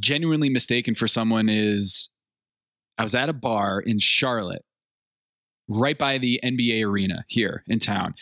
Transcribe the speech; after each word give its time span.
genuinely 0.00 0.48
mistaken 0.48 0.94
for 0.94 1.08
someone 1.08 1.48
is 1.48 2.08
I 2.98 3.04
was 3.04 3.14
at 3.14 3.28
a 3.28 3.34
bar 3.34 3.80
in 3.80 3.98
Charlotte, 3.98 4.64
right 5.68 5.96
by 5.96 6.18
the 6.18 6.40
NBA 6.44 6.84
arena 6.84 7.24
here 7.28 7.64
in 7.66 7.78
town. 7.78 8.14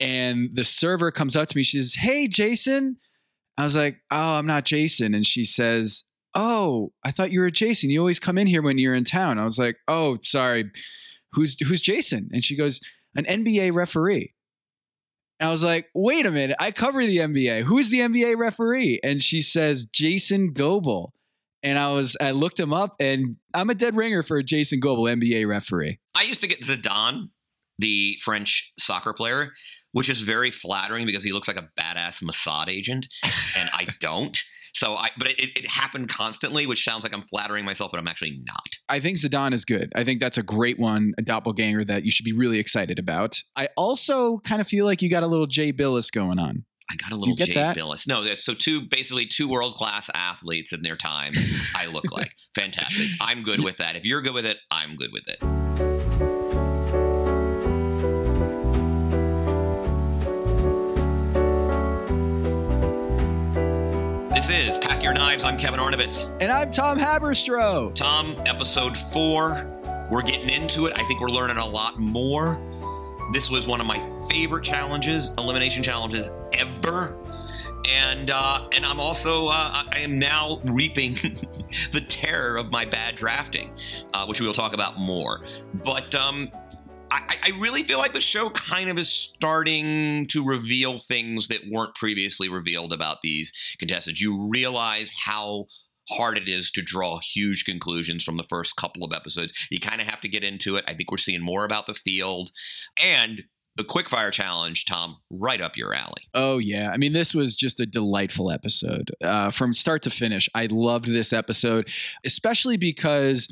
And 0.00 0.50
the 0.52 0.64
server 0.64 1.10
comes 1.10 1.36
up 1.36 1.48
to 1.48 1.56
me. 1.56 1.62
She 1.62 1.78
says, 1.80 1.94
Hey, 1.94 2.26
Jason. 2.26 2.96
I 3.56 3.64
was 3.64 3.76
like, 3.76 3.98
Oh, 4.10 4.34
I'm 4.34 4.46
not 4.46 4.64
Jason. 4.64 5.14
And 5.14 5.26
she 5.26 5.44
says, 5.44 6.04
Oh, 6.34 6.92
I 7.04 7.12
thought 7.12 7.30
you 7.30 7.40
were 7.40 7.50
Jason. 7.50 7.90
You 7.90 8.00
always 8.00 8.18
come 8.18 8.38
in 8.38 8.48
here 8.48 8.62
when 8.62 8.78
you're 8.78 8.94
in 8.94 9.04
town. 9.04 9.38
I 9.38 9.44
was 9.44 9.58
like, 9.58 9.76
Oh, 9.86 10.18
sorry. 10.24 10.70
Who's 11.32 11.58
who's 11.60 11.80
Jason? 11.80 12.28
And 12.32 12.42
she 12.42 12.56
goes, 12.56 12.80
An 13.16 13.24
NBA 13.24 13.72
referee. 13.72 14.33
And 15.40 15.48
I 15.48 15.52
was 15.52 15.62
like, 15.62 15.88
wait 15.94 16.26
a 16.26 16.30
minute, 16.30 16.56
I 16.60 16.70
cover 16.70 17.04
the 17.04 17.18
NBA. 17.18 17.64
Who 17.64 17.78
is 17.78 17.90
the 17.90 18.00
NBA 18.00 18.36
referee? 18.36 19.00
And 19.02 19.22
she 19.22 19.40
says, 19.40 19.84
Jason 19.84 20.52
Goble. 20.52 21.12
And 21.62 21.78
I 21.78 21.92
was, 21.92 22.16
I 22.20 22.30
looked 22.30 22.60
him 22.60 22.72
up 22.72 22.94
and 23.00 23.36
I'm 23.54 23.70
a 23.70 23.74
dead 23.74 23.96
ringer 23.96 24.22
for 24.22 24.42
Jason 24.42 24.80
Goble, 24.80 25.04
NBA 25.04 25.48
referee. 25.48 25.98
I 26.14 26.22
used 26.22 26.40
to 26.42 26.46
get 26.46 26.60
Zidane, 26.60 27.30
the 27.78 28.18
French 28.22 28.72
soccer 28.78 29.12
player, 29.12 29.52
which 29.92 30.08
is 30.08 30.20
very 30.20 30.50
flattering 30.50 31.06
because 31.06 31.24
he 31.24 31.32
looks 31.32 31.48
like 31.48 31.56
a 31.56 31.68
badass 31.80 32.22
Mossad 32.22 32.68
agent, 32.68 33.08
and 33.56 33.70
I 33.72 33.88
don't. 34.00 34.38
So 34.74 34.96
I, 34.96 35.10
but 35.16 35.28
it, 35.28 35.56
it 35.56 35.68
happened 35.68 36.08
constantly, 36.08 36.66
which 36.66 36.82
sounds 36.82 37.04
like 37.04 37.14
I'm 37.14 37.22
flattering 37.22 37.64
myself, 37.64 37.92
but 37.92 38.00
I'm 38.00 38.08
actually 38.08 38.40
not. 38.44 38.66
I 38.88 38.98
think 39.00 39.18
Zidane 39.18 39.54
is 39.54 39.64
good. 39.64 39.92
I 39.94 40.04
think 40.04 40.20
that's 40.20 40.36
a 40.36 40.42
great 40.42 40.78
one, 40.78 41.12
a 41.16 41.22
doppelganger 41.22 41.84
that 41.86 42.04
you 42.04 42.10
should 42.10 42.24
be 42.24 42.32
really 42.32 42.58
excited 42.58 42.98
about. 42.98 43.40
I 43.54 43.68
also 43.76 44.38
kind 44.38 44.60
of 44.60 44.66
feel 44.66 44.84
like 44.84 45.00
you 45.00 45.08
got 45.08 45.22
a 45.22 45.28
little 45.28 45.46
Jay 45.46 45.72
Bilas 45.72 46.10
going 46.12 46.38
on. 46.38 46.64
I 46.90 46.96
got 46.96 47.12
a 47.12 47.16
little 47.16 47.36
Jay 47.36 47.54
that? 47.54 47.76
Billis. 47.76 48.06
No, 48.06 48.22
so 48.34 48.52
two 48.52 48.82
basically 48.82 49.26
two 49.26 49.48
world 49.48 49.74
class 49.74 50.10
athletes 50.14 50.72
in 50.72 50.82
their 50.82 50.96
time. 50.96 51.32
I 51.74 51.86
look 51.86 52.12
like 52.12 52.32
fantastic. 52.54 53.08
I'm 53.20 53.42
good 53.42 53.64
with 53.64 53.78
that. 53.78 53.96
If 53.96 54.04
you're 54.04 54.20
good 54.20 54.34
with 54.34 54.46
it, 54.46 54.58
I'm 54.70 54.96
good 54.96 55.10
with 55.12 55.26
it. 55.28 55.63
Your 65.04 65.12
Knives. 65.12 65.44
I'm 65.44 65.58
Kevin 65.58 65.80
Arnovitz. 65.80 66.34
And 66.40 66.50
I'm 66.50 66.72
Tom 66.72 66.98
Haberstroh. 66.98 67.94
Tom, 67.94 68.34
episode 68.46 68.96
four. 68.96 69.70
We're 70.10 70.22
getting 70.22 70.48
into 70.48 70.86
it. 70.86 70.98
I 70.98 71.02
think 71.04 71.20
we're 71.20 71.28
learning 71.28 71.58
a 71.58 71.66
lot 71.66 71.98
more. 71.98 72.58
This 73.30 73.50
was 73.50 73.66
one 73.66 73.82
of 73.82 73.86
my 73.86 74.00
favorite 74.30 74.64
challenges, 74.64 75.30
elimination 75.36 75.82
challenges 75.82 76.30
ever. 76.54 77.18
And 77.86 78.30
uh, 78.30 78.66
and 78.74 78.86
I'm 78.86 78.98
also 78.98 79.48
uh, 79.48 79.82
I 79.92 79.98
am 79.98 80.18
now 80.18 80.58
reaping 80.64 81.12
the 81.92 82.02
terror 82.08 82.56
of 82.56 82.72
my 82.72 82.86
bad 82.86 83.14
drafting, 83.14 83.72
uh, 84.14 84.24
which 84.24 84.40
we 84.40 84.46
will 84.46 84.54
talk 84.54 84.72
about 84.72 84.98
more. 84.98 85.42
But 85.84 86.14
um, 86.14 86.48
I, 87.14 87.36
I 87.44 87.50
really 87.60 87.84
feel 87.84 87.98
like 87.98 88.12
the 88.12 88.20
show 88.20 88.50
kind 88.50 88.90
of 88.90 88.98
is 88.98 89.08
starting 89.08 90.26
to 90.28 90.44
reveal 90.44 90.98
things 90.98 91.48
that 91.48 91.60
weren't 91.70 91.94
previously 91.94 92.48
revealed 92.48 92.92
about 92.92 93.22
these 93.22 93.52
contestants. 93.78 94.20
You 94.20 94.50
realize 94.50 95.12
how 95.24 95.66
hard 96.10 96.36
it 96.36 96.48
is 96.48 96.70
to 96.72 96.82
draw 96.82 97.20
huge 97.20 97.64
conclusions 97.64 98.24
from 98.24 98.36
the 98.36 98.42
first 98.42 98.76
couple 98.76 99.04
of 99.04 99.12
episodes. 99.12 99.68
You 99.70 99.78
kind 99.78 100.00
of 100.00 100.08
have 100.08 100.20
to 100.22 100.28
get 100.28 100.42
into 100.42 100.76
it. 100.76 100.84
I 100.88 100.94
think 100.94 101.10
we're 101.10 101.18
seeing 101.18 101.42
more 101.42 101.64
about 101.64 101.86
the 101.86 101.94
field. 101.94 102.50
And 103.02 103.44
the 103.76 103.84
quickfire 103.84 104.30
challenge, 104.30 104.84
Tom, 104.84 105.18
right 105.30 105.60
up 105.60 105.76
your 105.76 105.94
alley. 105.94 106.28
Oh 106.32 106.58
yeah, 106.58 106.90
I 106.90 106.96
mean 106.96 107.12
this 107.12 107.34
was 107.34 107.56
just 107.56 107.80
a 107.80 107.86
delightful 107.86 108.50
episode 108.50 109.10
uh, 109.22 109.50
from 109.50 109.72
start 109.72 110.02
to 110.02 110.10
finish. 110.10 110.48
I 110.54 110.66
loved 110.66 111.08
this 111.08 111.32
episode, 111.32 111.88
especially 112.24 112.76
because 112.76 113.48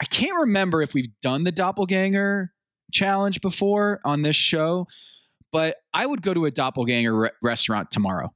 I 0.00 0.06
can't 0.06 0.40
remember 0.40 0.82
if 0.82 0.92
we've 0.94 1.12
done 1.22 1.44
the 1.44 1.52
doppelganger 1.52 2.52
challenge 2.92 3.40
before 3.40 4.00
on 4.04 4.22
this 4.22 4.36
show, 4.36 4.86
but 5.52 5.76
I 5.92 6.06
would 6.06 6.22
go 6.22 6.34
to 6.34 6.46
a 6.46 6.50
doppelganger 6.50 7.16
re- 7.16 7.30
restaurant 7.42 7.90
tomorrow. 7.90 8.32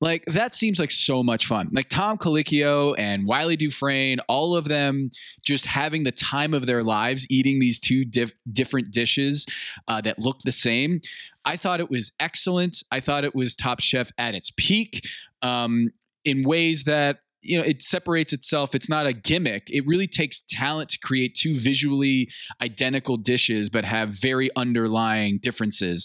Like 0.00 0.24
that 0.26 0.54
seems 0.54 0.78
like 0.78 0.90
so 0.90 1.22
much 1.22 1.46
fun. 1.46 1.70
Like 1.72 1.88
Tom 1.88 2.18
Colicchio 2.18 2.94
and 2.98 3.26
Wylie 3.26 3.56
Dufresne, 3.56 4.20
all 4.28 4.54
of 4.54 4.66
them 4.66 5.10
just 5.42 5.66
having 5.66 6.04
the 6.04 6.12
time 6.12 6.52
of 6.52 6.66
their 6.66 6.82
lives 6.82 7.26
eating 7.30 7.58
these 7.58 7.78
two 7.78 8.04
diff- 8.04 8.34
different 8.52 8.90
dishes 8.90 9.46
uh, 9.88 10.00
that 10.02 10.18
look 10.18 10.42
the 10.44 10.52
same. 10.52 11.00
I 11.44 11.56
thought 11.56 11.80
it 11.80 11.90
was 11.90 12.12
excellent. 12.20 12.82
I 12.90 13.00
thought 13.00 13.24
it 13.24 13.34
was 13.34 13.54
Top 13.54 13.80
Chef 13.80 14.10
at 14.18 14.34
its 14.34 14.50
peak 14.56 15.06
um, 15.42 15.90
in 16.24 16.46
ways 16.46 16.84
that 16.84 17.20
you 17.44 17.58
know 17.58 17.64
it 17.64 17.84
separates 17.84 18.32
itself. 18.32 18.74
It's 18.74 18.88
not 18.88 19.06
a 19.06 19.12
gimmick. 19.12 19.68
It 19.70 19.86
really 19.86 20.06
takes 20.06 20.42
talent 20.48 20.90
to 20.90 20.98
create 20.98 21.34
two 21.34 21.54
visually 21.54 22.28
identical 22.62 23.16
dishes 23.16 23.68
but 23.68 23.84
have 23.84 24.10
very 24.10 24.50
underlying 24.56 25.38
differences. 25.38 26.04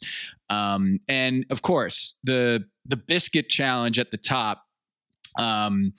Um, 0.50 1.00
and 1.08 1.46
of 1.50 1.62
course 1.62 2.16
the 2.24 2.66
the 2.86 2.98
biscuit 2.98 3.50
challenge 3.50 4.00
at 4.00 4.12
the 4.12 4.18
top 4.18 4.64
um, 5.38 5.94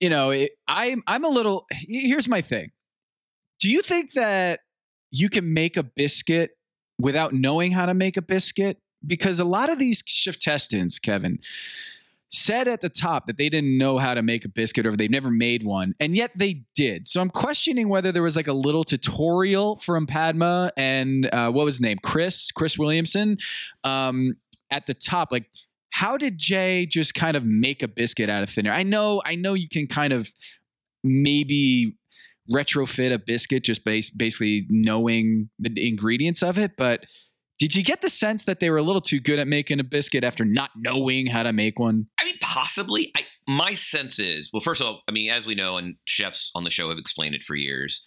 you 0.00 0.08
know 0.10 0.30
it, 0.30 0.52
i'm 0.66 1.02
i'm 1.06 1.24
a 1.24 1.28
little 1.28 1.66
here's 1.70 2.28
my 2.28 2.42
thing. 2.42 2.70
Do 3.60 3.70
you 3.70 3.82
think 3.82 4.12
that 4.14 4.60
you 5.10 5.28
can 5.28 5.54
make 5.54 5.76
a 5.76 5.84
biscuit 5.84 6.52
without 6.98 7.32
knowing 7.32 7.72
how 7.72 7.86
to 7.86 7.94
make 7.94 8.16
a 8.16 8.22
biscuit? 8.22 8.78
Because 9.06 9.38
a 9.38 9.44
lot 9.44 9.70
of 9.70 9.78
these 9.78 10.02
chef 10.06 10.38
testings 10.38 10.98
kevin 10.98 11.38
said 12.32 12.66
at 12.66 12.80
the 12.80 12.88
top 12.88 13.26
that 13.26 13.36
they 13.36 13.48
didn't 13.48 13.76
know 13.76 13.98
how 13.98 14.14
to 14.14 14.22
make 14.22 14.44
a 14.44 14.48
biscuit 14.48 14.86
or 14.86 14.96
they've 14.96 15.10
never 15.10 15.30
made 15.30 15.64
one, 15.64 15.94
and 16.00 16.16
yet 16.16 16.32
they 16.34 16.64
did. 16.74 17.06
So 17.06 17.20
I'm 17.20 17.30
questioning 17.30 17.88
whether 17.88 18.10
there 18.10 18.22
was 18.22 18.36
like 18.36 18.48
a 18.48 18.52
little 18.52 18.84
tutorial 18.84 19.76
from 19.76 20.06
Padma 20.06 20.72
and 20.76 21.28
uh, 21.32 21.50
what 21.50 21.64
was 21.66 21.76
his 21.76 21.80
name, 21.82 21.98
Chris, 22.02 22.50
Chris 22.50 22.78
Williamson, 22.78 23.36
um, 23.84 24.36
at 24.70 24.86
the 24.86 24.94
top. 24.94 25.30
Like, 25.30 25.44
how 25.90 26.16
did 26.16 26.38
Jay 26.38 26.86
just 26.86 27.14
kind 27.14 27.36
of 27.36 27.44
make 27.44 27.82
a 27.82 27.88
biscuit 27.88 28.30
out 28.30 28.42
of 28.42 28.48
thin 28.48 28.66
air? 28.66 28.72
I 28.72 28.82
know, 28.82 29.20
I 29.24 29.34
know, 29.34 29.52
you 29.52 29.68
can 29.68 29.86
kind 29.86 30.14
of 30.14 30.32
maybe 31.04 31.96
retrofit 32.52 33.12
a 33.12 33.18
biscuit 33.18 33.62
just 33.62 33.84
base, 33.84 34.08
basically 34.08 34.66
knowing 34.70 35.50
the 35.58 35.86
ingredients 35.86 36.42
of 36.42 36.56
it, 36.58 36.72
but 36.78 37.04
did 37.58 37.74
you 37.74 37.84
get 37.84 38.02
the 38.02 38.10
sense 38.10 38.44
that 38.44 38.60
they 38.60 38.70
were 38.70 38.76
a 38.76 38.82
little 38.82 39.00
too 39.00 39.20
good 39.20 39.38
at 39.38 39.46
making 39.46 39.80
a 39.80 39.84
biscuit 39.84 40.24
after 40.24 40.44
not 40.44 40.70
knowing 40.76 41.26
how 41.26 41.42
to 41.42 41.52
make 41.52 41.78
one? 41.78 42.06
I 42.18 42.24
mean, 42.24 42.36
possibly. 42.40 43.12
I, 43.16 43.24
my 43.46 43.74
sense 43.74 44.18
is 44.18 44.50
well, 44.52 44.60
first 44.60 44.80
of 44.80 44.86
all, 44.86 45.02
I 45.08 45.12
mean, 45.12 45.30
as 45.30 45.46
we 45.46 45.54
know, 45.54 45.76
and 45.76 45.96
chefs 46.04 46.50
on 46.54 46.64
the 46.64 46.70
show 46.70 46.88
have 46.88 46.98
explained 46.98 47.34
it 47.34 47.42
for 47.42 47.54
years, 47.54 48.04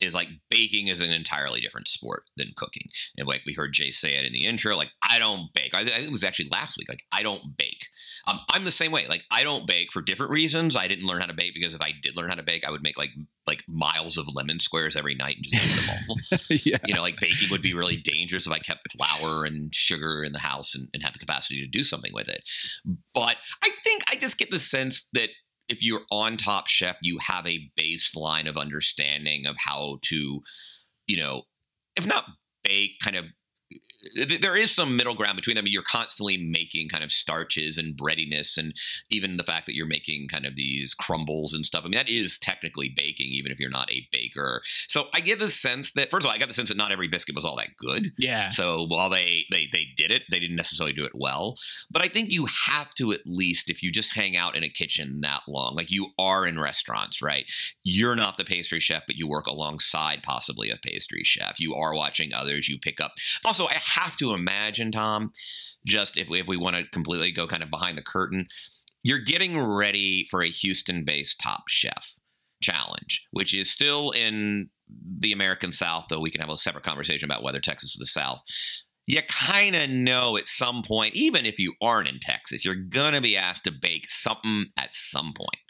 is 0.00 0.14
like 0.14 0.28
baking 0.50 0.86
is 0.86 1.00
an 1.00 1.10
entirely 1.10 1.60
different 1.60 1.88
sport 1.88 2.24
than 2.36 2.52
cooking. 2.56 2.88
And 3.16 3.26
like 3.26 3.42
we 3.46 3.54
heard 3.54 3.72
Jay 3.72 3.90
say 3.90 4.14
it 4.14 4.26
in 4.26 4.32
the 4.32 4.44
intro, 4.44 4.76
like 4.76 4.92
I 5.08 5.18
don't 5.18 5.52
bake. 5.52 5.74
I, 5.74 5.80
I 5.80 5.84
think 5.84 6.08
it 6.08 6.12
was 6.12 6.24
actually 6.24 6.48
last 6.50 6.76
week. 6.76 6.88
Like 6.88 7.02
I 7.12 7.22
don't 7.22 7.56
bake. 7.56 7.86
Um, 8.26 8.40
I'm 8.50 8.64
the 8.64 8.70
same 8.70 8.92
way. 8.92 9.06
Like 9.08 9.24
I 9.30 9.42
don't 9.42 9.66
bake 9.66 9.92
for 9.92 10.02
different 10.02 10.32
reasons. 10.32 10.76
I 10.76 10.86
didn't 10.86 11.06
learn 11.06 11.20
how 11.20 11.26
to 11.26 11.34
bake 11.34 11.54
because 11.54 11.74
if 11.74 11.80
I 11.80 11.92
did 12.02 12.16
learn 12.16 12.28
how 12.28 12.34
to 12.34 12.42
bake, 12.42 12.66
I 12.66 12.70
would 12.70 12.82
make 12.82 12.98
like 12.98 13.10
like 13.46 13.64
miles 13.66 14.18
of 14.18 14.26
lemon 14.34 14.60
squares 14.60 14.94
every 14.94 15.14
night 15.14 15.36
and 15.36 15.44
just 15.44 15.56
eat 15.56 15.86
them 15.86 16.04
all. 16.08 16.16
yeah. 16.64 16.78
You 16.86 16.94
know, 16.94 17.02
like 17.02 17.18
baking 17.18 17.48
would 17.50 17.62
be 17.62 17.74
really 17.74 17.96
dangerous 17.96 18.46
if 18.46 18.52
I 18.52 18.58
kept 18.58 18.92
flour 18.92 19.44
and 19.44 19.74
sugar 19.74 20.22
in 20.22 20.32
the 20.32 20.38
house 20.38 20.74
and, 20.74 20.88
and 20.92 21.02
had 21.02 21.14
the 21.14 21.18
capacity 21.18 21.60
to 21.60 21.66
do 21.66 21.82
something 21.82 22.12
with 22.12 22.28
it. 22.28 22.42
But 23.14 23.36
I 23.64 23.70
think 23.84 24.02
I 24.10 24.16
just 24.16 24.38
get 24.38 24.50
the 24.50 24.58
sense 24.58 25.08
that 25.14 25.30
if 25.68 25.82
you're 25.82 26.04
on 26.10 26.36
Top 26.36 26.66
Chef, 26.66 26.96
you 27.02 27.18
have 27.18 27.46
a 27.46 27.70
baseline 27.78 28.48
of 28.48 28.56
understanding 28.56 29.46
of 29.46 29.56
how 29.58 29.98
to, 30.02 30.40
you 31.06 31.16
know, 31.16 31.42
if 31.96 32.06
not 32.06 32.24
bake, 32.64 32.98
kind 33.02 33.16
of 33.16 33.26
there 34.40 34.56
is 34.56 34.70
some 34.70 34.96
middle 34.96 35.14
ground 35.14 35.36
between 35.36 35.56
them. 35.56 35.66
You're 35.66 35.82
constantly 35.82 36.36
making 36.38 36.88
kind 36.88 37.04
of 37.04 37.10
starches 37.10 37.76
and 37.78 37.96
breadiness, 37.96 38.56
and 38.56 38.72
even 39.10 39.36
the 39.36 39.42
fact 39.42 39.66
that 39.66 39.74
you're 39.74 39.86
making 39.86 40.28
kind 40.28 40.46
of 40.46 40.56
these 40.56 40.94
crumbles 40.94 41.52
and 41.52 41.66
stuff. 41.66 41.84
I 41.84 41.88
mean, 41.88 41.96
that 41.96 42.08
is 42.08 42.38
technically 42.38 42.92
baking, 42.94 43.32
even 43.32 43.52
if 43.52 43.58
you're 43.58 43.70
not 43.70 43.90
a 43.90 44.06
baker. 44.12 44.62
So 44.88 45.08
I 45.14 45.20
get 45.20 45.40
the 45.40 45.48
sense 45.48 45.92
that, 45.92 46.10
first 46.10 46.24
of 46.24 46.28
all, 46.28 46.34
I 46.34 46.38
got 46.38 46.48
the 46.48 46.54
sense 46.54 46.68
that 46.68 46.76
not 46.76 46.92
every 46.92 47.08
biscuit 47.08 47.34
was 47.34 47.44
all 47.44 47.56
that 47.56 47.76
good. 47.76 48.12
Yeah. 48.18 48.48
So 48.50 48.86
while 48.86 49.10
they 49.10 49.44
they 49.50 49.68
they 49.72 49.86
did 49.96 50.10
it, 50.10 50.22
they 50.30 50.38
didn't 50.38 50.56
necessarily 50.56 50.92
do 50.92 51.04
it 51.04 51.12
well. 51.14 51.56
But 51.90 52.02
I 52.02 52.08
think 52.08 52.30
you 52.30 52.46
have 52.66 52.90
to 52.94 53.12
at 53.12 53.26
least, 53.26 53.68
if 53.68 53.82
you 53.82 53.90
just 53.90 54.14
hang 54.14 54.36
out 54.36 54.56
in 54.56 54.64
a 54.64 54.68
kitchen 54.68 55.20
that 55.22 55.42
long, 55.48 55.74
like 55.74 55.90
you 55.90 56.08
are 56.18 56.46
in 56.46 56.60
restaurants, 56.60 57.20
right? 57.20 57.50
You're 57.82 58.16
not 58.16 58.36
the 58.38 58.44
pastry 58.44 58.80
chef, 58.80 59.02
but 59.06 59.16
you 59.16 59.28
work 59.28 59.46
alongside 59.46 60.22
possibly 60.22 60.70
a 60.70 60.76
pastry 60.76 61.22
chef. 61.24 61.58
You 61.58 61.74
are 61.74 61.94
watching 61.94 62.32
others. 62.32 62.68
You 62.68 62.78
pick 62.78 63.00
up. 63.00 63.12
Also, 63.44 63.57
I 63.66 63.74
have 63.74 64.16
to 64.18 64.34
imagine, 64.34 64.92
Tom, 64.92 65.32
just 65.86 66.16
if 66.16 66.28
we, 66.28 66.40
if 66.40 66.46
we 66.46 66.56
want 66.56 66.76
to 66.76 66.84
completely 66.90 67.32
go 67.32 67.46
kind 67.46 67.62
of 67.62 67.70
behind 67.70 67.98
the 67.98 68.02
curtain, 68.02 68.46
you're 69.02 69.18
getting 69.18 69.60
ready 69.60 70.26
for 70.30 70.42
a 70.42 70.48
Houston 70.48 71.04
based 71.04 71.40
top 71.40 71.64
chef 71.68 72.16
challenge, 72.60 73.26
which 73.30 73.54
is 73.54 73.70
still 73.70 74.10
in 74.10 74.70
the 74.88 75.32
American 75.32 75.72
South, 75.72 76.06
though 76.08 76.20
we 76.20 76.30
can 76.30 76.40
have 76.40 76.50
a 76.50 76.56
separate 76.56 76.84
conversation 76.84 77.30
about 77.30 77.42
whether 77.42 77.60
Texas 77.60 77.92
is 77.92 77.98
the 77.98 78.06
South. 78.06 78.42
You 79.06 79.22
kind 79.22 79.74
of 79.74 79.88
know 79.88 80.36
at 80.36 80.46
some 80.46 80.82
point, 80.82 81.14
even 81.14 81.46
if 81.46 81.58
you 81.58 81.74
aren't 81.80 82.08
in 82.08 82.18
Texas, 82.20 82.64
you're 82.64 82.74
going 82.74 83.14
to 83.14 83.22
be 83.22 83.36
asked 83.36 83.64
to 83.64 83.72
bake 83.72 84.10
something 84.10 84.66
at 84.76 84.92
some 84.92 85.32
point. 85.32 85.62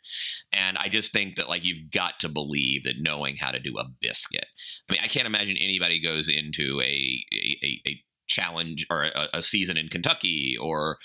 And 0.53 0.77
I 0.79 0.89
just 0.89 1.13
think 1.13 1.37
that 1.37 1.49
like 1.49 1.65
you've 1.65 1.91
got 1.91 2.21
to 2.21 2.29
believe 2.29 2.85
that 2.85 2.97
knowing 2.99 3.37
how 3.37 3.51
to 3.51 3.61
do 3.61 3.75
a 3.79 3.89
biscuit. 4.01 4.47
I 4.89 4.93
mean, 4.93 5.01
I 5.03 5.09
can't 5.09 5.27
imagine 5.27 5.57
anybody 5.61 6.01
goes 6.01 6.29
into 6.29 6.81
a 6.83 7.25
a, 7.63 7.83
a 7.87 8.03
challenge 8.29 8.87
or 8.91 9.05
a, 9.05 9.29
a 9.35 9.43
season 9.43 9.77
in 9.77 9.89
Kentucky 9.89 10.57
or 10.61 10.99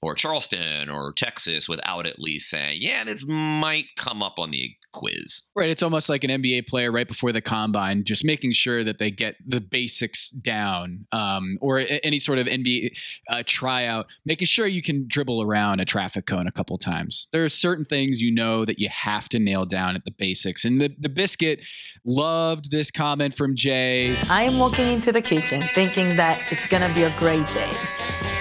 or 0.00 0.14
Charleston 0.14 0.88
or 0.88 1.12
Texas 1.12 1.68
without 1.68 2.06
at 2.06 2.18
least 2.18 2.48
saying, 2.48 2.78
yeah, 2.80 3.04
this 3.04 3.24
might 3.26 3.86
come 3.96 4.22
up 4.22 4.38
on 4.38 4.50
the 4.52 4.70
quiz. 4.92 5.42
Right. 5.56 5.70
It's 5.70 5.82
almost 5.82 6.08
like 6.08 6.24
an 6.24 6.30
NBA 6.30 6.66
player 6.68 6.92
right 6.92 7.06
before 7.06 7.32
the 7.32 7.40
combine, 7.40 8.04
just 8.04 8.24
making 8.24 8.52
sure 8.52 8.84
that 8.84 8.98
they 8.98 9.10
get 9.10 9.36
the 9.44 9.60
basics 9.60 10.30
down 10.30 11.06
um, 11.12 11.58
or 11.60 11.80
a- 11.80 12.00
any 12.04 12.18
sort 12.18 12.38
of 12.38 12.46
NBA 12.46 12.90
uh, 13.28 13.42
tryout, 13.44 14.06
making 14.24 14.46
sure 14.46 14.66
you 14.66 14.82
can 14.82 15.06
dribble 15.08 15.42
around 15.42 15.80
a 15.80 15.84
traffic 15.84 16.26
cone 16.26 16.46
a 16.46 16.52
couple 16.52 16.78
times. 16.78 17.26
There 17.32 17.44
are 17.44 17.50
certain 17.50 17.84
things 17.84 18.20
you 18.20 18.32
know 18.32 18.64
that 18.64 18.78
you 18.78 18.88
have 18.88 19.28
to 19.30 19.38
nail 19.38 19.64
down 19.64 19.96
at 19.96 20.04
the 20.04 20.12
basics. 20.12 20.64
And 20.64 20.80
the, 20.80 20.94
the 20.98 21.08
biscuit 21.08 21.60
loved 22.04 22.70
this 22.70 22.90
comment 22.90 23.34
from 23.34 23.56
Jay. 23.56 24.16
I 24.30 24.44
am 24.44 24.58
walking 24.58 24.88
into 24.88 25.10
the 25.10 25.22
kitchen 25.22 25.62
thinking 25.74 26.16
that 26.16 26.40
it's 26.50 26.66
going 26.68 26.88
to 26.88 26.94
be 26.94 27.02
a 27.02 27.14
great 27.18 27.46
day. 27.48 27.72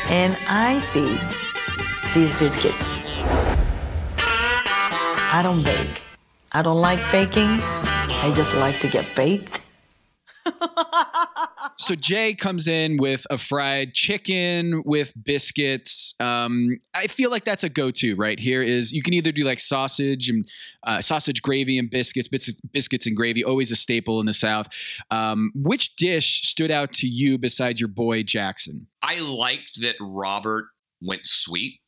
And 0.10 0.38
I 0.48 0.80
see 0.80 1.18
these 2.18 2.36
biscuits. 2.40 2.90
I 4.18 5.42
don't 5.44 5.64
bake. 5.64 6.02
I 6.52 6.64
don't 6.64 6.78
like 6.78 7.00
baking. 7.12 7.60
I 7.62 8.34
just 8.36 8.56
like 8.56 8.80
to 8.80 8.88
get 8.88 9.06
baked. 9.16 9.62
so 11.78 11.94
Jay 11.94 12.34
comes 12.34 12.68
in 12.68 12.98
with 12.98 13.28
a 13.30 13.38
fried 13.38 13.94
chicken 13.94 14.82
with 14.84 15.14
biscuits. 15.22 16.16
Um, 16.20 16.80
I 16.96 17.06
feel 17.06 17.30
like 17.30 17.46
that's 17.46 17.64
a 17.64 17.70
go-to 17.70 18.16
right 18.16 18.40
here. 18.40 18.64
Is 18.64 18.92
you 18.92 19.04
can 19.04 19.14
either 19.14 19.32
do 19.32 19.44
like 19.44 19.60
sausage 19.60 20.28
and 20.28 20.48
uh, 20.88 21.04
sausage 21.04 21.44
gravy 21.44 21.78
and 21.78 21.88
biscuits, 21.88 22.28
biscuits, 22.28 22.60
biscuits 22.74 23.06
and 23.06 23.16
gravy, 23.16 23.44
always 23.44 23.70
a 23.70 23.76
staple 23.76 24.20
in 24.20 24.26
the 24.26 24.34
South. 24.34 24.70
Um, 25.12 25.52
which 25.54 25.96
dish 25.98 26.50
stood 26.50 26.72
out 26.72 26.94
to 26.94 27.08
you 27.08 27.38
besides 27.38 27.80
your 27.80 27.90
boy 27.90 28.24
Jackson? 28.24 28.88
I 29.04 29.20
liked 29.20 29.82
that 29.82 29.98
Robert 30.00 30.70
went 31.00 31.22
sweet. 31.26 31.80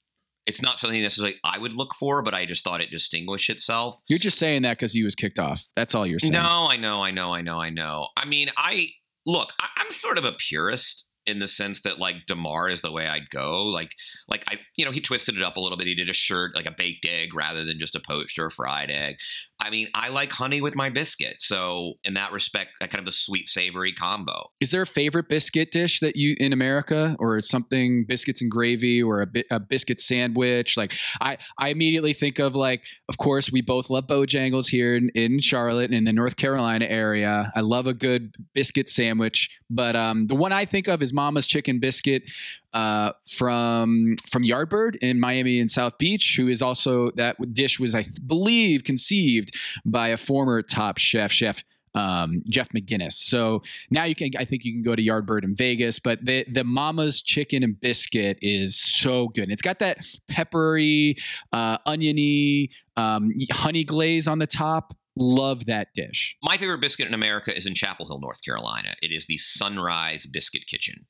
It's 0.49 0.63
not 0.63 0.79
something 0.79 0.99
necessarily 0.99 1.35
I 1.43 1.59
would 1.59 1.75
look 1.75 1.93
for, 1.93 2.23
but 2.23 2.33
I 2.33 2.47
just 2.47 2.63
thought 2.63 2.81
it 2.81 2.89
distinguished 2.89 3.51
itself. 3.51 4.01
You're 4.07 4.17
just 4.17 4.39
saying 4.39 4.63
that 4.63 4.79
because 4.79 4.93
he 4.93 5.03
was 5.03 5.13
kicked 5.13 5.37
off. 5.37 5.63
That's 5.75 5.93
all 5.93 6.07
you're 6.07 6.17
saying. 6.17 6.33
No, 6.33 6.67
I 6.71 6.75
know, 6.75 7.03
I 7.03 7.11
know, 7.11 7.31
I 7.35 7.41
know, 7.41 7.61
I 7.61 7.69
know. 7.69 8.07
I 8.17 8.25
mean, 8.25 8.49
I 8.57 8.87
look, 9.27 9.53
I, 9.61 9.67
I'm 9.77 9.91
sort 9.91 10.17
of 10.17 10.25
a 10.25 10.31
purist 10.31 11.05
in 11.27 11.37
the 11.37 11.47
sense 11.47 11.81
that 11.81 11.99
like 11.99 12.25
Damarr 12.27 12.71
is 12.71 12.81
the 12.81 12.91
way 12.91 13.05
I'd 13.05 13.29
go. 13.29 13.63
Like, 13.63 13.91
like 14.29 14.43
I, 14.47 14.59
you 14.75 14.85
know, 14.85 14.91
he 14.91 15.01
twisted 15.01 15.35
it 15.37 15.43
up 15.43 15.57
a 15.57 15.59
little 15.59 15.77
bit. 15.77 15.87
He 15.87 15.95
did 15.95 16.09
a 16.09 16.13
shirt 16.13 16.55
like 16.55 16.65
a 16.65 16.71
baked 16.71 17.05
egg 17.05 17.33
rather 17.33 17.63
than 17.63 17.79
just 17.79 17.95
a 17.95 17.99
poached 17.99 18.37
or 18.39 18.47
a 18.47 18.51
fried 18.51 18.91
egg. 18.91 19.17
I 19.61 19.69
mean, 19.69 19.89
I 19.93 20.09
like 20.09 20.31
honey 20.31 20.61
with 20.61 20.75
my 20.75 20.89
biscuit. 20.89 21.35
So 21.39 21.95
in 22.03 22.13
that 22.13 22.31
respect, 22.31 22.71
that 22.79 22.91
kind 22.91 23.01
of 23.01 23.07
a 23.07 23.11
sweet 23.11 23.47
savory 23.47 23.91
combo. 23.91 24.51
Is 24.61 24.71
there 24.71 24.81
a 24.81 24.87
favorite 24.87 25.27
biscuit 25.27 25.71
dish 25.71 25.99
that 25.99 26.15
you 26.15 26.35
in 26.39 26.53
America, 26.53 27.15
or 27.19 27.41
something 27.41 28.05
biscuits 28.07 28.41
and 28.41 28.49
gravy, 28.49 29.03
or 29.03 29.21
a, 29.21 29.43
a 29.51 29.59
biscuit 29.59 29.99
sandwich? 29.99 30.77
Like 30.77 30.93
I, 31.19 31.37
I 31.57 31.69
immediately 31.69 32.13
think 32.13 32.39
of 32.39 32.55
like, 32.55 32.83
of 33.09 33.17
course, 33.17 33.51
we 33.51 33.61
both 33.61 33.89
love 33.89 34.07
Bojangles 34.07 34.69
here 34.69 34.95
in, 34.95 35.09
in 35.13 35.41
Charlotte 35.41 35.85
and 35.85 35.95
in 35.95 36.03
the 36.05 36.13
North 36.13 36.37
Carolina 36.37 36.85
area. 36.85 37.51
I 37.55 37.61
love 37.61 37.87
a 37.87 37.93
good 37.93 38.35
biscuit 38.53 38.87
sandwich, 38.89 39.49
but 39.69 39.95
um, 39.95 40.27
the 40.27 40.35
one 40.35 40.53
I 40.53 40.65
think 40.65 40.87
of 40.87 41.01
is 41.01 41.11
Mama's 41.11 41.47
Chicken 41.47 41.79
Biscuit 41.79 42.23
uh, 42.73 43.11
from 43.27 44.15
from 44.31 44.43
Yardbird 44.43 44.95
in 44.97 45.19
Miami 45.19 45.59
and 45.59 45.71
South 45.71 45.97
Beach, 45.97 46.35
who 46.37 46.47
is 46.47 46.61
also 46.61 47.11
that 47.11 47.35
dish 47.53 47.79
was 47.79 47.95
I 47.95 48.07
believe 48.25 48.83
conceived 48.83 49.55
by 49.85 50.09
a 50.09 50.17
former 50.17 50.61
top 50.61 50.97
chef, 50.97 51.31
Chef 51.31 51.63
um, 51.95 52.43
Jeff 52.47 52.69
McInnis. 52.69 53.13
So 53.13 53.63
now 53.89 54.03
you 54.03 54.15
can, 54.15 54.31
I 54.37 54.45
think 54.45 54.63
you 54.63 54.73
can 54.73 54.83
go 54.83 54.95
to 54.95 55.01
Yardbird 55.01 55.43
in 55.43 55.55
Vegas, 55.55 55.99
but 55.99 56.23
the 56.23 56.45
the 56.51 56.63
Mama's 56.63 57.21
Chicken 57.21 57.63
and 57.63 57.79
Biscuit 57.79 58.37
is 58.41 58.79
so 58.79 59.29
good. 59.29 59.49
It's 59.49 59.61
got 59.61 59.79
that 59.79 59.99
peppery, 60.27 61.17
uh, 61.51 61.77
oniony, 61.85 62.71
um, 62.97 63.33
honey 63.51 63.83
glaze 63.83 64.27
on 64.27 64.39
the 64.39 64.47
top. 64.47 64.95
Love 65.19 65.65
that 65.65 65.89
dish. 65.93 66.37
My 66.41 66.55
favorite 66.55 66.79
biscuit 66.79 67.07
in 67.07 67.13
America 67.13 67.55
is 67.55 67.65
in 67.65 67.73
Chapel 67.73 68.07
Hill, 68.07 68.21
North 68.21 68.43
Carolina. 68.43 68.93
It 69.03 69.11
is 69.11 69.25
the 69.25 69.37
Sunrise 69.37 70.25
Biscuit 70.25 70.63
Kitchen. 70.65 71.05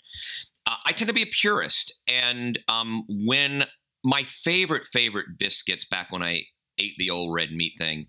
Uh, 0.65 0.75
I 0.85 0.93
tend 0.93 1.07
to 1.09 1.13
be 1.13 1.21
a 1.21 1.27
purist, 1.27 1.93
and 2.07 2.57
um, 2.67 3.03
when 3.07 3.65
my 4.03 4.23
favorite 4.23 4.85
favorite 4.91 5.37
biscuits 5.37 5.85
back 5.85 6.11
when 6.11 6.23
I 6.23 6.43
ate 6.79 6.93
the 6.97 7.09
old 7.09 7.33
red 7.33 7.51
meat 7.51 7.73
thing 7.77 8.05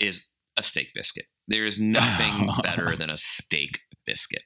is 0.00 0.26
a 0.56 0.62
steak 0.62 0.88
biscuit. 0.94 1.26
There 1.46 1.66
is 1.66 1.78
nothing 1.78 2.50
better 2.62 2.96
than 2.96 3.10
a 3.10 3.18
steak 3.18 3.80
biscuit 4.04 4.42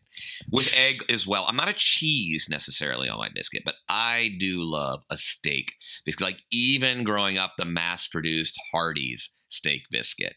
with 0.50 0.72
egg 0.76 1.04
as 1.08 1.26
well. 1.26 1.46
I'm 1.48 1.56
not 1.56 1.68
a 1.68 1.74
cheese 1.74 2.48
necessarily 2.50 3.08
on 3.08 3.18
my 3.18 3.28
biscuit, 3.34 3.62
but 3.64 3.76
I 3.88 4.36
do 4.38 4.62
love 4.62 5.02
a 5.10 5.16
steak 5.16 5.74
biscuit. 6.04 6.26
Like 6.26 6.42
even 6.50 7.04
growing 7.04 7.38
up, 7.38 7.52
the 7.56 7.64
mass-produced 7.64 8.58
Hardee's 8.72 9.30
steak 9.48 9.82
biscuit, 9.90 10.34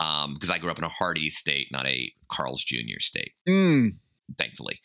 because 0.00 0.50
um, 0.50 0.54
I 0.54 0.58
grew 0.58 0.70
up 0.70 0.78
in 0.78 0.84
a 0.84 0.88
Hardee's 0.88 1.36
state, 1.36 1.68
not 1.70 1.86
a 1.86 2.12
Carl's 2.28 2.64
Jr. 2.64 3.00
state, 3.00 3.32
mm. 3.46 3.90
thankfully. 4.38 4.80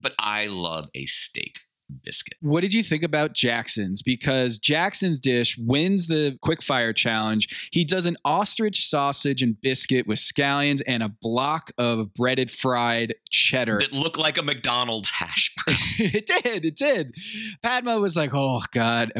But 0.00 0.14
I 0.18 0.46
love 0.46 0.90
a 0.94 1.06
steak 1.06 1.60
biscuit. 2.04 2.36
What 2.40 2.60
did 2.60 2.74
you 2.74 2.82
think 2.82 3.02
about 3.02 3.32
Jackson's? 3.32 4.02
Because 4.02 4.58
Jackson's 4.58 5.18
dish 5.18 5.56
wins 5.58 6.06
the 6.06 6.38
quickfire 6.44 6.94
challenge. 6.94 7.68
He 7.70 7.84
does 7.84 8.06
an 8.06 8.16
ostrich 8.24 8.86
sausage 8.88 9.42
and 9.42 9.60
biscuit 9.60 10.06
with 10.06 10.18
scallions 10.18 10.82
and 10.86 11.02
a 11.02 11.08
block 11.08 11.72
of 11.78 12.14
breaded 12.14 12.50
fried 12.50 13.14
cheddar. 13.30 13.78
That 13.78 13.92
looked 13.92 14.18
like 14.18 14.38
a 14.38 14.42
McDonald's 14.42 15.10
hash 15.10 15.54
brown. 15.64 15.78
it 15.98 16.26
did. 16.26 16.64
It 16.64 16.76
did. 16.76 17.14
Padma 17.62 17.98
was 17.98 18.16
like, 18.16 18.34
oh, 18.34 18.60
God. 18.72 19.12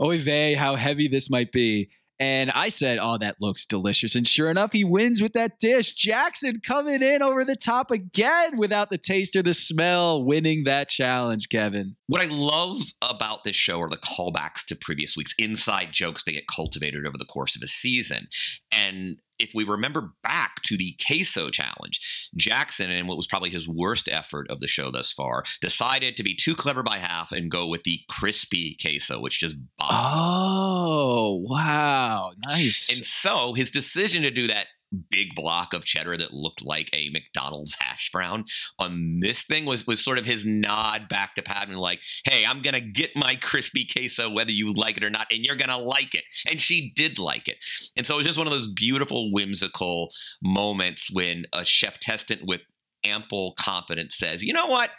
Oy 0.00 0.18
vey, 0.18 0.54
how 0.54 0.76
heavy 0.76 1.08
this 1.08 1.30
might 1.30 1.52
be. 1.52 1.90
And 2.20 2.50
I 2.50 2.68
said, 2.68 2.98
Oh, 3.00 3.18
that 3.18 3.36
looks 3.40 3.64
delicious. 3.64 4.14
And 4.14 4.26
sure 4.26 4.50
enough, 4.50 4.72
he 4.72 4.84
wins 4.84 5.22
with 5.22 5.32
that 5.34 5.60
dish. 5.60 5.94
Jackson 5.94 6.60
coming 6.60 7.02
in 7.02 7.22
over 7.22 7.44
the 7.44 7.56
top 7.56 7.90
again 7.90 8.58
without 8.58 8.90
the 8.90 8.98
taste 8.98 9.36
or 9.36 9.42
the 9.42 9.54
smell, 9.54 10.24
winning 10.24 10.64
that 10.64 10.88
challenge, 10.88 11.48
Kevin. 11.48 11.96
What 12.06 12.22
I 12.22 12.28
love 12.28 12.80
about 13.02 13.44
this 13.44 13.56
show 13.56 13.80
are 13.80 13.88
the 13.88 13.96
callbacks 13.96 14.64
to 14.66 14.76
previous 14.76 15.16
weeks, 15.16 15.34
inside 15.38 15.92
jokes 15.92 16.24
that 16.24 16.32
get 16.32 16.46
cultivated 16.48 17.06
over 17.06 17.18
the 17.18 17.24
course 17.24 17.54
of 17.54 17.62
a 17.62 17.68
season. 17.68 18.28
And 18.72 19.18
if 19.38 19.52
we 19.54 19.64
remember 19.64 20.12
back 20.22 20.62
to 20.62 20.76
the 20.76 20.96
queso 21.06 21.50
challenge, 21.50 22.30
Jackson, 22.36 22.90
in 22.90 23.06
what 23.06 23.16
was 23.16 23.26
probably 23.26 23.50
his 23.50 23.68
worst 23.68 24.08
effort 24.08 24.50
of 24.50 24.60
the 24.60 24.66
show 24.66 24.90
thus 24.90 25.12
far, 25.12 25.44
decided 25.60 26.16
to 26.16 26.22
be 26.22 26.34
too 26.34 26.54
clever 26.54 26.82
by 26.82 26.98
half 26.98 27.32
and 27.32 27.50
go 27.50 27.66
with 27.66 27.82
the 27.84 28.00
crispy 28.08 28.76
queso, 28.80 29.20
which 29.20 29.40
just 29.40 29.56
bombed. 29.78 29.92
Oh, 29.92 31.44
wow. 31.48 32.32
Nice. 32.44 32.88
And 32.94 33.04
so 33.04 33.54
his 33.54 33.70
decision 33.70 34.22
to 34.22 34.30
do 34.30 34.46
that 34.48 34.66
big 35.10 35.34
block 35.34 35.74
of 35.74 35.84
cheddar 35.84 36.16
that 36.16 36.32
looked 36.32 36.64
like 36.64 36.88
a 36.92 37.10
McDonald's 37.10 37.76
hash 37.80 38.10
brown 38.10 38.44
on 38.78 39.20
this 39.20 39.44
thing 39.44 39.64
was 39.64 39.86
was 39.86 40.02
sort 40.02 40.18
of 40.18 40.24
his 40.24 40.44
nod 40.46 41.08
back 41.08 41.34
to 41.34 41.42
Padma, 41.42 41.78
like, 41.78 42.00
"Hey, 42.24 42.44
I'm 42.46 42.60
gonna 42.60 42.80
get 42.80 43.16
my 43.16 43.34
crispy 43.36 43.86
queso 43.90 44.30
whether 44.30 44.52
you 44.52 44.72
like 44.72 44.96
it 44.96 45.04
or 45.04 45.10
not, 45.10 45.26
and 45.30 45.44
you're 45.44 45.56
gonna 45.56 45.78
like 45.78 46.14
it." 46.14 46.24
And 46.48 46.60
she 46.60 46.92
did 46.94 47.18
like 47.18 47.48
it, 47.48 47.58
and 47.96 48.06
so 48.06 48.14
it 48.14 48.18
was 48.18 48.26
just 48.26 48.38
one 48.38 48.46
of 48.46 48.52
those 48.52 48.72
beautiful, 48.72 49.32
whimsical 49.32 50.10
moments 50.42 51.10
when 51.12 51.44
a 51.52 51.64
chef 51.64 52.00
testant 52.00 52.46
with 52.46 52.62
ample 53.04 53.54
confidence 53.58 54.16
says, 54.16 54.42
"You 54.42 54.52
know 54.52 54.66
what?" 54.66 54.90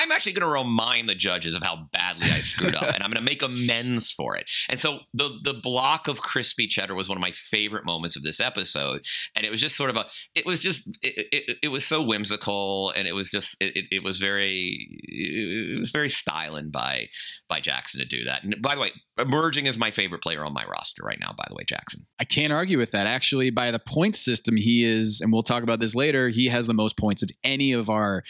I'm 0.00 0.10
actually 0.12 0.32
going 0.32 0.50
to 0.50 0.58
remind 0.58 1.08
the 1.08 1.14
judges 1.14 1.54
of 1.54 1.62
how 1.62 1.88
badly 1.92 2.30
I 2.30 2.40
screwed 2.40 2.74
up, 2.74 2.82
and 2.94 3.02
I'm 3.02 3.10
going 3.10 3.22
to 3.24 3.30
make 3.30 3.42
amends 3.42 4.10
for 4.10 4.36
it. 4.36 4.50
And 4.68 4.80
so 4.80 5.00
the 5.12 5.38
the 5.42 5.60
block 5.62 6.08
of 6.08 6.20
crispy 6.20 6.66
cheddar 6.66 6.94
was 6.94 7.08
one 7.08 7.18
of 7.18 7.22
my 7.22 7.30
favorite 7.32 7.84
moments 7.84 8.16
of 8.16 8.22
this 8.22 8.40
episode, 8.40 9.04
and 9.36 9.44
it 9.44 9.50
was 9.50 9.60
just 9.60 9.76
sort 9.76 9.90
of 9.90 9.96
a, 9.96 10.06
it 10.34 10.46
was 10.46 10.60
just, 10.60 10.88
it, 11.02 11.26
it, 11.32 11.58
it 11.64 11.68
was 11.68 11.84
so 11.84 12.02
whimsical, 12.02 12.90
and 12.96 13.06
it 13.06 13.14
was 13.14 13.30
just, 13.30 13.56
it, 13.60 13.88
it 13.92 14.02
was 14.02 14.18
very, 14.18 14.88
it 15.02 15.78
was 15.78 15.90
very 15.90 16.08
styling 16.08 16.70
by 16.70 17.08
by 17.48 17.60
Jackson 17.60 18.00
to 18.00 18.06
do 18.06 18.24
that. 18.24 18.42
And 18.44 18.60
by 18.62 18.74
the 18.74 18.80
way, 18.80 18.90
emerging 19.18 19.68
as 19.68 19.76
my 19.76 19.90
favorite 19.90 20.22
player 20.22 20.44
on 20.44 20.52
my 20.52 20.64
roster 20.64 21.02
right 21.04 21.18
now. 21.20 21.32
By 21.36 21.44
the 21.48 21.54
way, 21.54 21.64
Jackson. 21.66 22.06
I 22.18 22.24
can't 22.24 22.52
argue 22.52 22.78
with 22.78 22.92
that. 22.92 23.06
Actually, 23.06 23.50
by 23.50 23.70
the 23.70 23.78
point 23.78 24.16
system, 24.16 24.56
he 24.56 24.84
is, 24.84 25.20
and 25.20 25.32
we'll 25.32 25.42
talk 25.42 25.62
about 25.62 25.80
this 25.80 25.94
later. 25.94 26.28
He 26.28 26.48
has 26.48 26.66
the 26.66 26.74
most 26.74 26.96
points 26.96 27.22
of 27.22 27.30
any 27.44 27.72
of 27.72 27.90
our 27.90 28.22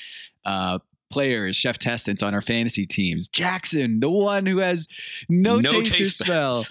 uh, 0.44 0.78
players, 1.10 1.56
chef 1.56 1.78
testants 1.78 2.22
on 2.22 2.34
our 2.34 2.42
fantasy 2.42 2.86
teams. 2.86 3.28
Jackson, 3.28 4.00
the 4.00 4.10
one 4.10 4.46
who 4.46 4.58
has 4.58 4.86
no, 5.28 5.58
No 5.58 5.72
taste, 5.72 5.94
taste 5.94 6.20
or 6.22 6.24
smell. 6.24 6.64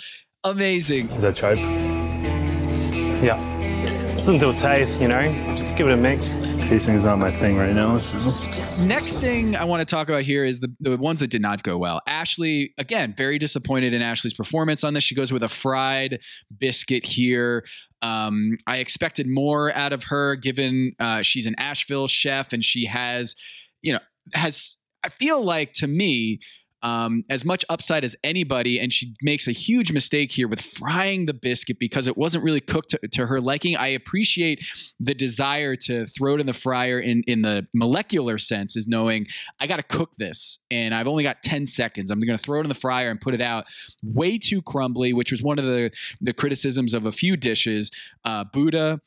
Amazing. 0.43 1.10
Is 1.12 1.24
that 1.24 1.36
chive? 1.36 1.60
Yeah. 3.22 3.60
Doesn't 4.12 4.38
do 4.38 4.51
a 4.51 4.53
taste, 4.53 5.01
you 5.01 5.08
know. 5.08 5.55
Just 5.55 5.75
give 5.75 5.88
it 5.88 5.93
a 5.93 5.98
mix. 5.98 6.36
Casing 6.67 6.93
is 6.93 7.05
not 7.05 7.17
my 7.17 7.31
thing 7.31 7.58
right 7.58 7.74
now. 7.74 7.98
So. 8.00 8.17
Next 8.86 9.13
thing 9.13 9.55
I 9.55 9.63
want 9.63 9.81
to 9.81 9.86
talk 9.86 10.08
about 10.08 10.24
here 10.24 10.43
is 10.46 10.60
the, 10.60 10.74
the 10.79 10.98
ones 10.98 11.19
that 11.22 11.29
did 11.29 11.41
not 11.41 11.63
go 11.63 11.77
well. 11.77 12.01
Ashley, 12.08 12.74
again, 12.77 13.13
very 13.17 13.39
disappointed 13.39 13.93
in 13.93 14.01
Ashley's 14.01 14.34
performance 14.34 14.84
on 14.84 14.93
this. 14.93 15.03
She 15.03 15.15
goes 15.15 15.31
with 15.31 15.43
a 15.43 15.50
fried 15.50 16.19
biscuit 16.58 17.05
here. 17.05 17.65
Um, 18.01 18.58
I 18.67 18.77
expected 18.77 19.27
more 19.27 19.74
out 19.74 19.93
of 19.93 20.05
her 20.05 20.36
given 20.36 20.93
uh, 21.00 21.22
she's 21.22 21.46
an 21.46 21.55
Asheville 21.58 22.08
chef 22.08 22.53
and 22.53 22.63
she 22.63 22.86
has, 22.86 23.36
you 23.81 23.93
know, 23.93 24.00
has, 24.33 24.77
I 25.03 25.09
feel 25.09 25.43
like 25.43 25.74
to 25.75 25.88
me, 25.88 26.39
um, 26.81 27.24
as 27.29 27.43
much 27.43 27.65
upside 27.69 28.03
as 28.03 28.15
anybody, 28.24 28.79
and 28.79 28.93
she 28.93 29.15
makes 29.21 29.48
a 29.48 29.51
huge 29.51 29.91
mistake 29.91 30.31
here 30.31 30.48
with 30.48 30.62
frying 30.62 31.25
the 31.25 31.33
biscuit 31.33 31.77
because 31.79 32.07
it 32.07 32.17
wasn't 32.17 32.43
really 32.43 32.62
cooked 32.62 32.91
to, 32.91 33.00
to, 33.09 33.25
her 33.27 33.41
liking. 33.41 33.75
I 33.75 33.88
appreciate 33.88 34.65
the 35.00 35.13
desire 35.13 35.75
to 35.75 36.05
throw 36.05 36.36
it 36.36 36.39
in 36.39 36.45
the 36.45 36.53
fryer 36.53 37.00
in 37.00 37.24
in 37.27 37.41
the 37.41 37.67
molecular 37.74 38.38
sense, 38.38 38.75
is 38.75 38.88
knowing 38.88 39.27
I 39.59 39.67
got 39.67 39.77
to 39.77 39.83
cook 39.83 40.12
this, 40.17 40.59
and 40.71 40.95
I've 40.95 41.07
only 41.07 41.24
got 41.24 41.43
ten 41.43 41.67
seconds. 41.67 42.09
I'm 42.09 42.19
going 42.19 42.38
to 42.38 42.43
throw 42.43 42.59
it 42.59 42.63
in 42.63 42.69
the 42.69 42.75
fryer 42.75 43.09
and 43.09 43.19
put 43.19 43.33
it 43.33 43.41
out. 43.41 43.65
Way 44.01 44.38
too 44.38 44.62
crumbly, 44.62 45.12
which 45.12 45.31
was 45.31 45.43
one 45.43 45.59
of 45.59 45.65
the 45.65 45.91
the 46.21 46.33
criticisms 46.33 46.93
of 46.93 47.05
a 47.05 47.12
few 47.12 47.36
dishes. 47.36 47.91
Uh, 48.24 48.45
Buddha 48.45 49.01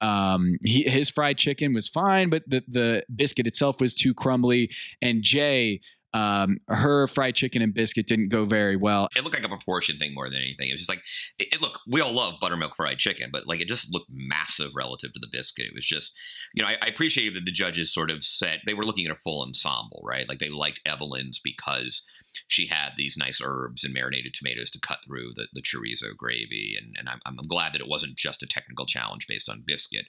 um, 0.00 0.56
he, 0.62 0.82
his 0.84 1.10
fried 1.10 1.38
chicken 1.38 1.72
was 1.74 1.88
fine, 1.88 2.30
but 2.30 2.42
the 2.46 2.62
the 2.68 3.04
biscuit 3.14 3.46
itself 3.46 3.80
was 3.80 3.94
too 3.94 4.14
crumbly. 4.14 4.70
And 5.02 5.22
Jay, 5.22 5.80
um, 6.12 6.58
her 6.68 7.06
fried 7.06 7.36
chicken 7.36 7.62
and 7.62 7.72
biscuit 7.72 8.06
didn't 8.06 8.30
go 8.30 8.44
very 8.44 8.76
well. 8.76 9.08
It 9.16 9.22
looked 9.22 9.36
like 9.36 9.44
a 9.44 9.48
proportion 9.48 9.96
thing 9.96 10.14
more 10.14 10.28
than 10.28 10.40
anything. 10.40 10.68
It 10.68 10.72
was 10.72 10.80
just 10.80 10.90
like, 10.90 11.02
it, 11.38 11.54
it, 11.54 11.62
look, 11.62 11.80
we 11.86 12.00
all 12.00 12.12
love 12.12 12.34
buttermilk 12.40 12.74
fried 12.74 12.98
chicken, 12.98 13.30
but 13.32 13.46
like 13.46 13.60
it 13.60 13.68
just 13.68 13.92
looked 13.92 14.10
massive 14.10 14.70
relative 14.74 15.12
to 15.12 15.20
the 15.20 15.28
biscuit. 15.30 15.66
It 15.66 15.74
was 15.74 15.86
just, 15.86 16.16
you 16.54 16.62
know, 16.62 16.68
I, 16.68 16.76
I 16.82 16.88
appreciated 16.88 17.34
that 17.34 17.44
the 17.44 17.52
judges 17.52 17.92
sort 17.92 18.10
of 18.10 18.24
said 18.24 18.60
they 18.66 18.74
were 18.74 18.84
looking 18.84 19.06
at 19.06 19.12
a 19.12 19.20
full 19.20 19.42
ensemble, 19.42 20.02
right? 20.04 20.28
Like 20.28 20.38
they 20.38 20.48
liked 20.48 20.80
Evelyn's 20.84 21.38
because 21.38 22.02
she 22.48 22.66
had 22.66 22.92
these 22.96 23.16
nice 23.16 23.40
herbs 23.42 23.84
and 23.84 23.94
marinated 23.94 24.34
tomatoes 24.34 24.70
to 24.70 24.80
cut 24.80 24.98
through 25.06 25.30
the, 25.34 25.48
the 25.52 25.62
chorizo 25.62 26.16
gravy. 26.16 26.76
And, 26.80 26.94
and 26.98 27.08
I'm, 27.08 27.20
I'm 27.26 27.36
glad 27.46 27.72
that 27.72 27.80
it 27.80 27.88
wasn't 27.88 28.16
just 28.16 28.42
a 28.42 28.46
technical 28.46 28.86
challenge 28.86 29.26
based 29.26 29.48
on 29.48 29.62
biscuit. 29.66 30.06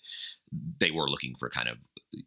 They 0.79 0.91
were 0.91 1.09
looking 1.09 1.35
for 1.39 1.49
kind 1.49 1.69
of, 1.69 1.77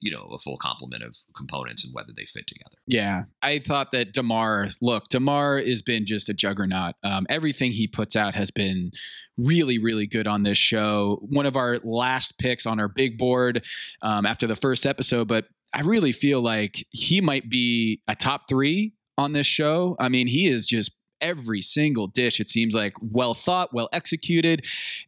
you 0.00 0.10
know, 0.10 0.28
a 0.32 0.38
full 0.38 0.56
complement 0.56 1.02
of 1.02 1.16
components 1.36 1.84
and 1.84 1.92
whether 1.92 2.12
they 2.16 2.24
fit 2.24 2.46
together. 2.46 2.76
Yeah. 2.86 3.24
I 3.42 3.58
thought 3.58 3.90
that 3.90 4.14
Damarr, 4.14 4.74
look, 4.80 5.08
Damarr 5.10 5.66
has 5.68 5.82
been 5.82 6.06
just 6.06 6.28
a 6.28 6.34
juggernaut. 6.34 6.94
Um, 7.04 7.26
everything 7.28 7.72
he 7.72 7.86
puts 7.86 8.16
out 8.16 8.34
has 8.34 8.50
been 8.50 8.92
really, 9.36 9.78
really 9.78 10.06
good 10.06 10.26
on 10.26 10.42
this 10.42 10.58
show. 10.58 11.18
One 11.28 11.44
of 11.44 11.56
our 11.56 11.78
last 11.84 12.38
picks 12.38 12.64
on 12.64 12.80
our 12.80 12.88
big 12.88 13.18
board 13.18 13.62
um, 14.00 14.24
after 14.24 14.46
the 14.46 14.56
first 14.56 14.86
episode, 14.86 15.28
but 15.28 15.46
I 15.74 15.80
really 15.80 16.12
feel 16.12 16.40
like 16.40 16.86
he 16.90 17.20
might 17.20 17.50
be 17.50 18.00
a 18.06 18.14
top 18.14 18.48
three 18.48 18.94
on 19.16 19.32
this 19.32 19.46
show. 19.46 19.96
I 19.98 20.08
mean, 20.08 20.26
he 20.26 20.46
is 20.46 20.66
just 20.66 20.92
every 21.20 21.62
single 21.62 22.06
dish 22.06 22.38
it 22.38 22.50
seems 22.50 22.74
like 22.74 22.92
well 23.00 23.34
thought 23.34 23.72
well 23.72 23.88
executed 23.92 24.64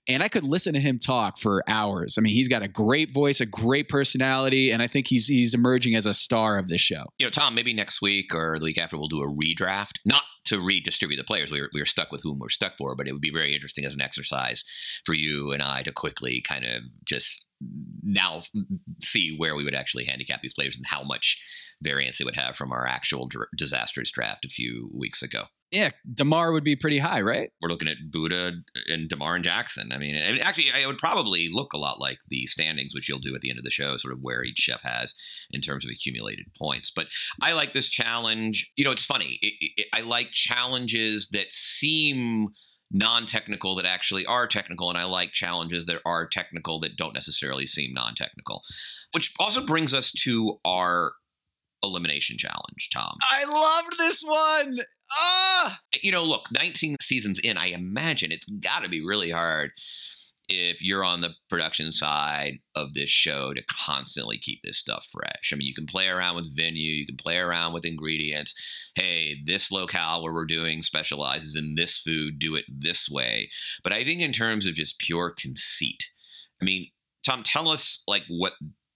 and 0.08 0.22
i 0.22 0.28
could 0.28 0.44
listen 0.44 0.72
to 0.72 0.80
him 0.80 0.98
talk 0.98 1.38
for 1.38 1.62
hours 1.68 2.16
i 2.16 2.20
mean 2.20 2.32
he's 2.32 2.48
got 2.48 2.62
a 2.62 2.68
great 2.68 3.12
voice 3.12 3.40
a 3.40 3.44
great 3.44 3.88
personality 3.88 4.70
and 4.70 4.82
i 4.82 4.86
think 4.86 5.08
he's 5.08 5.26
he's 5.26 5.52
emerging 5.52 5.94
as 5.94 6.06
a 6.06 6.14
star 6.14 6.58
of 6.58 6.68
this 6.68 6.80
show 6.80 7.04
you 7.18 7.26
know 7.26 7.30
tom 7.30 7.54
maybe 7.54 7.74
next 7.74 8.00
week 8.00 8.34
or 8.34 8.58
the 8.58 8.64
week 8.64 8.78
after 8.78 8.96
we'll 8.96 9.08
do 9.08 9.20
a 9.20 9.30
redraft 9.30 9.98
not 10.06 10.22
to 10.44 10.64
redistribute 10.64 11.18
the 11.18 11.24
players 11.24 11.50
we 11.50 11.60
were, 11.60 11.68
we 11.74 11.80
were 11.80 11.86
stuck 11.86 12.10
with 12.10 12.22
whom 12.22 12.38
we're 12.38 12.48
stuck 12.48 12.78
for 12.78 12.94
but 12.94 13.06
it 13.06 13.12
would 13.12 13.20
be 13.20 13.32
very 13.32 13.52
interesting 13.52 13.84
as 13.84 13.92
an 13.92 14.00
exercise 14.00 14.64
for 15.04 15.12
you 15.12 15.52
and 15.52 15.62
i 15.62 15.82
to 15.82 15.92
quickly 15.92 16.40
kind 16.40 16.64
of 16.64 16.82
just 17.04 17.46
now 18.02 18.42
see 19.02 19.34
where 19.36 19.56
we 19.56 19.64
would 19.64 19.74
actually 19.74 20.04
handicap 20.04 20.40
these 20.40 20.54
players 20.54 20.76
and 20.76 20.86
how 20.86 21.02
much 21.02 21.38
variance 21.82 22.18
they 22.18 22.24
would 22.24 22.36
have 22.36 22.56
from 22.56 22.72
our 22.72 22.86
actual 22.86 23.26
dr- 23.26 23.48
disastrous 23.56 24.10
draft 24.10 24.44
a 24.44 24.48
few 24.48 24.90
weeks 24.94 25.22
ago. 25.22 25.44
Yeah, 25.72 25.90
Damarr 26.08 26.52
would 26.52 26.62
be 26.62 26.76
pretty 26.76 27.00
high, 27.00 27.20
right? 27.20 27.50
We're 27.60 27.68
looking 27.68 27.88
at 27.88 27.96
Buddha 28.10 28.52
and 28.88 29.10
Damarr 29.10 29.34
and 29.34 29.44
Jackson. 29.44 29.90
I 29.92 29.98
mean, 29.98 30.14
and 30.14 30.40
actually, 30.40 30.66
it 30.80 30.86
would 30.86 30.98
probably 30.98 31.48
look 31.52 31.72
a 31.72 31.78
lot 31.78 32.00
like 32.00 32.18
the 32.28 32.46
standings, 32.46 32.94
which 32.94 33.08
you'll 33.08 33.18
do 33.18 33.34
at 33.34 33.40
the 33.40 33.50
end 33.50 33.58
of 33.58 33.64
the 33.64 33.70
show, 33.70 33.96
sort 33.96 34.14
of 34.14 34.20
where 34.22 34.44
each 34.44 34.58
chef 34.58 34.82
has 34.84 35.14
in 35.50 35.60
terms 35.60 35.84
of 35.84 35.90
accumulated 35.90 36.46
points. 36.56 36.92
But 36.94 37.08
I 37.42 37.52
like 37.52 37.72
this 37.72 37.88
challenge. 37.88 38.72
You 38.76 38.84
know, 38.84 38.92
it's 38.92 39.04
funny. 39.04 39.40
It, 39.42 39.72
it, 39.76 39.86
I 39.92 40.02
like 40.02 40.30
challenges 40.30 41.28
that 41.32 41.52
seem 41.52 42.50
non-technical 42.92 43.74
that 43.74 43.84
actually 43.84 44.24
are 44.26 44.46
technical 44.46 44.88
and 44.88 44.96
i 44.96 45.02
like 45.02 45.32
challenges 45.32 45.86
that 45.86 46.00
are 46.06 46.24
technical 46.24 46.78
that 46.78 46.96
don't 46.96 47.14
necessarily 47.14 47.66
seem 47.66 47.92
non-technical 47.92 48.62
which 49.10 49.34
also 49.40 49.64
brings 49.64 49.92
us 49.92 50.12
to 50.12 50.60
our 50.64 51.14
elimination 51.82 52.36
challenge 52.38 52.88
tom 52.92 53.16
I 53.30 53.44
loved 53.44 53.98
this 53.98 54.22
one. 54.22 54.78
Ah, 55.18 55.80
you 56.02 56.10
know 56.10 56.24
look 56.24 56.46
19 56.52 56.96
seasons 57.00 57.38
in 57.38 57.56
i 57.56 57.68
imagine 57.68 58.32
it's 58.32 58.46
got 58.46 58.82
to 58.82 58.88
be 58.88 59.04
really 59.04 59.30
hard 59.30 59.70
if 60.48 60.82
you're 60.82 61.04
on 61.04 61.20
the 61.20 61.34
production 61.50 61.90
side 61.92 62.58
of 62.74 62.94
this 62.94 63.10
show 63.10 63.52
to 63.52 63.62
constantly 63.64 64.38
keep 64.38 64.62
this 64.62 64.78
stuff 64.78 65.06
fresh. 65.10 65.50
I 65.52 65.56
mean, 65.56 65.66
you 65.66 65.74
can 65.74 65.86
play 65.86 66.08
around 66.08 66.36
with 66.36 66.56
venue, 66.56 66.92
you 66.92 67.06
can 67.06 67.16
play 67.16 67.38
around 67.38 67.72
with 67.72 67.84
ingredients. 67.84 68.54
Hey, 68.94 69.36
this 69.44 69.72
locale 69.72 70.22
where 70.22 70.32
we're 70.32 70.46
doing 70.46 70.82
specializes 70.82 71.56
in 71.56 71.74
this 71.74 71.98
food, 71.98 72.38
do 72.38 72.54
it 72.54 72.64
this 72.68 73.08
way. 73.10 73.50
But 73.82 73.92
I 73.92 74.04
think 74.04 74.20
in 74.20 74.32
terms 74.32 74.66
of 74.66 74.74
just 74.74 75.00
pure 75.00 75.34
conceit, 75.36 76.04
I 76.62 76.64
mean, 76.64 76.90
Tom, 77.24 77.42
tell 77.42 77.68
us 77.68 78.04
like 78.06 78.22
what 78.28 78.52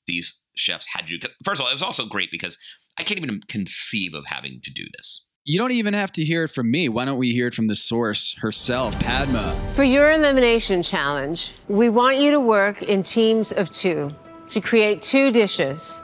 these 0.07 0.41
chefs 0.61 0.87
had 0.95 1.07
to 1.09 1.19
do. 1.19 1.29
First 1.45 1.61
of 1.61 1.65
all, 1.65 1.71
it 1.71 1.75
was 1.75 1.83
also 1.83 2.07
great 2.07 2.31
because 2.31 2.57
I 2.99 3.03
can't 3.03 3.19
even 3.19 3.41
conceive 3.49 4.15
of 4.15 4.25
having 4.27 4.61
to 4.63 4.71
do 4.71 4.85
this. 4.97 5.25
you 5.45 5.59
don't 5.59 5.73
even 5.73 5.95
have 5.95 6.13
to 6.13 6.25
hear 6.25 6.45
it 6.45 6.49
from 6.49 6.71
me. 6.71 6.89
Why 6.89 7.05
don't 7.07 7.19
we 7.19 7.33
hear 7.33 7.47
it 7.49 7.55
from 7.55 7.67
the 7.67 7.75
source 7.75 8.37
herself, 8.41 8.99
Padma? 9.01 9.57
For 9.73 9.83
your 9.85 10.11
elimination 10.13 10.83
challenge, 10.83 11.55
we 11.69 11.89
want 11.89 12.19
you 12.19 12.31
to 12.33 12.41
work 12.41 12.83
in 12.83 13.03
teams 13.03 13.51
of 13.51 13.71
two 13.71 14.15
to 14.49 14.61
create 14.61 15.01
two 15.03 15.33
dishes 15.33 16.01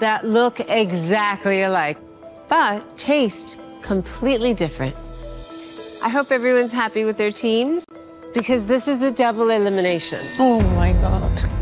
that 0.00 0.26
look 0.26 0.58
exactly 0.68 1.62
alike, 1.62 1.98
but 2.48 2.82
taste 2.98 3.58
completely 3.82 4.52
different. 4.54 4.94
I 6.02 6.08
hope 6.08 6.30
everyone's 6.32 6.72
happy 6.72 7.04
with 7.04 7.16
their 7.16 7.32
teams 7.32 7.86
because 8.34 8.66
this 8.66 8.88
is 8.88 9.00
a 9.02 9.12
double 9.12 9.50
elimination. 9.50 10.18
Oh 10.38 10.60
my 10.74 10.92
God. 10.92 11.53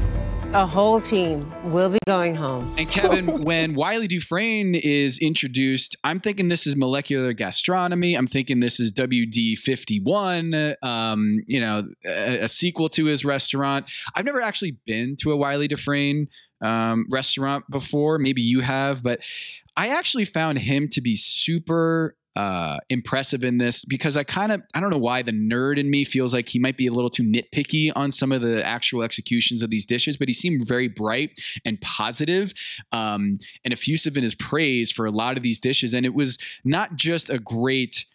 A 0.54 0.66
whole 0.66 1.00
team 1.00 1.50
will 1.72 1.88
be 1.88 1.98
going 2.06 2.34
home. 2.34 2.68
And 2.76 2.86
Kevin, 2.86 3.42
when 3.42 3.74
Wylie 3.74 4.06
Dufresne 4.06 4.74
is 4.74 5.16
introduced, 5.16 5.96
I'm 6.04 6.20
thinking 6.20 6.50
this 6.50 6.66
is 6.66 6.76
molecular 6.76 7.32
gastronomy. 7.32 8.14
I'm 8.14 8.26
thinking 8.26 8.60
this 8.60 8.78
is 8.78 8.92
WD51, 8.92 10.76
um, 10.82 11.42
you 11.46 11.58
know, 11.58 11.88
a, 12.04 12.40
a 12.40 12.48
sequel 12.50 12.90
to 12.90 13.06
his 13.06 13.24
restaurant. 13.24 13.86
I've 14.14 14.26
never 14.26 14.42
actually 14.42 14.76
been 14.84 15.16
to 15.22 15.32
a 15.32 15.36
Wylie 15.38 15.68
Dufresne 15.68 16.28
um, 16.60 17.06
restaurant 17.10 17.64
before. 17.70 18.18
Maybe 18.18 18.42
you 18.42 18.60
have, 18.60 19.02
but 19.02 19.20
I 19.74 19.88
actually 19.88 20.26
found 20.26 20.58
him 20.58 20.90
to 20.90 21.00
be 21.00 21.16
super 21.16 22.14
uh, 22.34 22.78
impressive 22.88 23.44
in 23.44 23.58
this 23.58 23.84
because 23.84 24.16
I 24.16 24.24
kind 24.24 24.52
of 24.52 24.62
I 24.74 24.80
don't 24.80 24.90
know 24.90 24.98
why 24.98 25.22
the 25.22 25.32
nerd 25.32 25.78
in 25.78 25.90
me 25.90 26.04
feels 26.04 26.32
like 26.32 26.48
he 26.48 26.58
might 26.58 26.76
be 26.76 26.86
a 26.86 26.92
little 26.92 27.10
too 27.10 27.22
nitpicky 27.22 27.92
on 27.94 28.10
some 28.10 28.32
of 28.32 28.40
the 28.40 28.64
actual 28.64 29.02
executions 29.02 29.60
of 29.60 29.70
these 29.70 29.84
dishes, 29.84 30.16
but 30.16 30.28
he 30.28 30.34
seemed 30.34 30.66
very 30.66 30.88
bright 30.88 31.30
and 31.64 31.80
positive, 31.80 32.54
um, 32.90 33.38
and 33.64 33.72
effusive 33.72 34.16
in 34.16 34.22
his 34.22 34.34
praise 34.34 34.90
for 34.90 35.04
a 35.04 35.10
lot 35.10 35.36
of 35.36 35.42
these 35.42 35.60
dishes. 35.60 35.92
And 35.92 36.06
it 36.06 36.14
was 36.14 36.38
not 36.64 36.96
just 36.96 37.28
a 37.28 37.38
great 37.38 38.06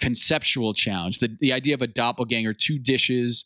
conceptual 0.00 0.72
challenge. 0.72 1.18
The 1.18 1.36
the 1.38 1.52
idea 1.52 1.74
of 1.74 1.82
a 1.82 1.86
doppelganger, 1.86 2.54
two 2.54 2.78
dishes 2.78 3.44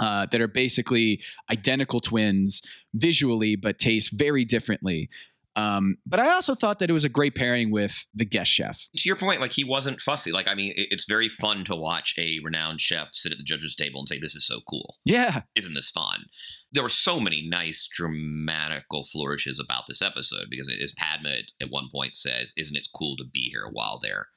uh, 0.00 0.26
that 0.32 0.40
are 0.40 0.48
basically 0.48 1.20
identical 1.50 2.00
twins 2.00 2.62
visually, 2.94 3.56
but 3.56 3.78
taste 3.78 4.12
very 4.12 4.44
differently. 4.44 5.08
Um, 5.56 5.96
but 6.06 6.20
I 6.20 6.30
also 6.30 6.54
thought 6.54 6.78
that 6.78 6.90
it 6.90 6.92
was 6.92 7.04
a 7.04 7.08
great 7.08 7.34
pairing 7.34 7.70
with 7.70 8.04
the 8.14 8.24
guest 8.24 8.50
chef. 8.50 8.78
To 8.96 9.08
your 9.08 9.16
point, 9.16 9.40
like 9.40 9.52
he 9.52 9.64
wasn't 9.64 10.00
fussy. 10.00 10.30
Like, 10.30 10.48
I 10.48 10.54
mean, 10.54 10.72
it- 10.76 10.88
it's 10.90 11.06
very 11.06 11.28
fun 11.28 11.64
to 11.64 11.74
watch 11.76 12.14
a 12.18 12.38
renowned 12.42 12.80
chef 12.80 13.08
sit 13.12 13.32
at 13.32 13.38
the 13.38 13.44
judges' 13.44 13.74
table 13.74 14.00
and 14.00 14.08
say, 14.08 14.18
This 14.18 14.36
is 14.36 14.46
so 14.46 14.60
cool. 14.68 14.98
Yeah. 15.04 15.42
Isn't 15.56 15.74
this 15.74 15.90
fun? 15.90 16.26
There 16.72 16.84
were 16.84 16.88
so 16.88 17.18
many 17.18 17.46
nice 17.48 17.88
dramatical 17.92 19.04
flourishes 19.04 19.58
about 19.58 19.84
this 19.88 20.00
episode 20.02 20.46
because, 20.50 20.68
as 20.82 20.92
Padma 20.96 21.30
at, 21.30 21.44
at 21.60 21.70
one 21.70 21.88
point 21.92 22.14
says, 22.16 22.52
Isn't 22.56 22.76
it 22.76 22.88
cool 22.94 23.16
to 23.16 23.24
be 23.24 23.50
here 23.50 23.68
while 23.70 23.98
they're 23.98 24.28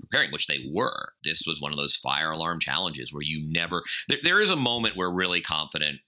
preparing, 0.00 0.30
which 0.30 0.46
they 0.46 0.66
were. 0.72 1.14
This 1.24 1.44
was 1.46 1.60
one 1.60 1.72
of 1.72 1.78
those 1.78 1.96
fire 1.96 2.30
alarm 2.32 2.60
challenges 2.60 3.12
where 3.12 3.22
you 3.24 3.42
never, 3.50 3.82
there, 4.08 4.18
there 4.22 4.40
is 4.40 4.50
a 4.50 4.56
moment 4.56 4.94
where 4.96 5.10
really 5.10 5.40
confident 5.40 6.00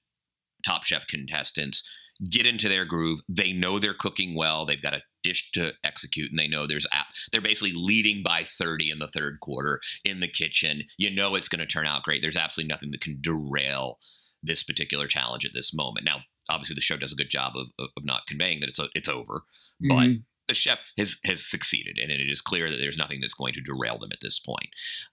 Top 0.65 0.85
Chef 0.85 1.07
contestants 1.07 1.83
get 2.31 2.47
into 2.47 2.69
their 2.69 2.85
groove. 2.85 3.21
They 3.29 3.53
know 3.53 3.79
they're 3.79 3.95
cooking 3.95 4.35
well. 4.35 4.65
They've 4.65 4.81
got 4.81 4.95
a 4.95 5.03
dish 5.23 5.51
to 5.53 5.73
execute, 5.85 6.31
and 6.31 6.39
they 6.39 6.49
know 6.49 6.67
there's 6.67 6.87
app. 6.93 7.07
They're 7.31 7.41
basically 7.41 7.73
leading 7.75 8.23
by 8.23 8.43
30 8.43 8.91
in 8.91 8.99
the 8.99 9.09
third 9.09 9.39
quarter 9.41 9.81
in 10.05 10.21
the 10.21 10.29
kitchen. 10.29 10.85
You 10.99 11.15
know 11.15 11.35
it's 11.35 11.49
going 11.49 11.61
to 11.61 11.67
turn 11.67 11.87
out 11.87 12.03
great. 12.03 12.23
There's 12.23 12.37
absolutely 12.37 12.69
nothing 12.73 12.91
that 12.93 13.01
can 13.01 13.21
derail 13.21 13.99
this 14.43 14.63
particular 14.63 15.07
challenge 15.07 15.45
at 15.45 15.53
this 15.53 15.73
moment. 15.73 16.05
Now, 16.05 16.23
obviously, 16.51 16.75
the 16.75 16.81
show 16.81 16.97
does 16.97 17.13
a 17.13 17.17
good 17.17 17.31
job 17.31 17.57
of, 17.57 17.69
of, 17.79 17.89
of 17.97 18.05
not 18.05 18.27
conveying 18.27 18.61
that 18.61 18.69
it's 18.69 18.81
it's 18.95 19.09
over, 19.09 19.43
but 19.89 20.09
Mhm. 20.09 20.25
the 20.49 20.55
chef 20.55 20.81
has 20.99 21.17
has 21.25 21.49
succeeded, 21.49 21.99
and 21.99 22.11
it 22.11 22.21
is 22.31 22.41
clear 22.41 22.69
that 22.71 22.77
there's 22.81 22.97
nothing 22.97 23.21
that's 23.21 23.35
going 23.35 23.55
to 23.55 23.61
derail 23.61 23.99
them 23.99 24.11
at 24.13 24.21
this 24.21 24.41
point, 24.41 24.71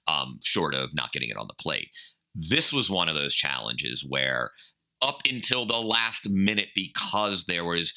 um, 0.08 0.39
short 0.43 0.74
of 0.74 0.93
not 0.95 1.12
getting 1.12 1.30
it 1.30 1.38
on 1.38 1.48
the 1.48 1.54
plate. 1.54 1.89
This 2.36 2.72
was 2.74 2.89
one 2.89 3.10
of 3.10 3.15
those 3.15 3.36
challenges 3.36 4.04
where, 4.08 4.52
up 5.01 5.21
until 5.29 5.65
the 5.65 5.77
last 5.79 6.29
minute, 6.29 6.69
because 6.75 7.45
there 7.45 7.65
was, 7.65 7.93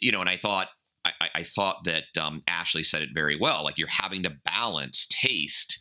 you 0.00 0.12
know, 0.12 0.20
and 0.20 0.30
I 0.30 0.36
thought. 0.36 0.68
I, 1.04 1.30
I- 1.36 1.42
thought 1.42 1.84
that 1.84 2.04
um, 2.20 2.42
Ashley 2.46 2.82
said 2.82 3.00
it 3.00 3.10
very 3.14 3.34
well. 3.34 3.64
Like 3.64 3.78
you're 3.78 3.88
having 3.88 4.22
to 4.24 4.36
balance 4.44 5.06
taste 5.08 5.80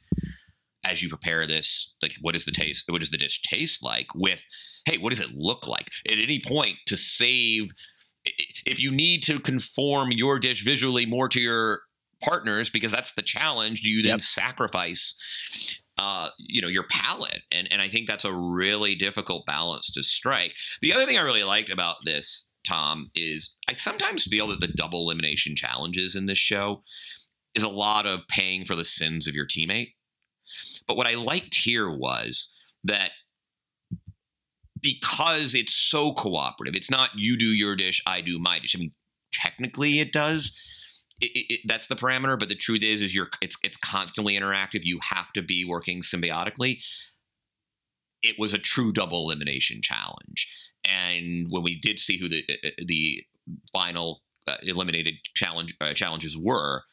as 0.86 1.02
you 1.02 1.10
prepare 1.10 1.46
this. 1.46 1.96
Like, 2.02 2.14
what 2.22 2.36
is 2.36 2.46
the 2.46 2.52
taste? 2.52 2.86
What 2.88 3.02
does 3.02 3.10
the 3.10 3.18
dish 3.18 3.42
taste 3.42 3.84
like? 3.84 4.16
With, 4.16 4.46
hey, 4.86 4.98
what 4.98 5.10
does 5.10 5.20
it 5.20 5.36
look 5.36 5.68
like? 5.68 5.90
At 6.10 6.18
any 6.18 6.40
point, 6.40 6.76
to 6.86 6.96
save 6.96 7.72
if 8.66 8.80
you 8.80 8.92
need 8.92 9.24
to 9.24 9.40
conform 9.40 10.12
your 10.12 10.40
dish 10.40 10.64
visually 10.64 11.06
more 11.06 11.28
to 11.30 11.40
your 11.40 11.82
partners 12.24 12.70
because 12.70 12.92
that's 12.92 13.14
the 13.14 13.22
challenge 13.22 13.82
do 13.82 13.90
you 13.90 14.02
then 14.02 14.20
sacrifice 14.20 15.16
uh, 16.00 16.30
you 16.38 16.62
know 16.62 16.68
your 16.68 16.86
palate 16.90 17.42
and 17.52 17.68
and 17.72 17.82
i 17.82 17.88
think 17.88 18.08
that's 18.08 18.26
a 18.26 18.34
really 18.34 18.96
difficult 18.96 19.46
balance 19.46 19.92
to 19.92 20.04
strike 20.04 20.54
the 20.82 20.94
other 20.94 21.06
thing 21.06 21.18
i 21.18 21.24
really 21.24 21.44
liked 21.44 21.72
about 21.72 21.96
this 22.06 22.50
tom 22.66 23.10
is 23.16 23.58
i 23.70 23.74
sometimes 23.74 24.26
feel 24.26 24.48
that 24.48 24.60
the 24.60 24.68
double 24.68 25.02
elimination 25.02 25.56
challenges 25.56 26.16
in 26.16 26.26
this 26.26 26.38
show 26.38 26.84
is 27.56 27.64
a 27.64 27.70
lot 27.70 28.06
of 28.06 28.28
paying 28.28 28.66
for 28.66 28.76
the 28.76 28.84
sins 28.84 29.28
of 29.28 29.34
your 29.34 29.48
teammate 29.48 29.94
but 30.88 30.98
what 30.98 31.08
i 31.08 31.16
liked 31.16 31.56
here 31.56 31.90
was 31.90 32.54
that 32.84 33.12
because 34.82 35.54
it's 35.54 35.74
so 35.74 36.14
cooperative. 36.14 36.76
It's 36.76 36.92
not 36.92 37.10
you 37.16 37.38
do 37.38 37.46
your 37.46 37.76
dish, 37.76 38.02
I 38.06 38.22
do 38.22 38.40
my 38.40 38.60
dish. 38.60 38.76
I 38.76 38.80
mean, 38.80 38.92
technically 39.34 40.00
it 40.00 40.12
does. 40.14 40.52
It, 41.20 41.32
it, 41.50 41.60
that's 41.66 41.88
the 41.88 41.96
parameter, 41.96 42.38
but 42.38 42.50
the 42.50 42.56
truth 42.56 42.84
is, 42.84 43.02
is 43.02 43.16
you're 43.16 43.30
it's 43.42 43.58
it's 43.64 43.78
constantly 43.78 44.38
interactive. 44.38 44.82
You 44.84 45.00
have 45.10 45.34
to 45.34 45.42
be 45.42 45.66
working 45.66 46.02
symbiotically. 46.02 46.84
It 48.22 48.36
was 48.38 48.54
a 48.54 48.58
true 48.58 48.92
double 48.92 49.26
elimination 49.26 49.82
challenge, 49.82 50.48
and 50.86 51.48
when 51.50 51.64
we 51.64 51.76
did 51.76 52.00
see 52.00 52.18
who 52.18 52.28
the 52.28 52.44
uh, 52.64 52.70
the 52.86 53.24
final 53.74 54.22
uh, 54.48 54.58
eliminated 54.64 55.16
challenge 55.36 55.76
uh, 55.82 55.94
challenges 55.94 56.38
were, 56.38 56.84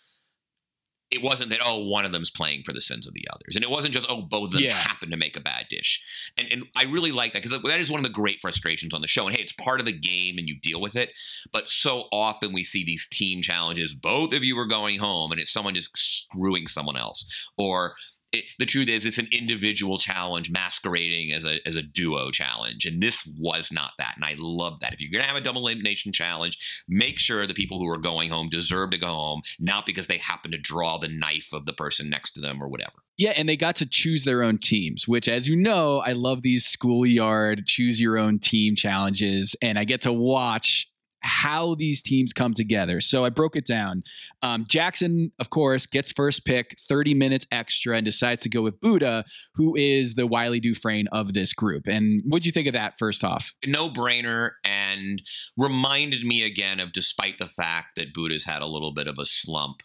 it 1.14 1.22
wasn't 1.22 1.50
that 1.50 1.61
oh 1.64 1.85
one 1.87 2.05
of 2.05 2.12
them's 2.12 2.31
playing 2.31 2.62
for 2.64 2.72
the 2.72 2.81
sins 2.81 3.07
of 3.07 3.14
the 3.14 3.27
others, 3.33 3.55
and 3.57 3.62
it 3.64 3.70
wasn't 3.70 3.94
just 3.94 4.07
oh 4.11 4.22
both 4.22 4.48
of 4.48 4.53
them 4.55 4.62
Yeah. 4.62 4.74
happen 4.74 5.11
to 5.11 5.16
make 5.16 5.37
a 5.37 5.40
bad 5.40 5.66
dish, 5.68 6.03
and 6.37 6.48
and 6.53 6.64
I 6.77 6.85
really 6.85 7.12
like 7.12 7.33
that 7.33 7.42
because 7.42 7.61
that 7.62 7.81
is 7.81 7.90
one 7.90 8.00
of 8.00 8.05
the 8.07 8.12
great 8.12 8.38
frustrations 8.40 8.92
on 8.94 9.00
the 9.00 9.09
show. 9.09 9.27
And 9.27 9.35
hey, 9.37 9.42
it's 9.42 9.53
part 9.53 9.81
of 9.81 9.87
the 9.87 9.92
game, 9.98 10.38
and 10.38 10.48
you 10.48 10.59
deal 10.61 10.81
with 10.81 10.96
it. 10.96 11.11
But 11.53 11.68
so 11.68 12.05
often 12.12 12.53
we 12.53 12.64
see 12.64 12.85
these 12.85 13.09
team 13.09 13.42
challenges. 13.42 13.94
Both 13.94 14.35
of 14.35 14.44
you 14.44 14.59
are 14.59 14.66
going 14.66 14.98
home, 14.98 15.33
and 15.33 15.40
it's 15.40 15.53
someone 15.53 15.74
just 15.74 15.96
screwing 15.96 16.66
someone 16.66 16.96
else, 16.96 17.24
or 17.57 17.94
it, 18.35 18.44
the 18.59 18.66
truth 18.66 18.88
is 18.88 19.07
it's 19.07 19.18
an 19.18 19.29
individual 19.33 19.99
challenge 19.99 20.51
masquerading 20.51 21.33
as 21.33 21.44
a 21.44 21.66
as 21.66 21.77
a 21.77 21.83
duo 21.83 22.31
challenge, 22.31 22.85
and 22.85 23.03
this 23.03 23.27
was 23.38 23.73
not 23.73 23.92
that. 23.99 24.14
And 24.16 24.25
I 24.25 24.35
love 24.38 24.81
that. 24.81 24.92
If 24.92 25.01
you're 25.01 25.11
gonna 25.11 25.25
have 25.25 25.40
a 25.40 25.44
double 25.44 25.66
elimination 25.66 26.12
challenge, 26.12 26.59
make 26.88 27.18
sure 27.18 27.47
the 27.47 27.55
people 27.55 27.79
who 27.79 27.88
are 27.88 27.99
going 27.99 28.31
home 28.31 28.49
deserve 28.49 28.90
to 28.90 28.99
go 28.99 29.07
home, 29.07 29.42
not 29.59 29.87
because 29.87 30.07
they 30.07 30.18
happen 30.18 30.51
to 30.51 30.59
draw 30.59 30.99
the 30.99 31.09
knife 31.09 31.53
of 31.53 31.66
the 31.66 31.73
person 31.73 32.11
next 32.11 32.33
to 32.33 32.40
them 32.40 32.62
or 32.62 32.68
whatever. 32.68 33.05
Yeah, 33.16 33.33
and 33.37 33.49
they 33.49 33.57
got 33.57 33.77
to 33.77 33.87
choose 33.87 34.25
their 34.25 34.42
own 34.42 34.59
teams, 34.59 35.07
which, 35.07 35.29
as 35.29 35.47
you 35.47 35.55
know, 35.55 35.99
I 35.99 36.12
love 36.12 36.42
these 36.42 36.66
schoolyard 36.66 37.66
choose 37.66 38.01
your 38.01 38.18
own 38.18 38.40
team 38.40 38.75
challenges, 38.75 39.55
and 39.62 39.79
I 39.79 39.85
get 39.85 40.03
to 40.03 40.12
watch 40.12 40.88
how 41.24 41.74
these 41.74 42.02
teams 42.02 42.32
come 42.34 42.52
together. 42.52 43.00
So 43.00 43.24
I 43.24 43.30
broke 43.30 43.56
it 43.56 43.66
down. 43.66 44.04
Um, 44.42 44.66
Jackson, 44.68 45.32
of 45.38 45.48
course, 45.48 45.87
gets 45.87 46.12
first 46.12 46.44
pick, 46.44 46.76
30 46.87 47.14
minutes 47.14 47.46
extra, 47.50 47.96
and 47.96 48.04
decides 48.04 48.42
to 48.42 48.50
go 48.50 48.60
with 48.60 48.80
Buddha, 48.80 49.24
who 49.54 49.74
is 49.74 50.14
the 50.14 50.26
Wylie 50.26 50.60
Dufresne 50.60 51.06
of 51.12 51.32
this 51.32 51.54
group. 51.54 51.87
And 51.87 52.22
what'd 52.26 52.44
you 52.44 52.52
think 52.52 52.66
of 52.66 52.74
that 52.74 52.98
first 52.98 53.24
off? 53.24 53.54
No 53.66 53.88
brainer, 53.88 54.52
and 54.64 55.22
reminded 55.56 56.22
me 56.22 56.44
again 56.44 56.78
of 56.78 56.92
despite 56.92 57.38
the 57.38 57.46
fact 57.46 57.96
that 57.96 58.12
Buddha's 58.12 58.44
had 58.44 58.60
a 58.60 58.66
little 58.66 58.92
bit 58.92 59.06
of 59.06 59.18
a 59.18 59.24
slump 59.24 59.82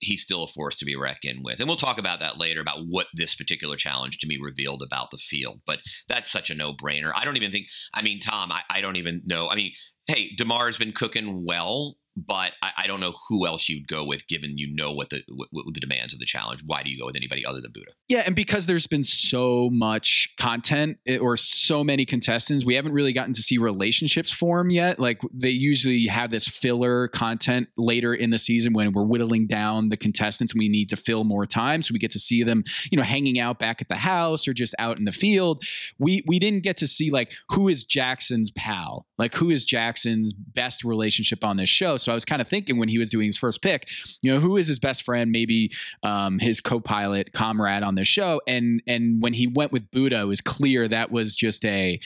he's 0.00 0.20
still 0.20 0.44
a 0.44 0.46
force 0.46 0.76
to 0.76 0.84
be 0.84 0.94
reckoned 0.94 1.40
with. 1.42 1.58
And 1.58 1.66
we'll 1.66 1.76
talk 1.76 1.98
about 1.98 2.20
that 2.20 2.38
later 2.38 2.60
about 2.60 2.84
what 2.86 3.06
this 3.14 3.34
particular 3.34 3.76
challenge 3.76 4.18
to 4.18 4.26
me 4.26 4.38
revealed 4.40 4.82
about 4.82 5.10
the 5.10 5.16
field. 5.16 5.62
But 5.66 5.80
that's 6.06 6.30
such 6.30 6.50
a 6.50 6.54
no 6.54 6.74
brainer. 6.74 7.12
I 7.14 7.24
don't 7.24 7.36
even 7.36 7.50
think, 7.50 7.68
I 7.94 8.02
mean, 8.02 8.20
Tom, 8.20 8.52
I, 8.52 8.60
I 8.68 8.80
don't 8.82 8.96
even 8.96 9.22
know. 9.24 9.48
I 9.48 9.54
mean, 9.54 9.72
hey, 10.06 10.34
Damarr's 10.36 10.76
been 10.78 10.92
cooking 10.92 11.44
well 11.44 11.96
but 12.16 12.52
I, 12.62 12.72
I, 12.78 12.86
don't 12.86 13.00
know 13.00 13.14
who 13.28 13.46
else 13.46 13.68
you'd 13.68 13.86
go 13.86 14.04
with, 14.04 14.26
given 14.26 14.56
you 14.56 14.74
know 14.74 14.90
what 14.90 15.10
the 15.10 15.22
what, 15.28 15.48
what, 15.50 15.74
the 15.74 15.80
demands 15.80 16.14
of 16.14 16.18
the 16.20 16.24
challenge. 16.24 16.62
Why 16.64 16.82
do 16.82 16.90
you 16.90 16.98
go 16.98 17.04
with 17.04 17.16
anybody 17.16 17.44
other 17.44 17.60
than 17.60 17.72
Buddha? 17.72 17.90
Yeah, 18.08 18.22
and 18.24 18.34
because 18.34 18.66
there's 18.66 18.86
been 18.86 19.04
so 19.04 19.68
much 19.70 20.32
content 20.38 20.96
eh, 21.06 21.18
or 21.18 21.36
so 21.36 21.84
many 21.84 22.06
contestants, 22.06 22.64
we 22.64 22.74
haven't 22.74 22.92
really 22.92 23.12
gotten 23.12 23.34
to 23.34 23.42
see 23.42 23.58
relationships 23.58 24.32
form 24.32 24.70
yet. 24.70 24.98
Like 24.98 25.20
they 25.32 25.50
usually 25.50 26.06
have 26.06 26.30
this 26.30 26.48
filler 26.48 27.08
content 27.08 27.68
later 27.76 28.14
in 28.14 28.30
the 28.30 28.38
season 28.38 28.72
when 28.72 28.92
we're 28.92 29.04
whittling 29.04 29.46
down 29.46 29.90
the 29.90 29.96
contestants 29.96 30.54
and 30.54 30.58
we 30.58 30.68
need 30.68 30.88
to 30.90 30.96
fill 30.96 31.24
more 31.24 31.46
time, 31.46 31.82
so 31.82 31.92
we 31.92 31.98
get 31.98 32.12
to 32.12 32.18
see 32.18 32.42
them, 32.42 32.64
you 32.90 32.96
know, 32.96 33.04
hanging 33.04 33.38
out 33.38 33.58
back 33.58 33.82
at 33.82 33.88
the 33.88 33.96
house 33.96 34.48
or 34.48 34.54
just 34.54 34.74
out 34.78 34.98
in 34.98 35.04
the 35.04 35.12
field. 35.12 35.62
We 35.98 36.24
we 36.26 36.38
didn't 36.38 36.62
get 36.62 36.78
to 36.78 36.86
see 36.86 37.10
like 37.10 37.32
who 37.50 37.68
is 37.68 37.84
Jackson's 37.84 38.50
pal, 38.50 39.06
like 39.18 39.34
who 39.34 39.50
is 39.50 39.64
Jackson's 39.64 40.32
best 40.32 40.82
relationship 40.82 41.44
on 41.44 41.58
this 41.58 41.68
show. 41.68 41.98
So 42.05 42.05
I 42.12 42.14
was 42.14 42.24
kind 42.24 42.42
of 42.42 42.48
thinking 42.48 42.78
when 42.78 42.88
he 42.88 42.98
was 42.98 43.10
doing 43.10 43.26
his 43.26 43.38
first 43.38 43.62
pick, 43.62 43.88
you 44.22 44.32
know, 44.32 44.40
who 44.40 44.56
is 44.56 44.68
his 44.68 44.78
best 44.78 45.02
friend, 45.02 45.30
maybe 45.30 45.70
um, 46.02 46.38
his 46.38 46.60
co-pilot, 46.60 47.32
comrade 47.32 47.82
on 47.82 47.94
this 47.94 48.08
show, 48.08 48.40
and 48.46 48.82
and 48.86 49.22
when 49.22 49.34
he 49.34 49.46
went 49.46 49.72
with 49.72 49.90
Buddha, 49.90 50.20
it 50.20 50.24
was 50.24 50.40
clear 50.40 50.88
that 50.88 51.10
was 51.10 51.34
just 51.34 51.64
a 51.64 52.00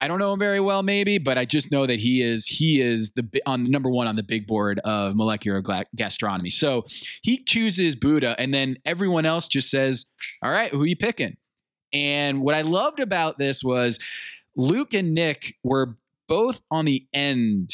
I 0.00 0.06
don't 0.06 0.20
know 0.20 0.32
him 0.32 0.38
very 0.38 0.60
well, 0.60 0.84
maybe, 0.84 1.18
but 1.18 1.38
I 1.38 1.44
just 1.44 1.72
know 1.72 1.84
that 1.86 1.98
he 1.98 2.22
is 2.22 2.46
he 2.46 2.80
is 2.80 3.10
the 3.10 3.42
on 3.46 3.70
number 3.70 3.90
one 3.90 4.06
on 4.06 4.16
the 4.16 4.22
big 4.22 4.46
board 4.46 4.78
of 4.80 5.16
molecular 5.16 5.62
gastronomy. 5.96 6.50
So 6.50 6.86
he 7.22 7.42
chooses 7.42 7.96
Buddha, 7.96 8.36
and 8.38 8.54
then 8.54 8.76
everyone 8.84 9.26
else 9.26 9.48
just 9.48 9.70
says, 9.70 10.06
"All 10.42 10.50
right, 10.50 10.70
who 10.70 10.84
you 10.84 10.96
picking?" 10.96 11.36
And 11.92 12.42
what 12.42 12.54
I 12.54 12.62
loved 12.62 13.00
about 13.00 13.38
this 13.38 13.64
was 13.64 13.98
Luke 14.54 14.94
and 14.94 15.14
Nick 15.14 15.56
were 15.64 15.96
both 16.28 16.60
on 16.70 16.84
the 16.84 17.06
end 17.12 17.70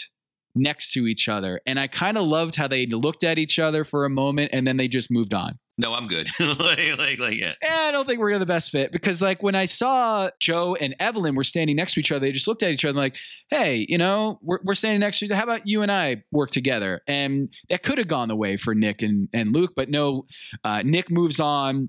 next 0.54 0.92
to 0.92 1.06
each 1.06 1.28
other. 1.28 1.60
And 1.66 1.78
I 1.78 1.86
kind 1.86 2.16
of 2.16 2.26
loved 2.26 2.56
how 2.56 2.68
they 2.68 2.86
looked 2.86 3.24
at 3.24 3.38
each 3.38 3.58
other 3.58 3.84
for 3.84 4.04
a 4.04 4.10
moment 4.10 4.50
and 4.52 4.66
then 4.66 4.76
they 4.76 4.88
just 4.88 5.10
moved 5.10 5.34
on. 5.34 5.58
No, 5.76 5.92
I'm 5.92 6.06
good. 6.06 6.28
like, 6.40 6.98
like, 6.98 7.18
like, 7.18 7.40
yeah. 7.40 7.54
yeah. 7.60 7.86
I 7.88 7.90
don't 7.90 8.06
think 8.06 8.20
we're 8.20 8.38
the 8.38 8.46
best 8.46 8.70
fit 8.70 8.92
because, 8.92 9.20
like, 9.20 9.42
when 9.42 9.56
I 9.56 9.66
saw 9.66 10.30
Joe 10.38 10.76
and 10.76 10.94
Evelyn 11.00 11.34
were 11.34 11.42
standing 11.42 11.74
next 11.74 11.94
to 11.94 12.00
each 12.00 12.12
other, 12.12 12.20
they 12.20 12.30
just 12.30 12.46
looked 12.46 12.62
at 12.62 12.70
each 12.70 12.84
other 12.84 12.96
like, 12.96 13.16
"Hey, 13.50 13.84
you 13.88 13.98
know, 13.98 14.38
we're, 14.40 14.60
we're 14.62 14.76
standing 14.76 15.00
next 15.00 15.18
to 15.18 15.26
you. 15.26 15.34
How 15.34 15.42
about 15.42 15.66
you 15.66 15.82
and 15.82 15.90
I 15.90 16.22
work 16.30 16.52
together?" 16.52 17.00
And 17.08 17.48
that 17.70 17.82
could 17.82 17.98
have 17.98 18.06
gone 18.06 18.28
the 18.28 18.36
way 18.36 18.56
for 18.56 18.72
Nick 18.72 19.02
and 19.02 19.28
and 19.32 19.52
Luke, 19.52 19.72
but 19.74 19.90
no. 19.90 20.26
Uh, 20.62 20.82
Nick 20.84 21.10
moves 21.10 21.40
on 21.40 21.88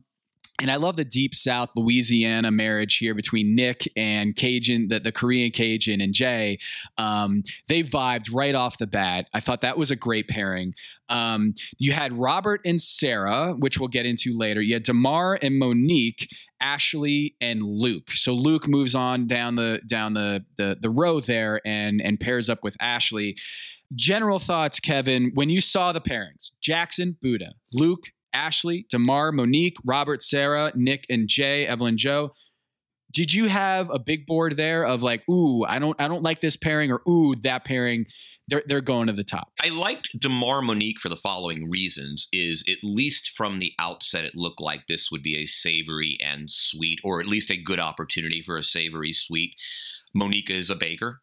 and 0.61 0.71
I 0.71 0.77
love 0.77 0.95
the 0.95 1.03
deep 1.03 1.35
South 1.35 1.71
Louisiana 1.75 2.49
marriage 2.49 2.97
here 2.97 3.13
between 3.13 3.55
Nick 3.55 3.91
and 3.95 4.35
Cajun, 4.35 4.87
the, 4.87 4.99
the 4.99 5.11
Korean 5.11 5.51
Cajun 5.51 5.99
and 5.99 6.13
Jay. 6.13 6.59
Um, 6.97 7.43
they 7.67 7.83
vibed 7.83 8.33
right 8.33 8.55
off 8.55 8.77
the 8.77 8.87
bat. 8.87 9.27
I 9.33 9.41
thought 9.41 9.61
that 9.61 9.77
was 9.77 9.91
a 9.91 9.97
great 9.97 10.29
pairing. 10.29 10.73
Um, 11.09 11.55
you 11.77 11.91
had 11.91 12.17
Robert 12.17 12.61
and 12.65 12.81
Sarah, 12.81 13.53
which 13.57 13.79
we'll 13.79 13.89
get 13.89 14.05
into 14.05 14.35
later. 14.35 14.61
You 14.61 14.75
had 14.75 14.85
Damarr 14.85 15.37
and 15.41 15.59
Monique, 15.59 16.29
Ashley 16.61 17.35
and 17.41 17.61
Luke. 17.61 18.11
So 18.11 18.33
Luke 18.33 18.67
moves 18.67 18.95
on 18.95 19.27
down 19.27 19.55
the 19.55 19.81
down 19.85 20.13
the 20.13 20.45
the, 20.57 20.77
the 20.79 20.89
row 20.89 21.19
there 21.19 21.61
and 21.65 22.01
and 22.01 22.19
pairs 22.19 22.49
up 22.49 22.63
with 22.63 22.77
Ashley. 22.79 23.35
General 23.93 24.39
thoughts, 24.39 24.79
Kevin, 24.79 25.31
when 25.35 25.49
you 25.49 25.61
saw 25.61 25.91
the 25.91 26.01
pairings, 26.01 26.49
Jackson, 26.59 27.17
Buddha, 27.21 27.53
Luke, 27.71 28.07
Ashley, 28.35 28.85
Damarr, 28.93 29.33
Monique, 29.33 29.77
Robert, 29.83 30.21
Sarah, 30.21 30.71
Nick, 30.75 31.05
and 31.09 31.27
Jay, 31.27 31.65
Evelyn, 31.65 31.97
Joe. 31.97 32.33
Did 33.11 33.33
you 33.33 33.47
have 33.47 33.89
a 33.89 33.97
big 33.97 34.25
board 34.25 34.57
there 34.57 34.83
of 34.83 35.01
like, 35.01 35.27
ooh, 35.29 35.63
I 35.63 35.79
don't, 35.79 35.99
I 35.99 36.09
don't 36.09 36.21
like 36.21 36.41
this 36.41 36.57
pairing, 36.57 36.91
or 36.91 37.01
ooh, 37.09 37.33
that 37.43 37.63
pairing? 37.63 38.05
They're 38.47 38.63
they're 38.67 38.81
going 38.81 39.07
to 39.07 39.13
the 39.13 39.23
top. 39.23 39.47
I 39.59 39.69
liked 39.69 40.09
Damarr 40.19 40.63
Monique 40.63 40.99
for 40.99 41.09
the 41.09 41.15
following 41.15 41.67
reasons: 41.67 42.27
is 42.31 42.63
at 42.69 42.77
least 42.83 43.31
from 43.35 43.57
the 43.57 43.73
outset, 43.79 44.23
it 44.23 44.35
looked 44.35 44.61
like 44.61 44.85
this 44.85 45.09
would 45.09 45.23
be 45.23 45.37
a 45.37 45.47
savory 45.47 46.17
and 46.23 46.47
sweet, 46.47 46.99
or 47.03 47.19
at 47.19 47.25
least 47.25 47.49
a 47.49 47.57
good 47.57 47.79
opportunity 47.79 48.43
for 48.43 48.55
a 48.55 48.63
savory 48.63 49.13
sweet. 49.13 49.55
Monique 50.13 50.51
is 50.51 50.69
a 50.69 50.75
baker, 50.75 51.21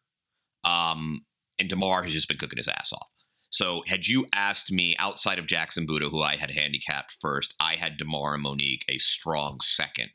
um, 0.65 1.21
and 1.57 1.69
Damarr 1.69 2.03
has 2.03 2.11
just 2.11 2.27
been 2.27 2.37
cooking 2.37 2.57
his 2.57 2.67
ass 2.67 2.91
off. 2.91 3.12
So 3.53 3.83
had 3.85 4.07
you 4.07 4.25
asked 4.33 4.71
me 4.71 4.95
outside 4.97 5.37
of 5.37 5.45
Jackson 5.45 5.85
Buddha, 5.85 6.09
who 6.09 6.23
I 6.23 6.37
had 6.37 6.49
handicapped 6.49 7.15
first, 7.21 7.53
I 7.59 7.75
had 7.75 7.99
Damarr 7.99 8.33
and 8.33 8.41
Monique 8.41 8.83
a 8.89 8.97
strong 8.97 9.59
second 9.61 10.09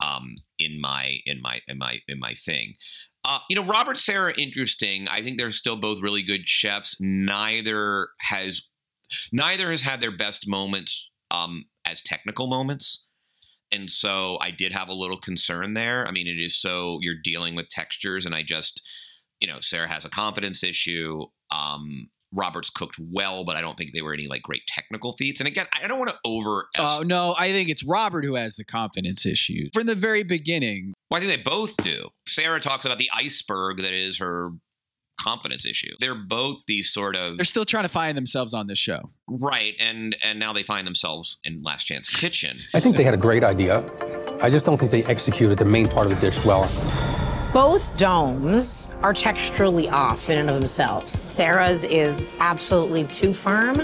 um, 0.00 0.36
in 0.60 0.80
my 0.80 1.18
in 1.26 1.42
my 1.42 1.60
in 1.66 1.76
my 1.76 1.98
in 2.06 2.20
my 2.20 2.34
thing. 2.34 2.74
Uh, 3.24 3.40
you 3.50 3.56
know, 3.56 3.66
Robert 3.66 3.98
Sarah, 3.98 4.32
interesting. 4.38 5.08
I 5.08 5.22
think 5.22 5.38
they're 5.38 5.50
still 5.50 5.76
both 5.76 6.00
really 6.00 6.22
good 6.22 6.46
chefs. 6.46 6.96
Neither 7.00 8.10
has 8.20 8.68
neither 9.32 9.72
has 9.72 9.80
had 9.80 10.00
their 10.00 10.16
best 10.16 10.48
moments 10.48 11.10
um, 11.32 11.64
as 11.84 12.00
technical 12.00 12.46
moments. 12.46 13.08
And 13.72 13.90
so 13.90 14.38
I 14.40 14.52
did 14.52 14.70
have 14.70 14.88
a 14.88 14.94
little 14.94 15.16
concern 15.16 15.74
there. 15.74 16.06
I 16.06 16.12
mean, 16.12 16.28
it 16.28 16.38
is 16.38 16.56
so 16.56 17.00
you're 17.02 17.16
dealing 17.24 17.56
with 17.56 17.68
textures, 17.70 18.24
and 18.24 18.36
I 18.36 18.44
just, 18.44 18.80
you 19.40 19.48
know, 19.48 19.58
Sarah 19.58 19.88
has 19.88 20.04
a 20.04 20.10
confidence 20.10 20.62
issue. 20.62 21.26
Um, 21.50 22.10
Roberts 22.32 22.70
cooked 22.70 22.96
well, 22.98 23.44
but 23.44 23.56
I 23.56 23.60
don't 23.60 23.76
think 23.76 23.92
they 23.92 24.02
were 24.02 24.14
any 24.14 24.26
like 24.26 24.42
great 24.42 24.66
technical 24.66 25.12
feats. 25.16 25.40
And 25.40 25.46
again, 25.46 25.66
I 25.82 25.86
don't 25.86 25.98
want 25.98 26.10
to 26.10 26.18
over. 26.24 26.68
Oh 26.78 27.02
no, 27.04 27.34
I 27.38 27.52
think 27.52 27.68
it's 27.68 27.84
Robert 27.84 28.24
who 28.24 28.34
has 28.34 28.56
the 28.56 28.64
confidence 28.64 29.26
issues 29.26 29.70
from 29.72 29.86
the 29.86 29.94
very 29.94 30.22
beginning. 30.22 30.94
Well, 31.10 31.20
I 31.20 31.24
think 31.24 31.36
they 31.36 31.50
both 31.50 31.76
do. 31.78 32.08
Sarah 32.26 32.60
talks 32.60 32.84
about 32.84 32.98
the 32.98 33.10
iceberg 33.14 33.78
that 33.78 33.92
is 33.92 34.18
her 34.18 34.52
confidence 35.20 35.64
issue. 35.66 35.94
They're 36.00 36.14
both 36.14 36.62
these 36.66 36.90
sort 36.90 37.16
of 37.16 37.36
They're 37.36 37.44
still 37.44 37.64
trying 37.64 37.84
to 37.84 37.88
find 37.88 38.16
themselves 38.16 38.54
on 38.54 38.66
this 38.66 38.78
show. 38.78 39.10
Right. 39.28 39.74
And 39.78 40.16
and 40.24 40.38
now 40.38 40.52
they 40.52 40.62
find 40.62 40.86
themselves 40.86 41.38
in 41.44 41.62
Last 41.62 41.84
Chance 41.84 42.08
Kitchen. 42.08 42.60
I 42.74 42.80
think 42.80 42.96
they 42.96 43.04
had 43.04 43.14
a 43.14 43.18
great 43.18 43.44
idea. 43.44 43.84
I 44.40 44.50
just 44.50 44.66
don't 44.66 44.78
think 44.78 44.90
they 44.90 45.04
executed 45.04 45.58
the 45.58 45.64
main 45.64 45.88
part 45.88 46.06
of 46.10 46.18
the 46.18 46.30
dish 46.30 46.44
well. 46.44 46.68
Both 47.52 47.98
domes 47.98 48.88
are 49.02 49.12
texturally 49.12 49.92
off 49.92 50.30
in 50.30 50.38
and 50.38 50.48
of 50.48 50.54
themselves. 50.54 51.12
Sarah's 51.12 51.84
is 51.84 52.30
absolutely 52.40 53.04
too 53.04 53.34
firm, 53.34 53.80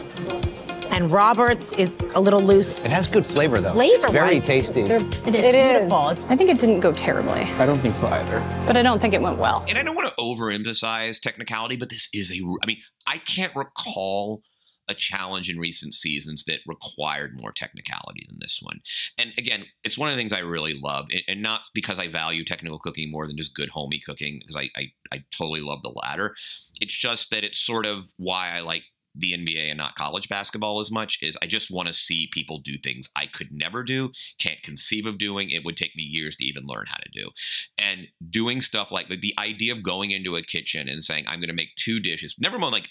and 0.89 1.11
Robert's 1.11 1.75
is 1.75 2.01
a 2.15 2.21
little 2.21 2.41
loose. 2.41 2.83
It 2.87 2.91
has 2.91 3.07
good 3.07 3.27
flavor, 3.27 3.61
though. 3.61 3.73
Flavor 3.73 4.07
it's 4.07 4.11
very 4.11 4.41
tasty. 4.41 4.81
It 4.81 5.03
is 5.03 5.35
it 5.35 5.53
beautiful. 5.53 6.17
I 6.31 6.35
think 6.35 6.49
it 6.49 6.59
didn't 6.59 6.81
go 6.81 6.93
terribly. 6.93 7.43
I 7.43 7.67
don't 7.67 7.79
think 7.79 7.95
so 7.95 8.07
either. 8.07 8.41
But 8.67 8.79
I 8.79 8.83
don't 8.83 9.01
think 9.01 9.13
it 9.13 9.21
went 9.21 9.37
well. 9.37 9.67
And 9.69 9.77
I 9.77 9.83
don't 9.83 9.95
want 9.95 10.09
to 10.09 10.15
overemphasize 10.15 11.21
technicality, 11.21 11.77
but 11.77 11.91
this 11.91 12.09
is 12.15 12.31
a. 12.31 12.43
I 12.63 12.67
mean, 12.67 12.79
I 13.07 13.19
can't 13.19 13.55
recall 13.55 14.41
a 14.89 14.95
challenge 14.95 15.51
in 15.51 15.59
recent 15.59 15.95
seasons 15.95 16.45
that 16.45 16.61
required 16.67 17.39
more 17.39 17.53
technicality 17.53 18.27
than 18.29 18.39
this 18.41 18.61
one. 18.63 18.81
And 19.19 19.33
again, 19.39 19.67
it's 19.85 19.99
one 19.99 20.09
of 20.09 20.15
the 20.15 20.21
things 20.21 20.33
I 20.33 20.41
really 20.41 20.75
love, 20.75 21.09
and 21.27 21.43
not 21.43 21.63
because 21.75 21.99
I 21.99 22.09
value 22.09 22.45
technical 22.45 22.79
cooking 22.79 23.11
more 23.11 23.27
than 23.27 23.37
just 23.37 23.55
good 23.55 23.71
homey 23.71 24.01
cooking, 24.05 24.41
because 24.41 24.57
I, 24.57 24.71
I, 24.77 24.93
I 25.13 25.25
totally 25.37 25.61
love 25.61 25.83
the 25.83 25.95
latter. 26.03 26.35
It's 26.81 26.95
just 26.95 27.31
that 27.31 27.45
it's 27.45 27.59
sort 27.59 27.87
of 27.87 28.09
why 28.17 28.51
I 28.55 28.61
like 28.61 28.85
the 29.19 29.33
NBA 29.33 29.69
and 29.69 29.79
not 29.79 29.97
college 29.97 30.29
basketball 30.29 30.79
as 30.79 30.91
much 30.91 31.19
is 31.21 31.37
I 31.43 31.47
just 31.47 31.71
want 31.71 31.89
to 31.89 31.95
see 31.95 32.29
people 32.33 32.59
do 32.59 32.77
things 32.77 33.09
I 33.17 33.27
could 33.27 33.49
never 33.51 33.83
do, 33.83 34.13
can't 34.39 34.63
conceive 34.63 35.07
of 35.07 35.19
doing. 35.19 35.51
It 35.51 35.65
would 35.65 35.77
take 35.77 35.97
me 35.97 36.03
years 36.05 36.37
to 36.37 36.45
even 36.45 36.67
learn 36.67 36.85
how 36.87 36.99
to 36.99 37.11
do. 37.13 37.31
And 37.77 38.09
doing 38.31 38.61
stuff 38.61 38.93
like 38.93 39.09
the, 39.09 39.17
the 39.17 39.35
idea 39.39 39.73
of 39.73 39.83
going 39.83 40.13
into 40.13 40.37
a 40.37 40.43
kitchen 40.43 40.89
and 40.89 41.03
saying, 41.03 41.25
I'm 41.27 41.41
going 41.41 41.49
to 41.49 41.55
make 41.55 41.75
two 41.77 42.01
dishes, 42.01 42.37
never 42.39 42.59
mind 42.59 42.73
like 42.73 42.91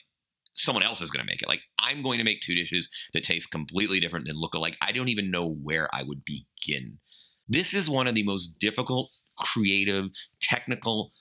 someone 0.57 0.83
else 0.83 1.01
is 1.01 1.11
going 1.11 1.25
to 1.25 1.31
make 1.31 1.41
it. 1.41 1.47
Like 1.47 1.61
I'm 1.79 2.01
going 2.01 2.17
to 2.17 2.25
make 2.25 2.41
two 2.41 2.55
dishes 2.55 2.89
that 3.13 3.23
taste 3.23 3.51
completely 3.51 3.99
different 3.99 4.27
than 4.27 4.35
look 4.35 4.53
alike. 4.53 4.77
I 4.81 4.91
don't 4.91 5.09
even 5.09 5.31
know 5.31 5.47
where 5.47 5.87
I 5.93 6.03
would 6.03 6.23
begin. 6.25 6.99
This 7.47 7.73
is 7.73 7.89
one 7.89 8.07
of 8.07 8.15
the 8.15 8.23
most 8.23 8.59
difficult, 8.59 9.11
creative, 9.37 10.09
technical, 10.41 11.11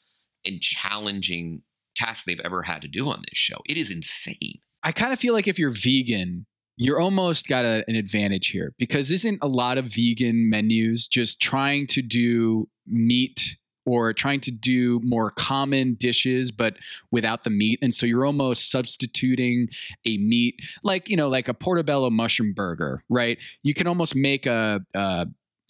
and 0.44 0.60
challenging 0.60 1.62
tasks 1.94 2.24
they've 2.24 2.40
ever 2.44 2.62
had 2.62 2.82
to 2.82 2.88
do 2.88 3.08
on 3.08 3.22
this 3.28 3.38
show. 3.38 3.58
It 3.68 3.76
is 3.76 3.90
insane. 3.90 4.60
I 4.82 4.92
kind 4.92 5.12
of 5.12 5.18
feel 5.18 5.34
like 5.34 5.48
if 5.48 5.58
you're 5.58 5.70
vegan 5.70 6.46
you're 6.76 7.00
almost 7.00 7.48
got 7.48 7.64
a, 7.64 7.84
an 7.88 7.96
advantage 7.96 8.48
here 8.48 8.74
because 8.78 9.10
isn't 9.10 9.38
a 9.42 9.48
lot 9.48 9.78
of 9.78 9.86
vegan 9.86 10.48
menus 10.50 11.06
just 11.06 11.40
trying 11.40 11.86
to 11.86 12.02
do 12.02 12.68
meat 12.86 13.56
or 13.86 14.12
trying 14.12 14.40
to 14.40 14.50
do 14.50 15.00
more 15.04 15.30
common 15.30 15.94
dishes 15.94 16.50
but 16.50 16.76
without 17.10 17.44
the 17.44 17.50
meat. 17.50 17.78
And 17.80 17.94
so 17.94 18.04
you're 18.04 18.26
almost 18.26 18.70
substituting 18.70 19.68
a 20.04 20.18
meat 20.18 20.56
like 20.82 21.08
you 21.08 21.16
know 21.16 21.28
like 21.28 21.48
a 21.48 21.54
portobello 21.54 22.10
mushroom 22.10 22.52
burger 22.52 23.02
right? 23.08 23.38
You 23.62 23.74
can 23.74 23.86
almost 23.86 24.14
make 24.14 24.46
a, 24.46 24.84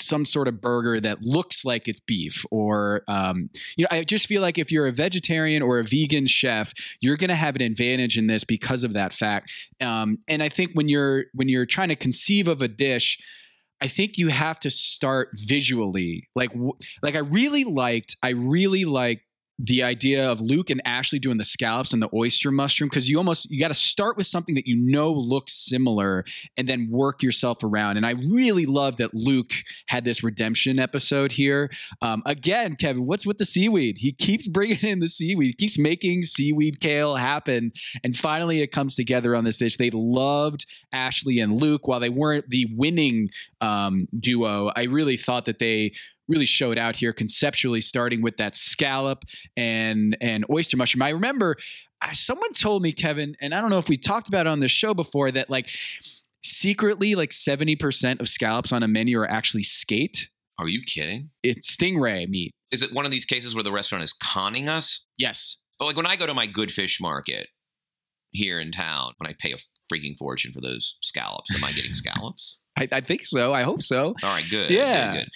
some 0.01 0.25
sort 0.25 0.49
of 0.49 0.61
burger 0.61 1.01
that 1.01 1.23
looks 1.23 1.65
like 1.65 1.89
it's 1.89 2.01
beef 2.01 2.45
or 2.51 3.03
um, 3.09 3.51
you 3.77 3.85
know 3.85 3.89
i 3.91 4.05
just 4.05 4.27
feel 4.27 4.43
like 4.43 4.59
if 4.59 4.71
you're 4.71 4.87
a 4.87 4.93
vegetarian 4.93 5.63
or 5.63 5.79
a 5.79 5.85
vegan 5.85 6.27
chef 6.27 6.73
you're 7.01 7.17
going 7.17 7.29
to 7.29 7.35
have 7.35 7.57
an 7.57 7.63
advantage 7.63 8.19
in 8.19 8.27
this 8.27 8.45
because 8.45 8.85
of 8.85 8.93
that 8.93 9.15
fact. 9.15 9.51
Um, 9.81 10.19
and 10.29 10.43
i 10.43 10.49
think 10.49 10.73
when 10.75 10.89
you're 10.89 11.25
when 11.33 11.49
you're 11.49 11.67
trying 11.67 11.89
to 11.89 11.97
conceive 11.97 12.49
of 12.49 12.63
a 12.63 12.69
dish 12.69 13.19
I 13.81 13.89
think 13.89 14.17
you 14.17 14.29
have 14.29 14.59
to 14.61 14.71
start 14.71 15.31
visually. 15.35 16.29
Like, 16.35 16.51
like 17.03 17.15
I 17.15 17.19
really 17.19 17.65
liked, 17.65 18.17
I 18.23 18.31
really 18.31 18.85
liked 18.85 19.23
the 19.59 19.83
idea 19.83 20.31
of 20.31 20.41
Luke 20.41 20.69
and 20.69 20.83
Ashley 20.85 21.19
doing 21.19 21.39
the 21.39 21.45
scallops 21.45 21.93
and 21.93 22.03
the 22.03 22.11
oyster 22.13 22.51
mushroom 22.51 22.89
because 22.89 23.09
you 23.09 23.17
almost 23.17 23.51
you 23.51 23.59
got 23.59 23.69
to 23.69 23.75
start 23.75 24.17
with 24.17 24.27
something 24.27 24.55
that 24.55 24.67
you 24.67 24.77
know 24.77 25.11
looks 25.11 25.55
similar 25.55 26.25
and 26.57 26.69
then 26.69 26.89
work 26.91 27.23
yourself 27.23 27.65
around. 27.65 27.97
And 27.97 28.05
I 28.05 28.11
really 28.11 28.67
love 28.67 28.99
that 28.99 29.15
Luke 29.15 29.53
had 29.87 30.05
this 30.05 30.23
redemption 30.23 30.79
episode 30.79 31.33
here. 31.33 31.71
Um, 32.03 32.23
again, 32.27 32.77
Kevin, 32.77 33.07
what's 33.07 33.27
with 33.27 33.39
the 33.39 33.47
seaweed? 33.47 33.99
He 33.99 34.13
keeps 34.13 34.47
bringing 34.47 34.81
in 34.81 35.01
the 35.01 35.09
seaweed, 35.09 35.49
he 35.49 35.55
keeps 35.55 35.79
making 35.79 36.25
seaweed 36.25 36.81
kale 36.81 37.17
happen, 37.17 37.73
and 38.05 38.17
finally 38.17 38.61
it 38.61 38.73
comes 38.73 38.95
together 38.95 39.35
on 39.35 39.45
this 39.45 39.59
dish. 39.59 39.77
They 39.77 39.91
loved 39.91 40.67
Ashley 40.93 41.41
and 41.41 41.59
Luke 41.59 41.89
while 41.89 42.01
they 42.01 42.11
weren't 42.11 42.51
the 42.51 42.67
winning 42.77 43.31
um, 43.61 44.09
duo. 44.19 44.71
I 44.77 44.85
really 44.85 45.17
thought 45.17 45.47
that 45.47 45.59
they 45.59 45.93
really 46.29 46.47
showed 46.47 46.79
out 46.79 46.97
here 46.97 47.13
conceptually, 47.13 47.81
starting 47.81 48.23
with 48.23 48.37
that 48.37 48.57
scallop 48.57 49.25
and 49.57 50.17
and 50.21 50.45
oyster 50.51 50.77
mushroom. 50.77 51.03
I 51.03 51.11
remember 51.11 51.57
someone 52.13 52.53
told 52.53 52.83
me, 52.83 52.93
Kevin, 52.93 53.37
and 53.41 53.55
I 53.55 53.61
don't 53.61 53.71
know 53.71 53.79
if 53.79 53.89
we 53.89 53.97
talked 53.97 54.29
about 54.29 54.47
it 54.47 54.51
on 54.51 54.61
the 54.61 54.69
show 54.69 54.95
before 54.95 55.31
that 55.33 55.51
like 55.51 55.69
secretly 56.45 57.15
like 57.15 57.31
70% 57.31 58.21
of 58.21 58.29
scallops 58.29 58.73
on 58.73 58.83
a 58.83 58.89
menu 58.89 59.19
are 59.19 59.31
actually 59.31 59.63
skate. 59.63 60.29
Are 60.59 60.69
you 60.69 60.81
kidding? 60.83 61.31
It's 61.43 61.75
stingray 61.75 62.29
meat. 62.29 62.53
Is 62.71 62.83
it 62.83 62.93
one 62.93 63.05
of 63.05 63.11
these 63.11 63.25
cases 63.25 63.55
where 63.55 63.65
the 63.65 63.73
restaurant 63.73 64.05
is 64.05 64.13
conning 64.13 64.69
us? 64.69 65.07
Yes. 65.19 65.59
But 65.79 65.87
like 65.87 65.97
when 65.97 66.07
I 66.07 66.17
go 66.17 66.27
to 66.27 66.35
my 66.35 66.47
good 66.47 66.73
fish 66.73 67.01
market 67.01 67.49
here 68.31 68.59
in 68.59 68.73
town, 68.73 69.13
when 69.19 69.29
I 69.29 69.35
pay 69.39 69.53
a 69.53 69.57
freaking 69.93 70.17
fortune 70.17 70.53
for 70.53 70.61
those 70.61 70.99
scallops, 71.03 71.55
am 71.55 71.65
I 71.65 71.73
getting 71.73 71.95
scallops? 71.95 72.59
I, 72.79 72.89
I 72.91 73.01
think 73.01 73.27
so. 73.27 73.53
I 73.53 73.63
hope 73.63 73.83
so. 73.83 74.15
All 74.23 74.35
right, 74.35 74.45
good. 74.49 74.71
Yeah. 74.71 75.13
Good, 75.13 75.21
good. 75.21 75.29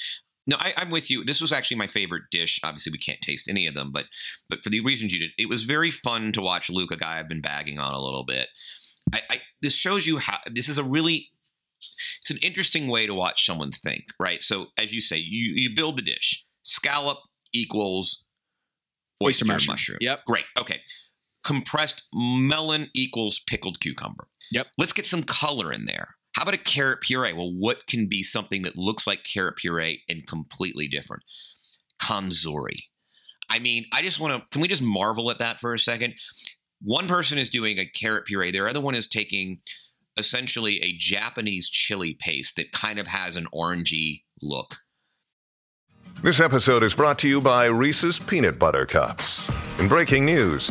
No, 0.46 0.57
I, 0.59 0.72
am 0.76 0.90
with 0.90 1.11
you. 1.11 1.24
This 1.24 1.40
was 1.40 1.53
actually 1.53 1.76
my 1.76 1.87
favorite 1.87 2.24
dish. 2.31 2.59
Obviously, 2.64 2.92
we 2.92 2.98
can't 2.98 3.20
taste 3.20 3.48
any 3.48 3.66
of 3.66 3.74
them, 3.74 3.90
but 3.92 4.07
but 4.48 4.62
for 4.62 4.70
the 4.70 4.81
reasons 4.81 5.12
you 5.12 5.20
did, 5.20 5.31
it 5.38 5.48
was 5.48 5.64
very 5.64 5.90
fun 5.90 6.33
to 6.33 6.40
watch 6.40 6.70
Luke, 6.70 6.92
a 6.92 6.96
guy 6.96 7.18
I've 7.18 7.29
been 7.29 7.42
bagging 7.42 7.79
on 7.79 7.94
a 7.94 8.00
little 8.00 8.24
bit. 8.24 8.48
I, 9.12 9.20
I 9.31 9.40
this 9.62 9.74
shows 9.74 10.07
you 10.07 10.18
how 10.18 10.38
this 10.50 10.68
is 10.68 10.79
a 10.79 10.85
really 10.85 11.31
it's 12.20 12.31
an 12.31 12.38
interesting 12.42 12.88
way 12.88 13.07
to 13.07 13.14
watch 13.14 13.44
someone 13.46 13.70
think, 13.70 14.05
right? 14.18 14.42
So 14.42 14.68
as 14.79 14.92
you 14.92 15.00
say, 15.00 15.16
you 15.16 15.55
you 15.55 15.74
build 15.74 15.98
the 15.98 16.03
dish. 16.03 16.44
Scallop 16.62 17.18
equals 17.53 18.24
oyster, 19.22 19.44
oyster 19.44 19.44
mushroom. 19.46 19.72
mushroom. 19.72 19.98
Yep. 20.00 20.24
Great. 20.26 20.44
Okay. 20.59 20.81
Compressed 21.44 22.03
melon 22.12 22.90
equals 22.94 23.40
pickled 23.46 23.81
cucumber. 23.81 24.29
Yep. 24.53 24.66
Let's 24.79 24.92
get 24.92 25.07
some 25.07 25.22
color 25.22 25.72
in 25.72 25.85
there. 25.85 26.07
How 26.36 26.42
about 26.42 26.54
a 26.54 26.58
carrot 26.58 27.00
puree? 27.00 27.32
Well, 27.32 27.52
what 27.52 27.86
can 27.86 28.06
be 28.06 28.22
something 28.22 28.62
that 28.62 28.76
looks 28.76 29.06
like 29.06 29.24
carrot 29.24 29.56
puree 29.56 30.02
and 30.08 30.26
completely 30.26 30.88
different? 30.88 31.24
Kanzuri. 32.00 32.84
I 33.50 33.58
mean, 33.58 33.84
I 33.92 34.00
just 34.02 34.20
want 34.20 34.34
to, 34.34 34.46
can 34.50 34.62
we 34.62 34.68
just 34.68 34.82
marvel 34.82 35.30
at 35.30 35.40
that 35.40 35.60
for 35.60 35.74
a 35.74 35.78
second? 35.78 36.14
One 36.80 37.08
person 37.08 37.36
is 37.36 37.50
doing 37.50 37.78
a 37.78 37.84
carrot 37.84 38.26
puree, 38.26 38.52
their 38.52 38.68
other 38.68 38.80
one 38.80 38.94
is 38.94 39.08
taking 39.08 39.60
essentially 40.16 40.80
a 40.82 40.92
Japanese 40.96 41.68
chili 41.68 42.16
paste 42.18 42.56
that 42.56 42.72
kind 42.72 42.98
of 42.98 43.08
has 43.08 43.36
an 43.36 43.46
orangey 43.54 44.22
look. 44.40 44.76
This 46.22 46.40
episode 46.40 46.82
is 46.82 46.94
brought 46.94 47.18
to 47.20 47.28
you 47.28 47.40
by 47.40 47.66
Reese's 47.66 48.18
Peanut 48.18 48.58
Butter 48.58 48.86
Cups. 48.86 49.48
In 49.78 49.88
breaking 49.88 50.26
news, 50.26 50.70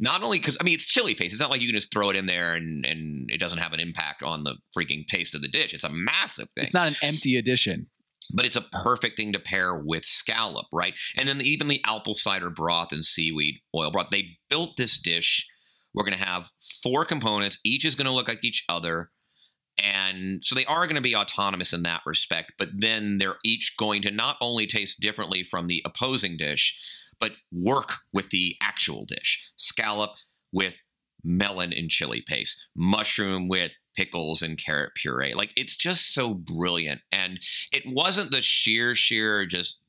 Not 0.00 0.22
only 0.22 0.38
because 0.38 0.56
I 0.60 0.64
mean 0.64 0.74
it's 0.74 0.86
chili 0.86 1.14
paste, 1.14 1.32
it's 1.32 1.40
not 1.40 1.50
like 1.50 1.60
you 1.60 1.68
can 1.68 1.76
just 1.76 1.92
throw 1.92 2.10
it 2.10 2.16
in 2.16 2.26
there 2.26 2.54
and 2.54 2.84
and 2.84 3.30
it 3.30 3.38
doesn't 3.38 3.58
have 3.58 3.72
an 3.72 3.80
impact 3.80 4.22
on 4.22 4.42
the 4.42 4.56
freaking 4.76 5.06
taste 5.06 5.34
of 5.34 5.42
the 5.42 5.48
dish. 5.48 5.74
It's 5.74 5.84
a 5.84 5.90
massive 5.90 6.48
thing. 6.56 6.64
It's 6.64 6.74
not 6.74 6.88
an 6.88 6.96
empty 7.02 7.36
addition. 7.36 7.86
But 8.32 8.44
it's 8.44 8.56
a 8.56 8.66
perfect 8.84 9.16
thing 9.16 9.32
to 9.32 9.40
pair 9.40 9.74
with 9.74 10.04
scallop, 10.04 10.66
right? 10.72 10.94
And 11.16 11.28
then 11.28 11.38
the, 11.38 11.44
even 11.44 11.66
the 11.66 11.82
apple 11.84 12.14
cider 12.14 12.48
broth 12.48 12.92
and 12.92 13.04
seaweed 13.04 13.56
oil 13.74 13.90
broth. 13.90 14.10
They 14.10 14.38
built 14.48 14.76
this 14.76 15.00
dish. 15.00 15.48
We're 15.92 16.04
going 16.04 16.16
to 16.16 16.24
have 16.24 16.50
four 16.82 17.04
components. 17.04 17.58
Each 17.64 17.84
is 17.84 17.96
going 17.96 18.06
to 18.06 18.12
look 18.12 18.28
like 18.28 18.44
each 18.44 18.64
other. 18.68 19.10
And 19.82 20.44
so 20.44 20.54
they 20.54 20.66
are 20.66 20.86
going 20.86 20.96
to 20.96 21.02
be 21.02 21.16
autonomous 21.16 21.72
in 21.72 21.82
that 21.84 22.02
respect, 22.06 22.52
but 22.58 22.68
then 22.72 23.18
they're 23.18 23.38
each 23.44 23.74
going 23.76 24.02
to 24.02 24.10
not 24.10 24.36
only 24.40 24.66
taste 24.66 25.00
differently 25.00 25.42
from 25.42 25.66
the 25.66 25.82
opposing 25.84 26.36
dish, 26.36 26.78
but 27.20 27.32
work 27.52 27.98
with 28.12 28.30
the 28.30 28.56
actual 28.62 29.04
dish. 29.04 29.50
Scallop 29.56 30.12
with 30.52 30.78
melon 31.22 31.72
and 31.72 31.90
chili 31.90 32.22
paste, 32.26 32.66
mushroom 32.74 33.48
with 33.48 33.74
pickles 33.96 34.40
and 34.42 34.56
carrot 34.58 34.94
puree. 34.94 35.34
Like 35.34 35.52
it's 35.56 35.76
just 35.76 36.14
so 36.14 36.32
brilliant. 36.32 37.02
And 37.12 37.40
it 37.72 37.82
wasn't 37.86 38.30
the 38.30 38.42
sheer, 38.42 38.94
sheer 38.94 39.44
just 39.46 39.79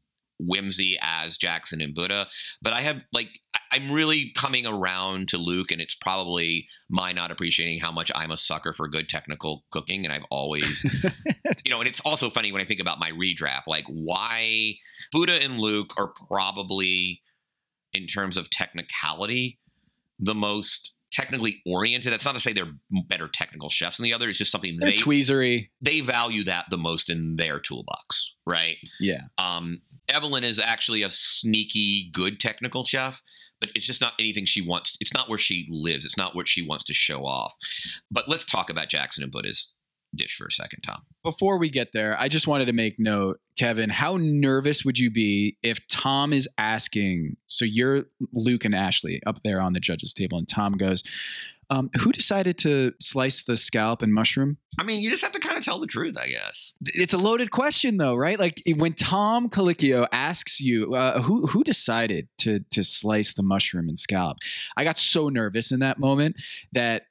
whimsy 0.46 0.98
as 1.02 1.38
Jackson 1.38 1.82
and 1.82 1.94
Buddha, 1.94 2.28
but 2.62 2.74
I 2.74 2.82
have 2.82 3.04
like 3.14 3.40
I'm 3.72 3.92
really 3.92 4.32
coming 4.36 4.68
around 4.68 5.30
to 5.30 5.38
Luke, 5.38 5.72
and 5.72 5.80
it's 5.80 5.96
probably 5.96 6.68
my 6.90 7.14
not 7.14 7.32
appreciating 7.32 7.80
how 7.80 7.92
much 7.92 8.12
I'm 8.14 8.32
a 8.32 8.38
sucker 8.38 8.74
for 8.74 8.88
good 8.90 9.08
technical 9.08 9.64
cooking, 9.72 10.04
and 10.04 10.14
I've 10.14 10.26
always, 10.30 10.84
you 11.66 11.72
know, 11.72 11.80
and 11.80 11.88
it's 11.88 12.02
also 12.02 12.30
funny 12.30 12.52
when 12.52 12.62
I 12.62 12.66
think 12.66 12.82
about 12.82 13.00
my 13.00 13.12
redraft, 13.12 13.68
like 13.68 13.86
why 13.88 14.74
Buddha 15.14 15.42
and 15.42 15.58
Luke 15.58 15.94
are 15.98 16.12
probably, 16.28 17.22
in 17.94 18.08
terms 18.08 18.36
of 18.36 18.50
technicality, 18.50 19.58
the 20.20 20.36
most 20.36 20.92
technically 21.12 21.62
oriented. 21.66 22.12
That's 22.12 22.26
not 22.26 22.36
to 22.36 22.42
say 22.42 22.54
they're 22.54 22.74
better 23.08 23.28
technical 23.28 23.70
chefs 23.70 23.98
than 23.98 24.04
the 24.04 24.14
other. 24.14 24.30
It's 24.30 24.38
just 24.38 24.52
something 24.52 24.78
they're 24.80 24.92
they 24.92 24.98
tweezery. 24.98 25.70
They 25.82 26.02
value 26.02 26.44
that 26.46 26.66
the 26.70 26.78
most 26.78 27.10
in 27.10 27.36
their 27.36 27.60
toolbox, 27.60 28.36
right? 28.48 28.78
Yeah. 29.00 29.24
Um, 29.38 29.82
Evelyn 30.10 30.44
is 30.44 30.60
actually 30.60 31.04
a 31.04 31.10
sneaky 31.10 32.10
good 32.12 32.40
technical 32.40 32.84
chef, 32.86 33.22
but 33.60 33.70
it's 33.76 33.86
just 33.86 34.02
not 34.02 34.14
anything 34.20 34.46
she 34.46 34.62
wants. 34.62 34.98
It's 35.00 35.14
not 35.14 35.30
where 35.30 35.38
she 35.38 35.68
lives. 35.70 36.06
It's 36.06 36.18
not 36.18 36.36
what 36.36 36.48
she 36.48 36.66
wants 36.66 36.84
to 36.86 36.94
show 36.94 37.26
off. 37.26 37.54
But 38.10 38.28
let's 38.28 38.46
talk 38.46 38.70
about 38.70 38.90
Jackson 38.90 39.24
and 39.24 39.32
Buddha's 39.32 39.74
dish 40.14 40.36
for 40.36 40.46
a 40.48 40.52
second, 40.52 40.82
Tom. 40.82 41.04
Before 41.24 41.58
we 41.58 41.70
get 41.70 41.90
there, 41.94 42.20
I 42.20 42.28
just 42.28 42.48
wanted 42.48 42.66
to 42.66 42.74
make 42.74 43.00
note, 43.00 43.40
Kevin, 43.58 43.90
how 43.90 44.18
nervous 44.18 44.84
would 44.84 45.00
you 45.00 45.10
be 45.10 45.58
if 45.64 45.88
Tom 45.88 46.34
is 46.34 46.50
asking? 46.58 47.38
So 47.48 47.64
you're 47.64 48.06
Luke 48.34 48.66
and 48.66 48.76
Ashley 48.76 49.22
up 49.26 49.42
there 49.44 49.62
on 49.62 49.74
the 49.74 49.80
judges 49.80 50.14
table, 50.14 50.38
and 50.38 50.50
Tom 50.50 50.74
goes, 50.74 51.04
um, 51.72 51.90
who 52.02 52.12
decided 52.12 52.58
to 52.60 52.92
slice 53.00 53.44
the 53.44 53.56
scalp 53.56 54.02
and 54.02 54.14
mushroom? 54.14 54.58
I 54.78 54.84
mean, 54.84 55.02
you 55.02 55.10
just 55.10 55.24
have 55.24 55.32
to 55.32 55.40
kind 55.40 55.58
of 55.58 55.64
tell 55.64 55.80
the 55.80 55.88
truth, 55.88 56.18
I 56.22 56.28
guess. 56.28 56.76
It's 56.82 57.14
a 57.14 57.18
loaded 57.18 57.50
question, 57.50 57.96
though, 57.96 58.16
right? 58.16 58.38
Like 58.38 58.62
when 58.76 58.94
Tom 58.94 59.50
Colicchio 59.50 60.06
asks 60.12 60.60
you, 60.60 60.94
uh, 60.94 61.22
who 61.22 61.48
who 61.48 61.64
decided 61.64 62.28
to 62.40 62.60
to 62.72 62.84
slice 62.84 63.34
the 63.34 63.44
mushroom 63.44 63.88
and 63.88 63.98
scallop? 63.98 64.38
I 64.76 64.84
got 64.84 64.98
so 64.98 65.30
nervous 65.30 65.72
in 65.72 65.80
that 65.80 65.98
moment 65.98 66.36
that 66.74 67.04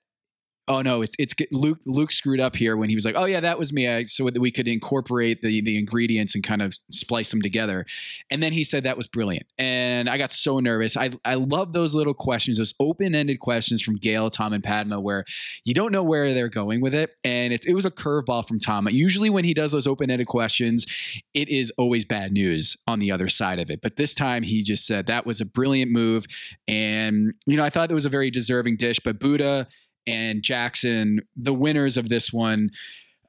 Oh 0.69 0.83
no, 0.83 1.03
it's 1.03 1.17
it's 1.19 1.35
Luke. 1.51 1.79
Luke 1.85 2.13
screwed 2.13 2.39
up 2.39 2.55
here 2.55 2.77
when 2.77 2.91
he 2.91 2.95
was 2.95 3.05
like, 3.05 3.17
"Oh 3.17 3.25
yeah, 3.25 3.41
that 3.41 3.59
was 3.59 3.73
me," 3.73 3.89
I, 3.89 4.05
so 4.05 4.27
that 4.27 4.39
we 4.39 4.53
could 4.53 4.69
incorporate 4.69 5.43
the 5.43 5.61
the 5.63 5.79
ingredients 5.79 6.35
and 6.35 6.45
kind 6.45 6.63
of 6.63 6.75
splice 6.91 7.31
them 7.31 7.43
together. 7.43 7.87
And 8.31 8.43
then 8.43 8.53
he 8.53 8.63
said 8.63 8.85
that 8.85 8.97
was 8.97 9.09
brilliant, 9.09 9.47
and 9.59 10.09
I 10.09 10.19
got 10.19 10.31
so 10.31 10.61
nervous. 10.61 10.97
I 10.97 11.11
I 11.25 11.35
love 11.35 11.73
those 11.73 11.95
little 11.95 12.15
questions, 12.15 12.59
those 12.59 12.75
open 12.79 13.15
ended 13.15 13.41
questions 13.41 13.83
from 13.83 13.97
Gail, 13.97 14.31
Tom, 14.31 14.53
and 14.53 14.63
Padma, 14.63 15.01
where 15.01 15.25
you 15.65 15.75
don't 15.75 15.93
know 15.93 16.05
where 16.05 16.33
they're 16.35 16.49
going 16.49 16.81
with 16.81 16.95
it, 16.95 17.17
and 17.25 17.53
it, 17.53 17.65
it 17.67 17.75
was 17.75 17.87
a 17.87 17.91
curveball 17.91 18.47
from 18.47 18.61
Tom. 18.61 18.87
Usually, 18.91 19.31
when 19.31 19.45
he 19.45 19.55
does 19.55 19.73
those 19.73 19.87
open 19.87 20.11
ended 20.11 20.29
questions, 20.29 20.87
it 21.35 21.49
is 21.49 21.73
always 21.79 22.05
bad 22.05 22.33
news 22.33 22.77
on 22.87 23.01
the 23.01 23.11
other 23.11 23.29
side 23.29 23.59
of 23.59 23.71
it. 23.71 23.81
But 23.83 23.97
this 23.97 24.15
time, 24.15 24.45
he 24.45 24.63
just 24.63 24.87
said 24.87 25.07
that 25.07 25.27
was 25.27 25.41
a 25.41 25.47
brilliant 25.47 25.91
move, 25.91 26.27
and 26.69 27.33
you 27.47 27.57
know 27.57 27.65
I 27.65 27.71
thought 27.71 27.91
it 27.91 27.95
was 27.95 28.07
a 28.07 28.11
very 28.11 28.31
deserving 28.31 28.77
dish, 28.77 29.01
but 29.01 29.19
Buddha 29.19 29.67
and 30.11 30.43
Jackson, 30.43 31.21
the 31.37 31.55
winners 31.55 31.97
of 31.97 32.09
this 32.09 32.33
one. 32.33 32.71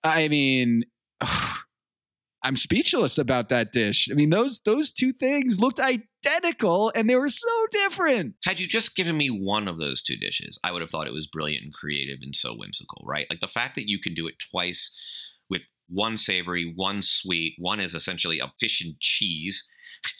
I 0.03 0.27
mean, 0.27 0.85
I'm 2.43 2.57
speechless 2.57 3.19
about 3.19 3.49
that 3.49 3.71
dish. 3.71 4.07
I 4.09 4.15
mean, 4.15 4.31
those 4.31 4.61
those 4.65 4.91
two 4.91 5.13
things 5.13 5.59
looked 5.59 5.79
identical 5.79 6.91
and 6.95 7.09
they 7.09 7.15
were 7.15 7.29
so 7.29 7.47
different. 7.71 8.35
Had 8.43 8.59
you 8.59 8.67
just 8.67 8.95
given 8.95 9.15
me 9.15 9.27
one 9.27 9.67
of 9.67 9.77
those 9.77 10.01
two 10.01 10.17
dishes, 10.17 10.57
I 10.63 10.71
would 10.71 10.81
have 10.81 10.89
thought 10.89 11.07
it 11.07 11.13
was 11.13 11.27
brilliant 11.27 11.63
and 11.63 11.73
creative 11.73 12.19
and 12.21 12.35
so 12.35 12.55
whimsical, 12.55 13.03
right? 13.05 13.27
Like 13.29 13.41
the 13.41 13.47
fact 13.47 13.75
that 13.75 13.87
you 13.87 13.99
can 13.99 14.15
do 14.15 14.27
it 14.27 14.35
twice 14.51 14.91
with 15.49 15.61
one 15.87 16.17
savory, 16.17 16.73
one 16.75 17.03
sweet, 17.03 17.55
one 17.59 17.79
is 17.79 17.93
essentially 17.93 18.39
a 18.39 18.51
fish 18.59 18.81
and 18.83 18.99
cheese 18.99 19.67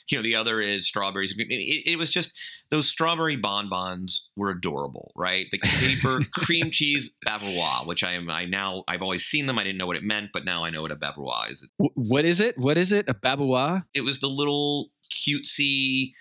you 0.09 0.17
know, 0.17 0.21
the 0.21 0.35
other 0.35 0.59
is 0.59 0.87
strawberries. 0.87 1.33
It, 1.37 1.91
it, 1.91 1.97
was 1.97 2.09
just 2.09 2.37
those 2.69 2.87
strawberry 2.87 3.35
bonbons 3.35 4.29
were 4.35 4.49
adorable, 4.49 5.11
right? 5.15 5.47
The 5.51 5.57
caper 5.57 6.21
cream 6.33 6.69
cheese 6.71 7.11
bavarois, 7.25 7.85
which 7.85 8.03
I 8.03 8.11
am, 8.11 8.29
I 8.29 8.45
now, 8.45 8.83
I've 8.87 9.01
always 9.01 9.23
seen 9.23 9.45
them. 9.45 9.57
I 9.57 9.63
didn't 9.63 9.77
know 9.77 9.87
what 9.87 9.95
it 9.95 10.03
meant, 10.03 10.31
but 10.33 10.45
now 10.45 10.63
I 10.65 10.69
know 10.69 10.81
what 10.81 10.91
a 10.91 10.95
bavarois 10.95 11.51
is. 11.51 11.69
What 11.77 12.25
is 12.25 12.41
it? 12.41 12.57
What 12.57 12.77
is 12.77 12.91
it? 12.91 13.05
A 13.07 13.13
bavarois? 13.13 13.83
It 13.93 14.03
was 14.03 14.19
the 14.19 14.27
little 14.27 14.89
cutesy 15.11 16.11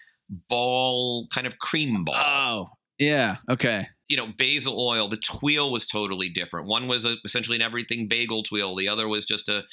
ball, 0.49 1.27
kind 1.33 1.47
of 1.47 1.59
cream 1.59 2.05
ball. 2.05 2.15
Oh, 2.17 2.67
yeah. 2.99 3.37
Okay. 3.49 3.89
You 4.09 4.17
know, 4.17 4.29
basil 4.37 4.81
oil. 4.81 5.09
The 5.09 5.17
tuile 5.17 5.71
was 5.73 5.87
totally 5.87 6.29
different. 6.29 6.69
One 6.69 6.87
was 6.87 7.05
a, 7.05 7.17
essentially 7.25 7.57
an 7.57 7.63
everything 7.63 8.09
bagel 8.09 8.43
tuile. 8.43 8.77
The 8.77 8.89
other 8.89 9.09
was 9.09 9.25
just 9.25 9.49
a, 9.49 9.65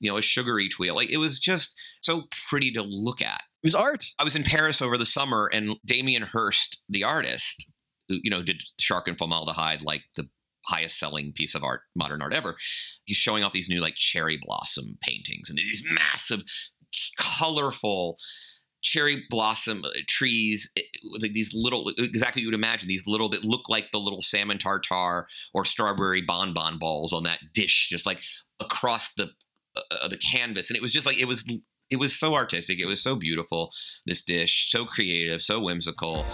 you 0.00 0.10
know, 0.10 0.16
a 0.16 0.22
sugary 0.22 0.68
tuile. 0.68 0.94
Like 0.94 1.10
it 1.10 1.18
was 1.18 1.38
just 1.38 1.76
so 2.02 2.24
pretty 2.48 2.70
to 2.72 2.82
look 2.82 3.22
at. 3.22 3.42
It 3.62 3.66
was 3.66 3.74
art. 3.74 4.06
I 4.18 4.24
was 4.24 4.36
in 4.36 4.42
Paris 4.42 4.82
over 4.82 4.98
the 4.98 5.06
summer, 5.06 5.48
and 5.52 5.76
Damien 5.86 6.22
Hirst, 6.22 6.80
the 6.88 7.04
artist, 7.04 7.66
who 8.08 8.18
you 8.22 8.30
know 8.30 8.42
did 8.42 8.62
Shark 8.80 9.08
and 9.08 9.16
Formaldehyde, 9.16 9.82
like 9.82 10.02
the 10.16 10.28
highest 10.66 10.98
selling 10.98 11.32
piece 11.32 11.54
of 11.54 11.64
art, 11.64 11.82
modern 11.94 12.22
art 12.22 12.34
ever. 12.34 12.56
He's 13.04 13.16
showing 13.16 13.42
off 13.42 13.52
these 13.52 13.68
new 13.68 13.80
like 13.80 13.94
cherry 13.96 14.38
blossom 14.40 14.98
paintings 15.00 15.48
and 15.48 15.58
these 15.58 15.82
massive, 15.92 16.42
colorful 17.18 18.16
cherry 18.82 19.24
blossom 19.30 19.84
uh, 19.84 19.90
trees 20.08 20.70
eh, 20.76 20.82
like 21.20 21.32
these 21.32 21.52
little 21.54 21.92
exactly 21.98 22.42
you 22.42 22.48
would 22.48 22.54
imagine 22.54 22.88
these 22.88 23.06
little 23.06 23.28
that 23.28 23.44
look 23.44 23.68
like 23.68 23.92
the 23.92 23.98
little 23.98 24.20
salmon 24.20 24.58
tartare 24.58 25.24
or 25.54 25.64
strawberry 25.64 26.20
bonbon 26.20 26.78
balls 26.78 27.12
on 27.12 27.22
that 27.22 27.38
dish 27.54 27.88
just 27.90 28.06
like 28.06 28.20
across 28.58 29.14
the 29.14 29.30
uh, 29.76 30.08
the 30.08 30.18
canvas 30.18 30.68
and 30.68 30.76
it 30.76 30.82
was 30.82 30.92
just 30.92 31.06
like 31.06 31.18
it 31.20 31.28
was 31.28 31.44
it 31.90 31.98
was 31.98 32.18
so 32.18 32.34
artistic. 32.34 32.80
It 32.80 32.86
was 32.86 33.02
so 33.02 33.16
beautiful. 33.16 33.70
This 34.06 34.22
dish, 34.22 34.70
so 34.70 34.84
creative, 34.84 35.40
so 35.40 35.60
whimsical. 35.60 36.24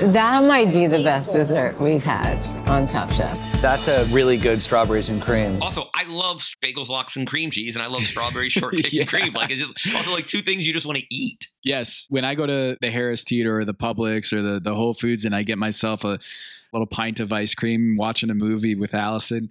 That 0.00 0.44
might 0.44 0.72
be 0.72 0.86
the 0.86 1.02
best 1.02 1.32
dessert 1.32 1.80
we've 1.80 2.02
had 2.02 2.44
on 2.68 2.86
Top 2.86 3.10
Chef. 3.12 3.38
That's 3.62 3.88
a 3.88 4.04
really 4.06 4.36
good 4.36 4.62
strawberries 4.62 5.08
and 5.08 5.22
cream. 5.22 5.58
Also, 5.62 5.84
I 5.96 6.04
love 6.08 6.42
bagels, 6.60 6.88
lox, 6.88 7.16
and 7.16 7.26
cream 7.26 7.50
cheese, 7.50 7.76
and 7.76 7.84
I 7.84 7.88
love 7.88 8.04
strawberry 8.04 8.48
shortcake 8.50 8.92
yeah. 8.92 9.02
and 9.02 9.10
cream. 9.10 9.32
Like 9.32 9.50
it's 9.50 9.66
just 9.66 9.94
also 9.94 10.12
like 10.12 10.26
two 10.26 10.40
things 10.40 10.66
you 10.66 10.72
just 10.72 10.86
want 10.86 10.98
to 10.98 11.06
eat. 11.14 11.48
Yes, 11.62 12.06
when 12.10 12.24
I 12.24 12.34
go 12.34 12.46
to 12.46 12.76
the 12.80 12.90
Harris 12.90 13.24
Teeter 13.24 13.58
or 13.58 13.64
the 13.64 13.74
Publix 13.74 14.32
or 14.32 14.42
the 14.42 14.60
the 14.60 14.74
Whole 14.74 14.94
Foods, 14.94 15.24
and 15.24 15.34
I 15.34 15.44
get 15.44 15.58
myself 15.58 16.04
a 16.04 16.18
little 16.72 16.86
pint 16.86 17.20
of 17.20 17.32
ice 17.32 17.54
cream, 17.54 17.96
watching 17.96 18.30
a 18.30 18.34
movie 18.34 18.74
with 18.74 18.94
Allison. 18.94 19.50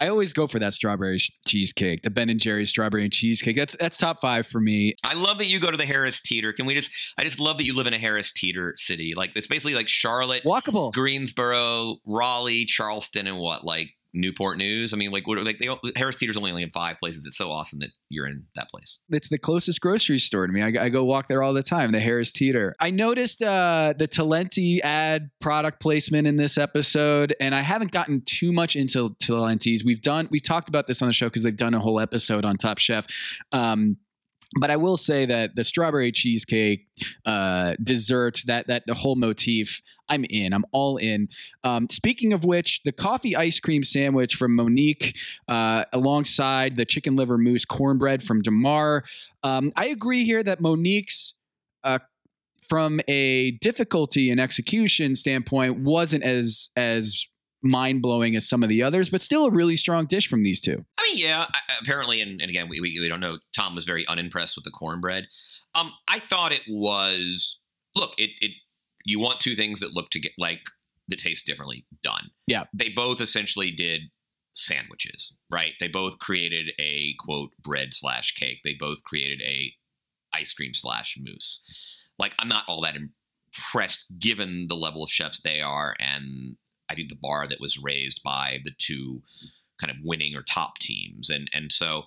I 0.00 0.08
always 0.08 0.32
go 0.32 0.46
for 0.46 0.58
that 0.58 0.74
strawberry 0.74 1.20
cheesecake, 1.46 2.02
the 2.02 2.10
Ben 2.10 2.28
and 2.28 2.40
Jerry's 2.40 2.68
strawberry 2.68 3.04
and 3.04 3.12
cheesecake. 3.12 3.56
That's 3.56 3.76
that's 3.78 3.96
top 3.96 4.20
five 4.20 4.46
for 4.46 4.60
me. 4.60 4.96
I 5.04 5.14
love 5.14 5.38
that 5.38 5.46
you 5.46 5.60
go 5.60 5.70
to 5.70 5.76
the 5.76 5.86
Harris 5.86 6.20
Teeter. 6.20 6.52
Can 6.52 6.66
we 6.66 6.74
just? 6.74 6.90
I 7.16 7.24
just 7.24 7.40
love 7.40 7.58
that 7.58 7.64
you 7.64 7.74
live 7.76 7.86
in 7.86 7.94
a 7.94 7.98
Harris 7.98 8.32
Teeter 8.32 8.74
city. 8.76 9.14
Like 9.16 9.32
it's 9.36 9.46
basically 9.46 9.74
like 9.74 9.88
Charlotte, 9.88 10.42
walkable, 10.44 10.92
Greensboro, 10.92 11.96
Raleigh, 12.04 12.64
Charleston, 12.64 13.26
and 13.26 13.38
what 13.38 13.64
like 13.64 13.93
Newport 14.14 14.56
News. 14.56 14.94
I 14.94 14.96
mean, 14.96 15.10
like, 15.10 15.26
what, 15.26 15.44
like 15.44 15.58
they 15.58 15.68
Harris 15.96 16.16
Teeter's 16.16 16.36
only 16.36 16.62
in 16.62 16.70
five 16.70 16.98
places. 16.98 17.26
It's 17.26 17.36
so 17.36 17.50
awesome 17.50 17.80
that 17.80 17.90
you're 18.08 18.26
in 18.26 18.46
that 18.54 18.70
place. 18.70 19.00
It's 19.10 19.28
the 19.28 19.38
closest 19.38 19.80
grocery 19.80 20.18
store 20.18 20.46
to 20.46 20.52
me. 20.52 20.62
I, 20.62 20.84
I 20.84 20.88
go 20.88 21.04
walk 21.04 21.28
there 21.28 21.42
all 21.42 21.52
the 21.52 21.62
time. 21.62 21.92
The 21.92 22.00
Harris 22.00 22.32
Teeter. 22.32 22.74
I 22.80 22.90
noticed 22.90 23.42
uh, 23.42 23.94
the 23.98 24.08
Talenti 24.08 24.80
ad 24.80 25.30
product 25.40 25.80
placement 25.80 26.26
in 26.26 26.36
this 26.36 26.56
episode, 26.56 27.34
and 27.40 27.54
I 27.54 27.62
haven't 27.62 27.90
gotten 27.90 28.22
too 28.24 28.52
much 28.52 28.76
into 28.76 29.16
Talenti's. 29.22 29.84
We've 29.84 30.02
done 30.02 30.28
we've 30.30 30.42
talked 30.42 30.68
about 30.68 30.86
this 30.86 31.02
on 31.02 31.08
the 31.08 31.14
show 31.14 31.26
because 31.26 31.42
they've 31.42 31.56
done 31.56 31.74
a 31.74 31.80
whole 31.80 32.00
episode 32.00 32.44
on 32.44 32.56
Top 32.56 32.78
Chef. 32.78 33.06
Um, 33.52 33.98
but 34.58 34.70
I 34.70 34.76
will 34.76 34.96
say 34.96 35.26
that 35.26 35.56
the 35.56 35.64
strawberry 35.64 36.12
cheesecake 36.12 36.86
uh, 37.26 37.74
dessert, 37.82 38.42
that 38.46 38.68
that 38.68 38.84
the 38.86 38.94
whole 38.94 39.16
motif, 39.16 39.80
I'm 40.08 40.24
in. 40.28 40.52
I'm 40.52 40.64
all 40.72 40.96
in. 40.96 41.28
Um, 41.62 41.88
speaking 41.90 42.32
of 42.32 42.44
which, 42.44 42.82
the 42.84 42.92
coffee 42.92 43.34
ice 43.34 43.60
cream 43.60 43.84
sandwich 43.84 44.34
from 44.34 44.54
Monique, 44.54 45.16
uh, 45.48 45.84
alongside 45.92 46.76
the 46.76 46.84
chicken 46.84 47.16
liver 47.16 47.38
mousse 47.38 47.64
cornbread 47.64 48.22
from 48.22 48.42
Damarr. 48.42 49.02
Um, 49.42 49.72
I 49.76 49.86
agree 49.86 50.24
here 50.24 50.42
that 50.42 50.60
Monique's. 50.60 51.34
Uh, 51.82 51.98
from 52.66 52.98
a 53.08 53.50
difficulty 53.60 54.30
and 54.30 54.40
execution 54.40 55.14
standpoint, 55.14 55.80
wasn't 55.80 56.24
as 56.24 56.70
as 56.76 57.26
mind 57.64 58.02
blowing 58.02 58.36
as 58.36 58.48
some 58.48 58.62
of 58.62 58.68
the 58.68 58.82
others, 58.82 59.08
but 59.08 59.22
still 59.22 59.46
a 59.46 59.50
really 59.50 59.76
strong 59.76 60.06
dish 60.06 60.28
from 60.28 60.42
these 60.42 60.60
two. 60.60 60.84
I 60.98 61.10
mean, 61.10 61.24
yeah, 61.24 61.46
apparently, 61.80 62.20
and, 62.20 62.40
and 62.40 62.50
again, 62.50 62.68
we, 62.68 62.80
we, 62.80 62.98
we 63.00 63.08
don't 63.08 63.20
know. 63.20 63.38
Tom 63.56 63.74
was 63.74 63.84
very 63.84 64.06
unimpressed 64.06 64.56
with 64.56 64.64
the 64.64 64.70
cornbread. 64.70 65.28
Um, 65.74 65.92
I 66.08 66.20
thought 66.20 66.52
it 66.52 66.64
was 66.68 67.58
look, 67.96 68.14
it 68.18 68.30
it 68.40 68.52
you 69.04 69.20
want 69.20 69.40
two 69.40 69.54
things 69.54 69.80
that 69.80 69.94
look 69.94 70.10
to 70.10 70.20
get 70.20 70.32
like 70.38 70.62
that 71.08 71.18
taste 71.18 71.46
differently 71.46 71.84
done. 72.02 72.30
Yeah, 72.46 72.64
they 72.72 72.88
both 72.88 73.20
essentially 73.20 73.70
did 73.70 74.02
sandwiches, 74.54 75.36
right? 75.50 75.74
They 75.80 75.88
both 75.88 76.18
created 76.18 76.72
a 76.78 77.14
quote 77.18 77.50
bread 77.62 77.92
slash 77.92 78.34
cake. 78.34 78.60
They 78.64 78.74
both 78.74 79.04
created 79.04 79.42
a 79.42 79.72
ice 80.34 80.54
cream 80.54 80.74
slash 80.74 81.18
mousse. 81.20 81.60
Like 82.18 82.34
I'm 82.38 82.48
not 82.48 82.64
all 82.68 82.80
that 82.82 82.96
impressed 82.96 84.18
given 84.18 84.66
the 84.68 84.76
level 84.76 85.02
of 85.02 85.10
chefs 85.10 85.40
they 85.40 85.60
are 85.60 85.94
and 85.98 86.56
I 86.88 86.94
think 86.94 87.08
the 87.08 87.18
bar 87.20 87.46
that 87.46 87.60
was 87.60 87.82
raised 87.82 88.22
by 88.22 88.60
the 88.64 88.72
two 88.76 89.22
kind 89.80 89.90
of 89.90 90.04
winning 90.04 90.36
or 90.36 90.42
top 90.42 90.78
teams. 90.78 91.30
And 91.30 91.48
and 91.52 91.72
so 91.72 92.04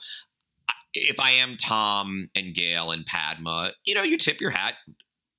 if 0.93 1.19
I 1.19 1.31
am 1.31 1.57
Tom 1.57 2.29
and 2.35 2.55
Gail 2.55 2.91
and 2.91 3.05
Padma, 3.05 3.73
you 3.85 3.93
know, 3.93 4.03
you 4.03 4.17
tip 4.17 4.41
your 4.41 4.51
hat, 4.51 4.75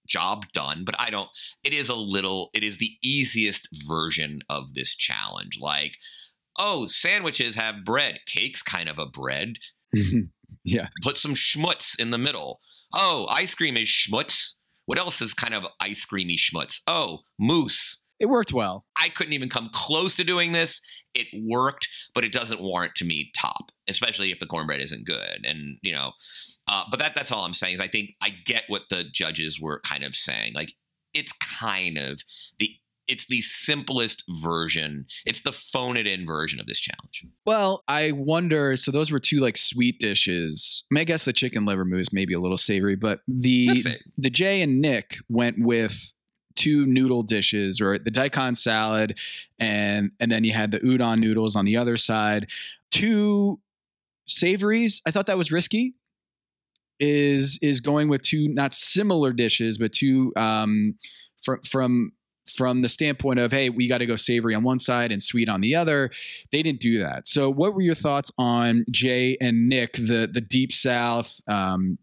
job 0.08 0.46
done. 0.52 0.82
But 0.84 0.96
I 0.98 1.10
don't. 1.10 1.28
It 1.62 1.72
is 1.72 1.88
a 1.88 1.94
little. 1.94 2.50
It 2.54 2.64
is 2.64 2.78
the 2.78 2.96
easiest 3.02 3.68
version 3.86 4.40
of 4.48 4.74
this 4.74 4.94
challenge. 4.94 5.58
Like, 5.60 5.96
oh, 6.58 6.86
sandwiches 6.86 7.54
have 7.54 7.84
bread. 7.84 8.20
Cake's 8.26 8.62
kind 8.62 8.88
of 8.88 8.98
a 8.98 9.06
bread. 9.06 9.58
yeah. 10.64 10.88
Put 11.02 11.16
some 11.16 11.34
schmutz 11.34 11.98
in 11.98 12.10
the 12.10 12.18
middle. 12.18 12.60
Oh, 12.94 13.26
ice 13.30 13.54
cream 13.54 13.76
is 13.76 13.88
schmutz. 13.88 14.54
What 14.86 14.98
else 14.98 15.20
is 15.20 15.34
kind 15.34 15.54
of 15.54 15.66
ice 15.80 16.04
creamy 16.04 16.36
schmutz? 16.36 16.80
Oh, 16.86 17.20
mousse 17.38 17.98
it 18.18 18.28
worked 18.28 18.52
well. 18.52 18.84
I 18.96 19.08
couldn't 19.08 19.32
even 19.32 19.48
come 19.48 19.70
close 19.72 20.14
to 20.16 20.24
doing 20.24 20.52
this. 20.52 20.80
It 21.14 21.28
worked, 21.46 21.88
but 22.14 22.24
it 22.24 22.32
doesn't 22.32 22.60
warrant 22.60 22.94
to 22.96 23.04
me 23.04 23.30
top, 23.36 23.70
especially 23.88 24.30
if 24.30 24.38
the 24.38 24.46
cornbread 24.46 24.80
isn't 24.80 25.06
good. 25.06 25.44
And 25.44 25.78
you 25.82 25.92
know, 25.92 26.12
uh, 26.68 26.84
but 26.90 26.98
that 27.00 27.14
that's 27.14 27.32
all 27.32 27.44
I'm 27.44 27.54
saying 27.54 27.74
is 27.74 27.80
I 27.80 27.88
think 27.88 28.14
I 28.22 28.30
get 28.44 28.64
what 28.68 28.82
the 28.90 29.04
judges 29.04 29.60
were 29.60 29.80
kind 29.80 30.04
of 30.04 30.14
saying. 30.14 30.54
Like 30.54 30.72
it's 31.14 31.32
kind 31.32 31.98
of 31.98 32.22
the 32.58 32.74
it's 33.08 33.26
the 33.26 33.40
simplest 33.40 34.22
version. 34.28 35.06
It's 35.24 35.40
the 35.40 35.52
phone 35.52 35.96
it 35.96 36.06
in 36.06 36.26
version 36.26 36.60
of 36.60 36.66
this 36.66 36.78
challenge. 36.78 37.24
Well, 37.46 37.82
I 37.88 38.12
wonder. 38.12 38.76
So 38.76 38.90
those 38.90 39.10
were 39.10 39.18
two 39.18 39.38
like 39.38 39.56
sweet 39.56 39.98
dishes. 39.98 40.84
I, 40.92 40.94
mean, 40.94 41.00
I 41.00 41.04
guess 41.04 41.24
the 41.24 41.32
chicken 41.32 41.64
liver 41.64 41.86
mousse 41.86 42.12
maybe 42.12 42.34
a 42.34 42.40
little 42.40 42.58
savory, 42.58 42.96
but 42.96 43.20
the 43.26 43.68
the 44.16 44.30
Jae 44.30 44.62
and 44.62 44.80
Nick 44.80 45.18
went 45.28 45.58
with 45.58 46.12
two 46.54 46.84
noodle 46.86 47.22
dishes 47.22 47.80
or 47.80 47.98
the 47.98 48.10
daikon 48.10 48.56
salad 48.56 49.16
and 49.60 50.10
and 50.18 50.30
then 50.30 50.42
you 50.42 50.52
had 50.52 50.72
the 50.72 50.80
udon 50.80 51.20
noodles 51.20 51.54
on 51.54 51.64
the 51.64 51.76
other 51.76 51.96
side 51.96 52.48
two 52.90 53.60
savories 54.28 55.02
i 55.06 55.10
thought 55.10 55.26
that 55.26 55.38
was 55.38 55.50
risky 55.50 55.94
is 57.00 57.58
is 57.62 57.80
going 57.80 58.08
with 58.08 58.22
two 58.22 58.48
not 58.48 58.74
similar 58.74 59.32
dishes 59.32 59.78
but 59.78 59.92
two 59.92 60.32
um 60.36 60.94
from 61.42 61.60
from 61.62 62.12
from 62.48 62.82
the 62.82 62.88
standpoint 62.88 63.38
of, 63.38 63.52
hey, 63.52 63.70
we 63.70 63.88
got 63.88 63.98
to 63.98 64.06
go 64.06 64.16
savory 64.16 64.54
on 64.54 64.62
one 64.62 64.78
side 64.78 65.12
and 65.12 65.22
sweet 65.22 65.48
on 65.48 65.60
the 65.60 65.74
other. 65.74 66.10
They 66.52 66.62
didn't 66.62 66.80
do 66.80 66.98
that. 67.00 67.28
So, 67.28 67.50
what 67.50 67.74
were 67.74 67.82
your 67.82 67.94
thoughts 67.94 68.30
on 68.38 68.84
Jae 68.90 69.36
and 69.40 69.68
Nick, 69.68 69.94
the 69.94 70.28
the 70.32 70.40
Deep 70.40 70.72
South? 70.72 71.40
Um, 71.46 71.98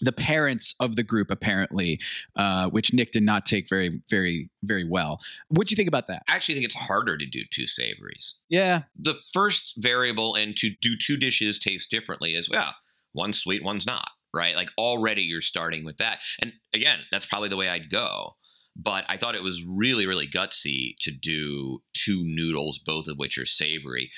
the 0.00 0.12
parents 0.12 0.74
of 0.80 0.96
the 0.96 1.02
group, 1.02 1.30
apparently, 1.30 2.00
uh, 2.36 2.68
which 2.68 2.92
Nick 2.92 3.12
did 3.12 3.22
not 3.22 3.46
take 3.46 3.68
very, 3.68 4.00
very, 4.10 4.50
very 4.62 4.88
well. 4.88 5.20
What 5.48 5.66
do 5.66 5.72
you 5.72 5.76
think 5.76 5.88
about 5.88 6.08
that? 6.08 6.22
I 6.28 6.36
actually 6.36 6.54
think 6.54 6.66
it's 6.66 6.86
harder 6.88 7.16
to 7.16 7.26
do 7.26 7.42
two 7.50 7.66
savories. 7.66 8.38
Yeah. 8.48 8.82
The 8.98 9.16
first 9.32 9.74
variable 9.78 10.34
and 10.34 10.56
to 10.56 10.70
do 10.80 10.96
two 11.00 11.16
dishes 11.16 11.58
taste 11.58 11.90
differently 11.90 12.32
is 12.32 12.48
well, 12.50 12.74
one's 13.14 13.38
sweet, 13.38 13.64
one's 13.64 13.86
not, 13.86 14.10
right? 14.34 14.54
Like 14.54 14.70
already 14.78 15.22
you're 15.22 15.40
starting 15.40 15.84
with 15.84 15.98
that. 15.98 16.20
And 16.40 16.52
again, 16.74 17.00
that's 17.10 17.26
probably 17.26 17.48
the 17.48 17.56
way 17.56 17.68
I'd 17.68 17.90
go. 17.90 18.36
But 18.78 19.06
I 19.08 19.16
thought 19.16 19.34
it 19.34 19.42
was 19.42 19.64
really, 19.66 20.06
really 20.06 20.26
gutsy 20.26 20.96
to 21.00 21.10
do 21.10 21.80
two 21.94 22.22
noodles, 22.24 22.78
both 22.78 23.08
of 23.08 23.16
which 23.16 23.38
are 23.38 23.46
savory. 23.46 24.10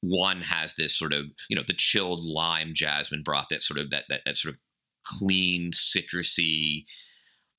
One 0.00 0.42
has 0.42 0.74
this 0.74 0.96
sort 0.96 1.12
of, 1.12 1.26
you 1.50 1.56
know, 1.56 1.64
the 1.66 1.74
chilled 1.74 2.24
lime 2.24 2.70
jasmine 2.72 3.22
broth, 3.22 3.48
that 3.50 3.62
sort 3.62 3.78
of 3.78 3.90
that 3.90 4.04
that, 4.08 4.22
that 4.24 4.36
sort 4.38 4.54
of 4.54 4.60
clean 5.04 5.72
citrusy 5.72 6.84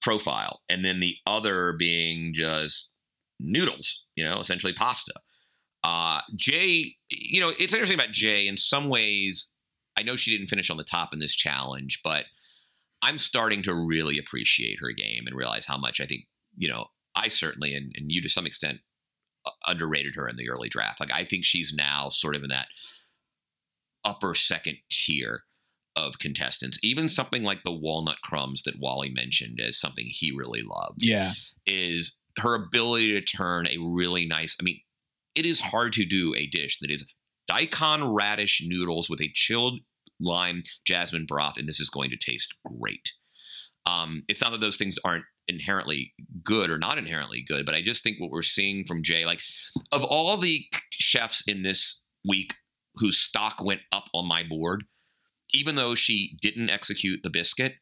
profile. 0.02 0.62
And 0.70 0.84
then 0.84 1.00
the 1.00 1.16
other 1.26 1.74
being 1.78 2.34
just 2.34 2.92
noodles 3.40 4.06
you 4.16 4.24
know 4.24 4.38
essentially 4.38 4.74
pasta. 4.74 5.14
Uh 5.84 6.22
Jae 6.36 6.96
you 7.10 7.40
know 7.40 7.52
it's 7.58 7.74
interesting 7.74 7.98
about 7.98 8.14
Jae. 8.14 8.48
In 8.48 8.58
some 8.58 8.90
ways 8.90 9.52
i 9.98 10.04
know 10.04 10.16
she 10.16 10.36
didn't 10.36 10.50
finish 10.50 10.70
on 10.70 10.78
the 10.78 10.84
top 10.84 11.14
in 11.14 11.20
this 11.20 11.36
challenge 11.36 12.02
but 12.04 12.26
i'm 13.02 13.18
starting 13.18 13.62
to 13.62 13.74
really 13.74 14.18
appreciate 14.18 14.78
her 14.80 14.92
game 14.92 15.26
and 15.26 15.36
realize 15.36 15.66
how 15.66 15.78
much 15.78 16.00
i 16.00 16.06
think 16.06 16.24
you 16.56 16.68
know 16.68 16.88
i 17.16 17.28
certainly 17.28 17.74
and, 17.74 17.92
and 17.96 18.12
you 18.12 18.22
to 18.22 18.30
some 18.30 18.46
extent 18.46 18.80
underrated 19.68 20.16
her 20.16 20.28
in 20.28 20.36
the 20.36 20.50
early 20.50 20.70
draft. 20.70 21.00
Like 21.00 21.14
i 21.14 21.24
think 21.24 21.46
she's 21.46 21.74
now 21.74 22.10
sort 22.10 22.36
of 22.36 22.44
in 22.44 22.50
that 22.50 22.68
upper 24.06 24.36
second 24.36 24.78
tier 24.90 25.44
of 26.08 26.20
contestants. 26.20 26.80
Even 26.84 27.10
something 27.10 27.44
like 27.44 27.64
the 27.64 27.72
walnut 27.72 28.22
crumbs 28.24 28.64
that 28.64 28.80
Wally 28.80 29.12
mentioned 29.12 29.60
as 29.60 29.80
something 29.80 30.06
he 30.08 30.32
really 30.32 30.62
loved. 30.62 31.00
Yeah. 31.00 31.34
Is 31.66 32.20
her 32.40 32.56
ability 32.56 33.20
to 33.20 33.38
turn 33.38 33.68
a 33.68 33.78
really 33.80 34.26
nice, 34.26 34.56
I 34.60 34.64
mean, 34.64 34.80
it 35.36 35.46
is 35.46 35.60
hard 35.60 35.94
to 35.94 36.06
do 36.06 36.34
a 36.38 36.48
dish 36.48 36.80
that 36.82 36.92
is 36.92 37.06
daikon 37.48 38.14
radish 38.14 38.62
noodles 38.66 39.10
with 39.10 39.22
a 39.22 39.32
chilled 39.34 39.80
lime 40.20 40.64
jasmine 40.86 41.26
broth, 41.26 41.58
and 41.58 41.68
this 41.68 41.80
is 41.80 41.90
going 41.90 42.10
to 42.10 42.18
taste 42.18 42.54
great. 42.66 43.12
Um, 43.86 44.24
it's 44.28 44.42
not 44.42 44.52
that 44.52 44.62
those 44.62 44.78
things 44.78 44.98
aren't 45.04 45.26
inherently 45.48 46.14
good 46.44 46.70
or 46.70 46.78
not 46.78 46.98
inherently 46.98 47.42
good, 47.42 47.66
but 47.66 47.74
I 47.76 47.82
just 47.82 48.04
think 48.04 48.20
what 48.20 48.30
we're 48.30 48.44
seeing 48.44 48.86
from 48.86 49.02
Jae, 49.02 49.26
like 49.26 49.42
of 49.92 50.04
all 50.04 50.38
the 50.38 50.66
chefs 50.92 51.44
in 51.48 51.64
this 51.64 52.04
week 52.28 52.56
whose 52.96 53.18
stock 53.18 53.64
went 53.64 53.82
up 53.92 54.06
on 54.14 54.28
my 54.28 54.44
board, 54.44 54.84
even 55.54 55.76
though 55.76 55.96
she 55.96 56.38
didn't 56.42 56.70
execute 56.70 57.24
the 57.24 57.30
biscuit, 57.30 57.76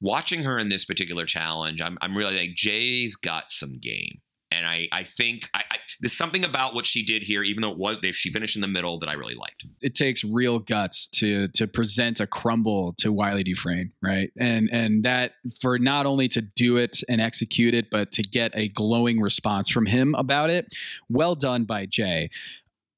watching 0.00 0.44
her 0.44 0.58
in 0.58 0.68
this 0.68 0.84
particular 0.84 1.24
challenge, 1.24 1.80
I'm, 1.80 1.98
I'm 2.00 2.16
really 2.16 2.36
like, 2.36 2.50
Jae's 2.56 3.16
got 3.16 3.50
some 3.50 3.78
game. 3.78 4.20
And 4.50 4.66
I, 4.66 4.88
I 4.92 5.02
think 5.02 5.50
I, 5.52 5.62
I, 5.70 5.76
there's 6.00 6.16
something 6.16 6.42
about 6.42 6.74
what 6.74 6.86
she 6.86 7.04
did 7.04 7.22
here, 7.22 7.42
even 7.42 7.60
though 7.60 7.72
it 7.72 7.76
was 7.76 7.98
if 8.02 8.16
she 8.16 8.32
finished 8.32 8.56
in 8.56 8.62
the 8.62 8.68
middle, 8.68 8.98
that 9.00 9.08
I 9.08 9.12
really 9.12 9.34
liked. 9.34 9.66
It 9.82 9.94
takes 9.94 10.24
real 10.24 10.58
guts 10.58 11.06
to 11.16 11.48
to 11.48 11.66
present 11.66 12.18
a 12.18 12.26
crumble 12.26 12.94
to 13.00 13.12
Wylie 13.12 13.44
Dufresne, 13.44 13.92
right? 14.02 14.30
And 14.38 14.70
and 14.72 15.04
that 15.04 15.32
for 15.60 15.78
not 15.78 16.06
only 16.06 16.28
to 16.28 16.40
do 16.40 16.78
it 16.78 17.02
and 17.10 17.20
execute 17.20 17.74
it, 17.74 17.90
but 17.90 18.10
to 18.12 18.22
get 18.22 18.52
a 18.54 18.68
glowing 18.70 19.20
response 19.20 19.68
from 19.68 19.84
him 19.84 20.14
about 20.14 20.48
it. 20.48 20.66
Well 21.10 21.34
done 21.34 21.64
by 21.64 21.84
Jae. 21.84 22.30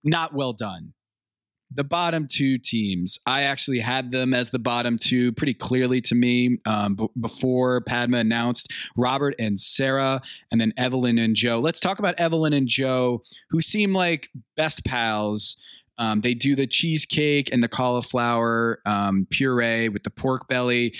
Not 0.04 0.32
well 0.32 0.52
done 0.52 0.94
the 1.72 1.84
bottom 1.84 2.26
two 2.26 2.58
teams, 2.58 3.18
I 3.26 3.42
actually 3.42 3.78
had 3.80 4.10
them 4.10 4.34
as 4.34 4.50
the 4.50 4.58
bottom 4.58 4.98
two 4.98 5.32
pretty 5.32 5.54
clearly 5.54 6.00
to 6.02 6.14
me 6.14 6.58
um, 6.66 6.96
b- 6.96 7.08
before 7.20 7.80
Padma 7.82 8.18
announced 8.18 8.72
Robert 8.96 9.34
and 9.38 9.60
Sarah, 9.60 10.20
and 10.50 10.60
then 10.60 10.72
Evelyn 10.76 11.18
and 11.18 11.36
Jo. 11.36 11.60
Let's 11.60 11.80
talk 11.80 11.98
about 11.98 12.18
Evelyn 12.18 12.52
and 12.52 12.66
Jo, 12.66 13.22
who 13.50 13.62
seem 13.62 13.92
like 13.92 14.30
best 14.56 14.84
pals. 14.84 15.56
Um, 15.98 16.22
they 16.22 16.34
do 16.34 16.56
the 16.56 16.66
cheesecake 16.66 17.52
and 17.52 17.62
the 17.62 17.68
cauliflower 17.68 18.80
um, 18.86 19.26
puree 19.30 19.88
with 19.88 20.02
the 20.02 20.10
pork 20.10 20.48
belly. 20.48 20.94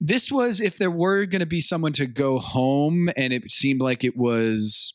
This 0.00 0.32
was 0.32 0.60
if 0.60 0.78
there 0.78 0.90
were 0.90 1.26
going 1.26 1.40
to 1.40 1.46
be 1.46 1.60
someone 1.60 1.92
to 1.94 2.06
go 2.06 2.38
home, 2.38 3.10
and 3.16 3.32
it 3.32 3.50
seemed 3.50 3.80
like 3.80 4.04
it 4.04 4.16
was 4.16 4.94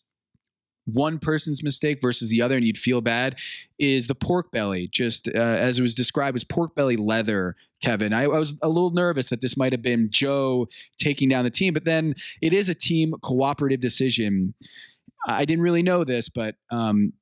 one 0.94 1.20
person's 1.20 1.64
mistake 1.64 2.02
versus 2.02 2.30
the 2.30 2.42
other 2.42 2.56
and 2.56 2.66
you'd 2.66 2.78
feel 2.78 3.02
bad 3.02 3.36
is 3.80 4.08
the 4.08 4.16
pork 4.16 4.52
belly. 4.52 4.88
Just 4.88 5.28
uh, 5.28 5.32
as 5.32 5.80
it 5.80 5.82
was 5.82 5.96
described 5.96 6.36
as 6.36 6.44
pork 6.44 6.76
belly 6.76 6.98
leather 6.98 7.56
kevin. 7.82 8.14
I, 8.14 8.24
I, 8.24 8.40
was 8.40 8.56
a 8.62 8.70
little 8.70 8.92
nervous 8.92 9.30
that 9.30 9.42
this 9.42 9.58
might 9.58 9.72
have 9.72 9.82
been 9.82 10.10
Jo 10.12 10.68
taking 11.00 11.30
down 11.30 11.44
the 11.44 11.50
team 11.50 11.74
but 11.74 11.84
then 11.84 12.16
it 12.42 12.54
is 12.54 12.70
a 12.70 12.76
team 12.76 13.14
cooperative 13.24 13.80
decision. 13.80 14.54
I 15.28 15.46
didn't 15.46 15.64
really 15.64 15.84
know 15.84 16.04
this 16.04 16.30
but 16.30 16.56
um, 16.70 17.14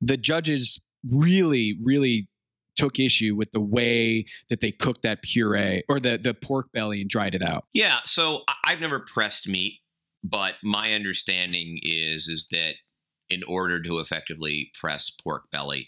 the 0.00 0.16
judges 0.16 0.80
really 1.08 1.78
really 1.82 2.28
took 2.76 2.98
issue 2.98 3.34
with 3.34 3.52
the 3.52 3.60
way 3.60 4.26
that 4.48 4.60
they 4.60 4.72
cooked 4.72 5.02
that 5.02 5.22
puree 5.22 5.82
or 5.88 6.00
the 6.00 6.18
the 6.18 6.34
pork 6.34 6.72
belly 6.72 7.00
and 7.00 7.10
dried 7.10 7.34
it 7.34 7.42
out. 7.42 7.66
Yeah 7.72 7.98
so 8.04 8.42
i've 8.64 8.80
never 8.80 9.00
pressed 9.00 9.48
meat 9.48 9.80
but 10.22 10.54
my 10.62 10.92
understanding 10.92 11.78
is 11.82 12.28
is 12.28 12.48
that 12.50 12.74
in 13.28 13.42
order 13.44 13.80
to 13.80 13.98
effectively 13.98 14.70
press 14.78 15.10
pork 15.10 15.50
belly, 15.50 15.86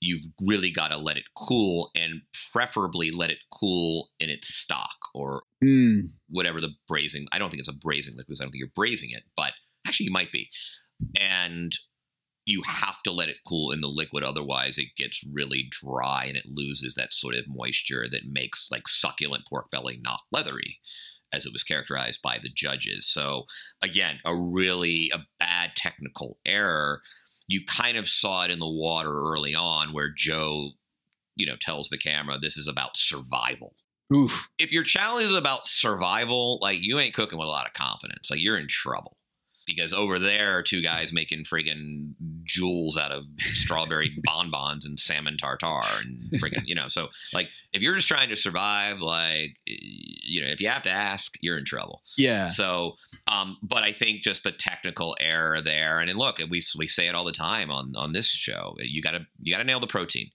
you've 0.00 0.24
really 0.40 0.70
got 0.70 0.90
to 0.90 0.96
let 0.96 1.18
it 1.18 1.24
cool 1.36 1.90
and 1.94 2.22
preferably 2.52 3.10
let 3.10 3.30
it 3.30 3.38
cool 3.52 4.08
in 4.18 4.30
its 4.30 4.54
stock 4.54 4.96
or 5.14 5.42
mm. 5.62 6.08
whatever 6.28 6.60
the 6.60 6.74
braising. 6.88 7.26
I 7.32 7.38
don't 7.38 7.50
think 7.50 7.60
it's 7.60 7.68
a 7.68 7.74
braising 7.74 8.16
liquid. 8.16 8.38
I 8.40 8.44
don't 8.44 8.50
think 8.50 8.60
you're 8.60 8.72
braising 8.74 9.10
it, 9.10 9.24
but 9.36 9.52
actually 9.86 10.06
you 10.06 10.12
might 10.12 10.32
be. 10.32 10.48
And 11.20 11.72
you 12.46 12.62
have 12.66 13.02
to 13.02 13.12
let 13.12 13.28
it 13.28 13.36
cool 13.46 13.70
in 13.70 13.80
the 13.80 13.88
liquid 13.88 14.24
otherwise 14.24 14.78
it 14.78 14.96
gets 14.96 15.24
really 15.30 15.68
dry 15.70 16.24
and 16.26 16.36
it 16.36 16.46
loses 16.46 16.94
that 16.94 17.12
sort 17.12 17.34
of 17.34 17.44
moisture 17.46 18.06
that 18.10 18.22
makes 18.26 18.68
like 18.70 18.88
succulent 18.88 19.44
pork 19.48 19.70
belly 19.70 20.00
not 20.02 20.20
leathery 20.32 20.78
as 21.32 21.46
it 21.46 21.52
was 21.52 21.62
characterized 21.62 22.22
by 22.22 22.38
the 22.42 22.48
judges. 22.48 23.06
So 23.06 23.44
again, 23.82 24.18
a 24.24 24.34
really 24.34 25.10
a 25.12 25.20
bad 25.38 25.72
technical 25.76 26.38
error. 26.44 27.02
You 27.46 27.62
kind 27.66 27.96
of 27.96 28.08
saw 28.08 28.44
it 28.44 28.50
in 28.50 28.58
the 28.58 28.70
water 28.70 29.10
early 29.10 29.54
on 29.54 29.92
where 29.92 30.12
Jo, 30.14 30.70
you 31.36 31.46
know, 31.46 31.56
tells 31.60 31.88
the 31.88 31.98
camera 31.98 32.38
this 32.38 32.56
is 32.56 32.68
about 32.68 32.96
survival. 32.96 33.74
Oof. 34.12 34.48
If 34.58 34.72
your 34.72 34.82
challenge 34.82 35.26
is 35.26 35.34
about 35.34 35.66
survival, 35.66 36.58
like 36.60 36.78
you 36.80 36.98
ain't 36.98 37.14
cooking 37.14 37.38
with 37.38 37.48
a 37.48 37.50
lot 37.50 37.66
of 37.66 37.72
confidence. 37.72 38.30
Like 38.30 38.40
you're 38.42 38.58
in 38.58 38.66
trouble 38.68 39.16
because 39.74 39.92
over 39.92 40.18
there 40.18 40.58
are 40.58 40.62
two 40.62 40.82
guys 40.82 41.12
making 41.12 41.44
friggin' 41.44 42.14
jewels 42.44 42.96
out 42.96 43.12
of 43.12 43.24
strawberry 43.52 44.10
bonbons 44.22 44.84
and 44.84 44.98
salmon 44.98 45.36
tartare 45.36 46.00
and 46.00 46.30
friggin' 46.40 46.66
you 46.66 46.74
know 46.74 46.88
so 46.88 47.08
like 47.32 47.48
if 47.72 47.82
you're 47.82 47.94
just 47.94 48.08
trying 48.08 48.28
to 48.28 48.36
survive 48.36 49.00
like 49.00 49.56
you 49.66 50.40
know 50.40 50.48
if 50.48 50.60
you 50.60 50.68
have 50.68 50.82
to 50.82 50.90
ask 50.90 51.34
you're 51.40 51.58
in 51.58 51.64
trouble. 51.64 52.02
Yeah. 52.16 52.46
So 52.46 52.96
um 53.30 53.56
but 53.62 53.82
i 53.82 53.92
think 53.92 54.22
just 54.22 54.44
the 54.44 54.52
technical 54.52 55.16
error 55.20 55.60
there 55.60 56.00
and 56.00 56.08
then 56.08 56.16
look 56.16 56.38
we 56.50 56.62
we 56.78 56.86
say 56.86 57.08
it 57.08 57.14
all 57.14 57.24
the 57.24 57.32
time 57.32 57.70
on 57.70 57.94
on 57.96 58.12
this 58.12 58.28
show 58.28 58.74
you 58.78 59.02
gotta 59.02 59.26
you 59.40 59.52
gotta 59.52 59.64
nail 59.64 59.80
the 59.80 59.86
protein. 59.86 60.30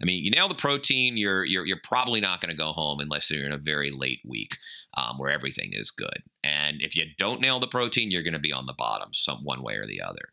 I 0.00 0.04
mean, 0.04 0.24
you 0.24 0.30
nail 0.30 0.48
the 0.48 0.54
protein, 0.54 1.16
you're 1.16 1.44
you're 1.44 1.66
you're 1.66 1.80
probably 1.82 2.20
not 2.20 2.40
going 2.40 2.50
to 2.50 2.56
go 2.56 2.72
home 2.72 3.00
unless 3.00 3.30
you're 3.30 3.44
in 3.44 3.52
a 3.52 3.58
very 3.58 3.90
late 3.90 4.20
week 4.24 4.56
um, 4.96 5.18
where 5.18 5.30
everything 5.30 5.70
is 5.72 5.90
good. 5.90 6.22
And 6.42 6.80
if 6.80 6.96
you 6.96 7.04
don't 7.18 7.40
nail 7.40 7.60
the 7.60 7.66
protein, 7.66 8.10
you're 8.10 8.22
going 8.22 8.34
to 8.34 8.40
be 8.40 8.52
on 8.52 8.66
the 8.66 8.74
bottom, 8.76 9.10
some 9.12 9.38
one 9.44 9.62
way 9.62 9.74
or 9.74 9.84
the 9.84 10.00
other. 10.00 10.30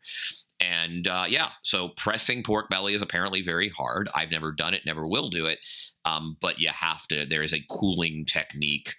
And 0.60 1.06
uh, 1.06 1.24
yeah, 1.28 1.50
so 1.62 1.90
pressing 1.96 2.42
pork 2.42 2.70
belly 2.70 2.94
is 2.94 3.02
apparently 3.02 3.42
very 3.42 3.68
hard. 3.68 4.08
I've 4.14 4.30
never 4.30 4.52
done 4.52 4.74
it, 4.74 4.86
never 4.86 5.06
will 5.06 5.28
do 5.28 5.46
it. 5.46 5.58
Um, 6.04 6.36
but 6.40 6.60
you 6.60 6.68
have 6.68 7.06
to. 7.08 7.26
There 7.26 7.42
is 7.42 7.52
a 7.52 7.64
cooling 7.68 8.24
technique 8.26 8.94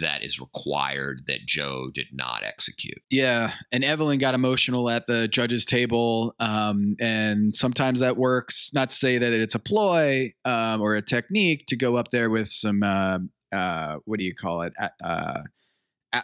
that 0.00 0.22
is 0.22 0.40
required 0.40 1.24
that 1.26 1.44
Jo 1.46 1.90
did 1.92 2.06
not 2.12 2.42
execute. 2.42 3.02
Yeah, 3.10 3.52
and 3.70 3.84
Evelyn 3.84 4.18
got 4.18 4.34
emotional 4.34 4.88
at 4.88 5.06
the 5.06 5.28
judges' 5.28 5.66
table, 5.66 6.34
um, 6.40 6.96
and 7.00 7.54
sometimes 7.54 8.00
that 8.00 8.16
works. 8.16 8.70
Not 8.72 8.90
to 8.90 8.96
say 8.96 9.18
that 9.18 9.32
it's 9.32 9.54
a 9.54 9.58
ploy 9.58 10.32
um, 10.44 10.80
or 10.80 10.94
a 10.94 11.02
technique 11.02 11.66
to 11.68 11.76
go 11.76 11.96
up 11.96 12.10
there 12.12 12.30
with 12.30 12.50
some 12.50 12.82
uh, 12.82 13.18
uh, 13.54 13.98
what 14.04 14.18
do 14.18 14.24
you 14.24 14.34
call 14.34 14.62
it? 14.62 14.72
Uh, 15.02 15.42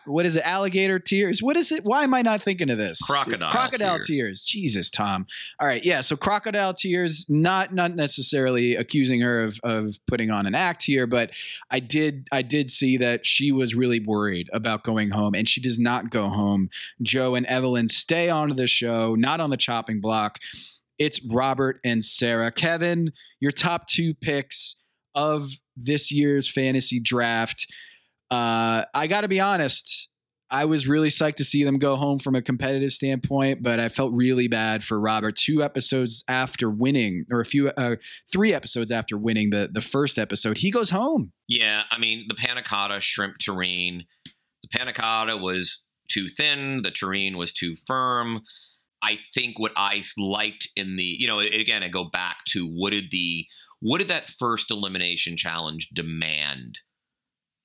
what 0.05 0.27
is 0.27 0.37
it? 0.37 0.45
Alligator 0.45 0.99
tears. 0.99 1.43
What 1.43 1.57
is 1.57 1.73
it? 1.73 1.85
Why 1.85 2.05
am 2.05 2.15
I 2.15 2.23
not 2.23 2.43
thinking 2.43 2.71
of 2.71 2.79
this? 2.79 2.99
Crocodile 3.01 3.51
Crocodile 3.51 3.97
tears. 3.97 4.07
tears. 4.07 4.45
Jesus, 4.45 4.91
Tom. 4.91 5.27
All 5.59 5.67
right, 5.67 5.85
yeah. 5.85 6.01
So 6.01 6.17
crocodile 6.17 6.75
tears. 6.75 7.27
Not 7.29 7.75
not 7.75 7.97
necessarily 7.97 8.77
accusing 8.77 9.21
her 9.21 9.43
of 9.43 9.61
of 9.65 9.97
putting 10.07 10.31
on 10.31 10.47
an 10.47 10.55
act 10.55 10.85
here, 10.85 11.07
but 11.07 11.31
I 11.71 11.81
did 11.81 12.29
I 12.31 12.43
did 12.43 12.71
see 12.71 12.97
that 12.99 13.27
she 13.27 13.53
was 13.53 13.75
really 13.75 14.01
worried 14.01 14.49
about 14.53 14.85
going 14.85 15.11
home, 15.11 15.35
and 15.35 15.49
she 15.49 15.61
does 15.61 15.79
not 15.79 16.11
go 16.11 16.29
home. 16.29 16.71
Jo 17.03 17.35
and 17.35 17.47
Evelyn 17.47 17.89
stay 17.89 18.29
on 18.29 18.55
the 18.57 18.67
show, 18.67 19.15
not 19.15 19.41
on 19.41 19.51
the 19.51 19.57
chopping 19.57 20.01
block. 20.01 20.39
It's 20.99 21.21
Robert 21.25 21.81
and 21.83 22.05
Sarah. 22.05 22.53
Kevin, 22.53 23.13
your 23.41 23.53
top 23.53 23.89
two 23.89 24.15
picks 24.15 24.77
of 25.15 25.51
this 25.77 26.13
year's 26.13 26.51
fantasy 26.51 27.01
draft. 27.01 27.67
Uh, 28.31 28.85
I 28.95 29.07
got 29.09 29.23
to 29.23 29.29
be 29.29 29.41
honest. 29.41 30.09
I 30.53 30.65
was 30.65 30.89
really 30.89 31.11
psyched 31.11 31.37
to 31.37 31.45
see 31.45 31.63
them 31.63 31.79
go 31.79 31.95
home 31.95 32.19
from 32.19 32.35
a 32.35 32.43
competitive 32.43 32.93
standpoint, 32.93 33.63
but 33.63 33.79
I 33.79 33.89
felt 33.89 34.13
really 34.13 34.49
bad 34.49 34.83
for 34.83 34.99
Robert. 34.99 35.37
Two 35.37 35.63
episodes 35.63 36.25
after 36.27 36.69
winning, 36.69 37.25
or 37.31 37.41
a 37.41 37.45
few, 37.45 37.69
uh, 37.69 37.97
three 38.33 38.53
episodes 38.53 38.91
after 38.91 39.17
winning 39.17 39.51
the 39.51 39.71
the 39.73 39.81
first 39.81 40.19
episode, 40.19 40.59
he 40.59 40.73
goes 40.73 40.91
home. 40.91 41.33
Yeah, 41.47 41.85
I 41.91 41.99
mean 41.99 42.27
the 42.29 42.35
panna 42.35 42.63
cotta 42.63 43.01
shrimp 43.01 43.39
terrine. 43.39 44.07
The 44.63 44.69
panna 44.77 44.93
cotta 44.93 45.37
was 45.37 45.85
too 46.09 46.29
thin. 46.29 46.83
The 46.83 46.91
terrine 46.91 47.37
was 47.37 47.53
too 47.53 47.77
firm. 47.87 48.43
I 49.03 49.17
think 49.17 49.59
what 49.59 49.73
I 49.77 50.03
liked 50.19 50.69
in 50.77 50.97
the, 50.97 51.03
you 51.03 51.27
know, 51.27 51.39
again, 51.39 51.83
I 51.83 51.89
go 51.89 52.05
back 52.05 52.45
to 52.49 52.67
what 52.67 52.93
did 52.93 53.11
the 53.11 53.47
what 53.81 53.99
did 53.99 54.09
that 54.09 54.29
first 54.29 54.71
elimination 54.71 55.37
challenge 55.37 55.89
demand? 55.93 56.79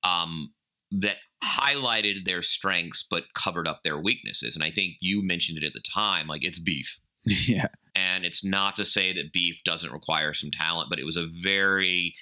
Um, 0.04 0.54
that 0.92 1.18
highlighted 1.44 2.26
their 2.26 2.42
strengths 2.42 3.06
but 3.10 3.34
covered 3.34 3.68
up 3.68 3.82
their 3.84 4.00
weaknesses. 4.00 4.56
And 4.56 4.64
I 4.64 4.70
think 4.70 4.94
you 5.02 5.26
mentioned 5.26 5.58
it 5.58 5.66
at 5.66 5.74
the 5.74 5.82
time, 5.82 6.28
like 6.28 6.46
it's 6.46 6.60
beef. 6.60 7.00
yeah. 7.26 7.68
And 7.96 8.26
it's 8.26 8.44
not 8.44 8.76
to 8.76 8.86
say 8.86 9.14
that 9.14 9.34
beef 9.34 9.64
doesn't 9.64 9.92
require 9.92 10.34
some 10.34 10.52
talent, 10.52 10.90
but 10.90 11.00
it 11.00 11.06
was 11.06 11.18
a 11.18 11.28
very 11.28 12.16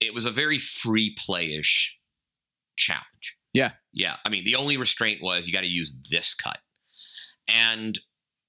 it 0.00 0.14
was 0.14 0.24
a 0.24 0.30
very 0.30 0.58
free 0.58 1.14
playish 1.14 1.90
challenge. 2.76 3.36
Yeah. 3.52 3.72
Yeah. 3.92 4.16
I 4.24 4.30
mean, 4.30 4.44
the 4.44 4.56
only 4.56 4.78
restraint 4.78 5.20
was 5.22 5.46
you 5.46 5.52
got 5.52 5.60
to 5.60 5.66
use 5.66 5.94
this 6.10 6.34
cut. 6.34 6.58
And 7.46 7.98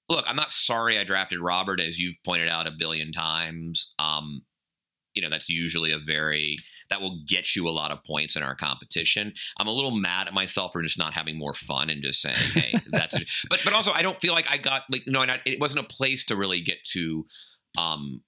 look, 0.08 0.24
I'm 0.26 0.36
not 0.36 0.50
sorry 0.50 0.98
I 0.98 1.04
drafted 1.04 1.40
Robert, 1.40 1.80
as 1.80 1.98
you've 1.98 2.16
pointed 2.24 2.48
out 2.48 2.66
a 2.66 2.72
billion 2.72 3.12
times. 3.12 3.92
Um, 3.98 4.42
you 5.14 5.22
know, 5.22 5.28
that's 5.28 5.48
usually 5.48 5.92
a 5.92 5.98
very 5.98 6.58
that 6.90 7.00
will 7.00 7.20
get 7.26 7.56
you 7.56 7.66
a 7.68 7.70
lot 7.70 7.90
of 7.90 8.04
points 8.04 8.36
in 8.36 8.42
our 8.42 8.54
competition. 8.54 9.32
I'm 9.58 9.66
a 9.66 9.72
little 9.72 9.96
mad 9.96 10.26
at 10.28 10.34
myself 10.34 10.72
for 10.72 10.82
just 10.82 10.98
not 10.98 11.14
having 11.14 11.38
more 11.38 11.54
fun 11.54 11.88
and 11.88 12.02
just 12.02 12.20
saying, 12.20 12.36
"Hey, 12.52 12.74
that's." 12.92 13.16
It. 13.16 13.30
But 13.48 13.60
but 13.64 13.72
also, 13.72 13.92
I 13.92 14.02
don't 14.02 14.20
feel 14.20 14.34
like 14.34 14.50
I 14.50 14.58
got 14.58 14.82
like 14.90 15.04
no, 15.06 15.24
not, 15.24 15.40
it 15.46 15.60
wasn't 15.60 15.84
a 15.84 15.88
place 15.88 16.24
to 16.26 16.36
really 16.36 16.60
get 16.60 16.84
to 16.92 17.26
um 17.78 18.22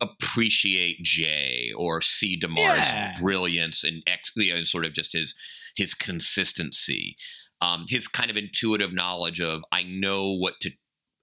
appreciate 0.00 1.04
Jae 1.04 1.70
or 1.76 2.00
see 2.02 2.38
Damarr's 2.38 2.92
Yeah. 2.92 3.12
brilliance 3.20 3.84
and 3.84 4.02
ex, 4.06 4.32
you 4.36 4.52
know, 4.52 4.58
and 4.58 4.66
sort 4.66 4.84
of 4.84 4.92
just 4.92 5.12
his 5.12 5.34
his 5.76 5.94
consistency, 5.94 7.16
um, 7.60 7.86
his 7.88 8.08
kind 8.08 8.30
of 8.30 8.36
intuitive 8.36 8.92
knowledge 8.92 9.40
of 9.40 9.62
I 9.72 9.84
know 9.84 10.32
what 10.32 10.60
to. 10.62 10.72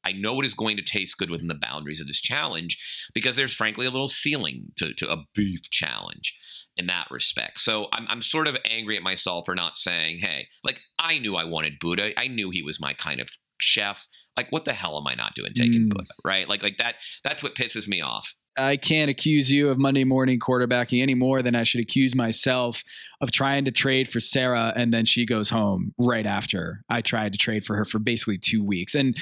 I 0.10 0.14
know 0.14 0.34
what 0.34 0.46
is 0.46 0.56
going 0.56 0.76
to 0.78 0.84
taste 0.84 1.18
good 1.18 1.30
within 1.30 1.48
the 1.48 1.60
boundaries 1.62 2.02
of 2.02 2.08
this 2.08 2.20
challenge 2.20 2.80
because 3.14 3.36
there's 3.36 3.56
frankly 3.56 3.86
a 3.86 3.92
little 3.92 4.08
ceiling 4.08 4.72
to, 4.78 4.94
to 4.96 5.12
a 5.12 5.26
beef 5.36 5.70
challenge 5.70 6.36
in 6.76 6.88
that 6.88 7.08
respect. 7.12 7.60
So 7.60 7.90
I'm, 7.94 8.08
I'm 8.10 8.22
sort 8.24 8.48
of 8.48 8.58
angry 8.70 8.98
at 8.98 9.04
myself 9.04 9.46
for 9.46 9.54
not 9.54 9.78
saying, 9.78 10.20
hey, 10.20 10.48
like 10.64 10.82
I 10.98 11.20
knew 11.20 11.36
I 11.36 11.44
wanted 11.44 11.80
Buddha. 11.80 12.20
I 12.20 12.28
knew 12.28 12.50
he 12.50 12.64
was 12.64 12.82
my 12.82 12.94
kind 12.94 13.22
of 13.22 13.30
chef. 13.60 14.08
Like, 14.36 14.52
what 14.52 14.66
the 14.66 14.74
hell 14.74 14.98
am 14.98 15.06
I 15.06 15.14
not 15.14 15.36
doing 15.36 15.54
taking 15.54 15.88
mm. 15.88 15.90
Buddha? 15.90 16.10
Right? 16.26 16.50
Like, 16.50 16.64
like 16.64 16.78
that, 16.78 16.96
that's 17.24 17.44
what 17.44 17.56
pisses 17.56 17.88
me 17.88 18.02
off. 18.02 18.34
I 18.58 18.78
can't 18.78 19.12
accuse 19.12 19.52
you 19.52 19.70
of 19.70 19.78
Monday 19.78 20.04
morning 20.04 20.40
quarterbacking 20.40 21.02
any 21.02 21.14
more 21.14 21.42
than 21.42 21.56
I 21.56 21.64
should 21.64 21.82
accuse 21.82 22.16
myself 22.16 22.84
of 23.22 23.32
trying 23.32 23.64
to 23.66 23.72
trade 23.72 24.10
for 24.10 24.20
Sarah 24.20 24.74
and 24.76 24.94
then 24.94 25.06
she 25.06 25.26
goes 25.26 25.50
home 25.50 25.94
right 25.98 26.26
after 26.26 26.84
I 26.90 27.02
tried 27.02 27.32
to 27.34 27.38
trade 27.38 27.64
for 27.66 27.76
her 27.76 27.86
for 27.86 28.00
basically 28.00 28.38
two 28.38 28.64
weeks. 28.64 28.96
And 28.96 29.16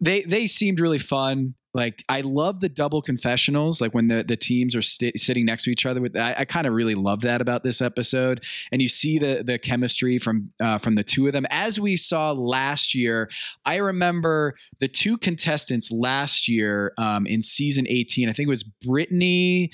they 0.00 0.22
they 0.22 0.46
seemed 0.46 0.80
really 0.80 0.98
fun. 0.98 1.54
Like 1.74 2.02
I 2.08 2.22
love 2.22 2.60
the 2.60 2.68
double 2.68 3.02
confessionals, 3.02 3.80
like 3.80 3.92
when 3.94 4.08
the, 4.08 4.24
the 4.26 4.36
teams 4.36 4.74
are 4.74 4.82
sti- 4.82 5.12
sitting 5.16 5.44
next 5.44 5.64
to 5.64 5.70
each 5.70 5.84
other. 5.84 6.00
With 6.00 6.16
I, 6.16 6.34
I 6.38 6.44
kind 6.44 6.66
of 6.66 6.72
really 6.72 6.94
love 6.94 7.20
that 7.20 7.40
about 7.40 7.62
this 7.62 7.80
episode, 7.80 8.42
and 8.72 8.80
you 8.80 8.88
see 8.88 9.18
the 9.18 9.44
the 9.46 9.58
chemistry 9.58 10.18
from 10.18 10.50
uh, 10.60 10.78
from 10.78 10.94
the 10.94 11.04
two 11.04 11.26
of 11.26 11.34
them, 11.34 11.46
as 11.50 11.78
we 11.78 11.96
saw 11.96 12.32
last 12.32 12.94
year. 12.94 13.28
I 13.64 13.76
remember 13.76 14.54
the 14.80 14.88
two 14.88 15.18
contestants 15.18 15.92
last 15.92 16.48
year 16.48 16.94
um, 16.96 17.26
in 17.26 17.42
season 17.42 17.86
eighteen. 17.86 18.28
I 18.28 18.32
think 18.32 18.46
it 18.46 18.50
was 18.50 18.64
Brittany 18.64 19.70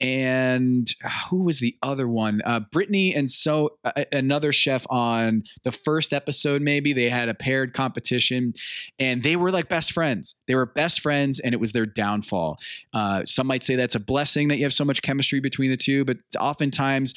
and 0.00 0.92
uh, 1.04 1.08
who 1.28 1.42
was 1.42 1.60
the 1.60 1.76
other 1.82 2.08
one? 2.08 2.40
Uh, 2.44 2.60
Brittany 2.60 3.14
and 3.14 3.30
so 3.30 3.76
uh, 3.84 4.04
another 4.12 4.52
chef 4.52 4.86
on 4.88 5.44
the 5.62 5.72
first 5.72 6.12
episode. 6.12 6.62
Maybe 6.62 6.92
they 6.92 7.10
had 7.10 7.28
a 7.28 7.34
paired 7.34 7.74
competition, 7.74 8.54
and 8.98 9.22
they 9.22 9.36
were 9.36 9.50
like 9.50 9.68
best 9.68 9.92
friends. 9.92 10.34
They 10.48 10.54
were 10.54 10.66
best 10.66 11.00
friends, 11.00 11.38
and 11.38 11.54
it 11.54 11.60
was 11.60 11.72
their 11.72 11.86
downfall. 11.86 12.58
Uh, 12.94 13.24
some 13.26 13.46
might 13.46 13.62
say 13.62 13.76
that's 13.76 13.94
a 13.94 14.00
blessing 14.00 14.48
that 14.48 14.56
you 14.56 14.64
have 14.64 14.74
so 14.74 14.84
much 14.84 15.02
chemistry 15.02 15.40
between 15.40 15.70
the 15.70 15.76
two, 15.76 16.04
but 16.04 16.18
oftentimes 16.38 17.12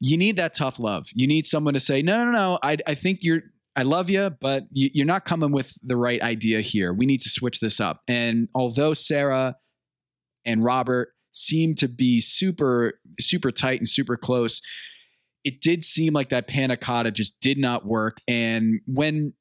you 0.00 0.16
need 0.16 0.36
that 0.36 0.54
tough 0.54 0.78
love. 0.78 1.08
You 1.14 1.26
need 1.26 1.46
someone 1.46 1.74
to 1.74 1.80
say, 1.80 2.02
no, 2.02 2.24
no, 2.24 2.30
no. 2.32 2.58
I, 2.62 2.76
I 2.86 2.94
think 2.94 3.20
you're. 3.22 3.42
I 3.78 3.82
love 3.82 4.08
you, 4.08 4.30
but 4.40 4.64
you're 4.70 5.04
not 5.04 5.26
coming 5.26 5.52
with 5.52 5.74
the 5.82 5.98
right 5.98 6.22
idea 6.22 6.62
here. 6.62 6.94
We 6.94 7.04
need 7.04 7.20
to 7.20 7.28
switch 7.28 7.60
this 7.60 7.78
up. 7.78 8.00
And 8.08 8.48
although 8.54 8.94
Sarah 8.94 9.56
and 10.46 10.64
Robert 10.64 11.10
seemed 11.36 11.78
to 11.78 11.88
be 11.88 12.20
super 12.20 13.00
super 13.20 13.50
tight 13.50 13.80
and 13.80 13.88
super 13.88 14.16
close. 14.16 14.60
It 15.44 15.60
did 15.60 15.84
seem 15.84 16.12
like 16.12 16.30
that 16.30 16.48
panna 16.48 16.76
cotta 16.76 17.10
just 17.10 17.40
did 17.40 17.58
not 17.58 17.86
work. 17.86 18.18
And 18.26 18.80
when 18.86 19.34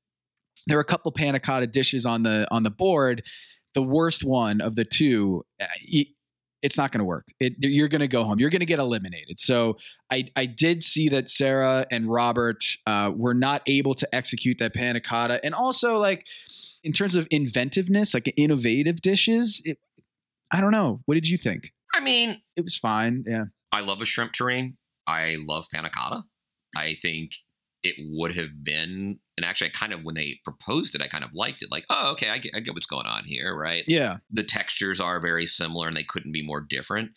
there 0.67 0.77
were 0.77 0.81
a 0.81 0.85
couple 0.85 1.11
panna 1.11 1.39
cotta 1.39 1.67
dishes 1.67 2.05
on 2.05 2.23
the 2.23 2.47
on 2.51 2.63
the 2.63 2.69
board 2.69 3.23
the 3.73 3.83
worst 3.83 4.23
one 4.23 4.61
of 4.61 4.75
the 4.75 4.85
two 4.85 5.45
uh, 5.61 5.65
y- 5.91 6.07
it's 6.61 6.77
not 6.77 6.91
going 6.91 6.99
to 6.99 7.05
work. 7.05 7.27
It, 7.39 7.53
you're 7.59 7.89
going 7.89 8.01
to 8.01 8.07
go 8.07 8.23
home. 8.23 8.39
You're 8.39 8.49
going 8.49 8.61
to 8.61 8.65
get 8.65 8.79
eliminated. 8.79 9.39
So 9.39 9.77
I, 10.09 10.29
I 10.35 10.47
did 10.47 10.83
see 10.83 11.09
that 11.09 11.29
sarah 11.29 11.85
and 11.91 12.07
robert 12.07 12.63
uh, 12.87 13.11
were 13.15 13.35
not 13.35 13.61
able 13.67 13.93
to 13.93 14.15
execute 14.15 14.57
that 14.57 14.73
panna 14.73 14.99
cotta. 14.99 15.39
And 15.45 15.53
also 15.53 15.97
like 15.97 16.25
in 16.83 16.91
terms 16.91 17.15
of 17.15 17.27
inventiveness 17.29 18.15
like 18.15 18.33
innovative 18.35 19.01
dishes 19.01 19.61
it, 19.63 19.77
i 20.51 20.59
don't 20.59 20.71
know. 20.71 21.01
What 21.05 21.15
did 21.15 21.29
you 21.29 21.37
think 21.37 21.71
I 21.95 22.01
mean, 22.01 22.41
it 22.55 22.63
was 22.63 22.77
fine. 22.77 23.23
Yeah. 23.25 23.45
I 23.71 23.81
love 23.81 24.01
a 24.01 24.05
shrimp 24.05 24.33
terrine. 24.33 24.75
I 25.07 25.37
love 25.39 25.67
panna 25.73 25.89
cotta. 25.89 26.23
I 26.75 26.95
think 26.95 27.31
it 27.83 27.95
would 27.99 28.35
have 28.35 28.63
been, 28.63 29.19
and 29.37 29.45
actually, 29.45 29.67
I 29.67 29.71
kind 29.71 29.93
of 29.93 30.03
when 30.03 30.15
they 30.15 30.39
proposed 30.43 30.95
it, 30.95 31.01
I 31.01 31.07
kind 31.07 31.23
of 31.23 31.33
liked 31.33 31.61
it. 31.61 31.71
Like, 31.71 31.85
oh, 31.89 32.11
okay, 32.13 32.29
I 32.29 32.39
get, 32.39 32.53
I 32.55 32.59
get 32.59 32.73
what's 32.73 32.85
going 32.85 33.05
on 33.05 33.23
here, 33.25 33.55
right? 33.55 33.83
Yeah. 33.87 34.17
The 34.31 34.43
textures 34.43 34.99
are 34.99 35.21
very 35.21 35.45
similar, 35.45 35.87
and 35.87 35.95
they 35.95 36.03
couldn't 36.03 36.31
be 36.31 36.45
more 36.45 36.61
different 36.61 37.11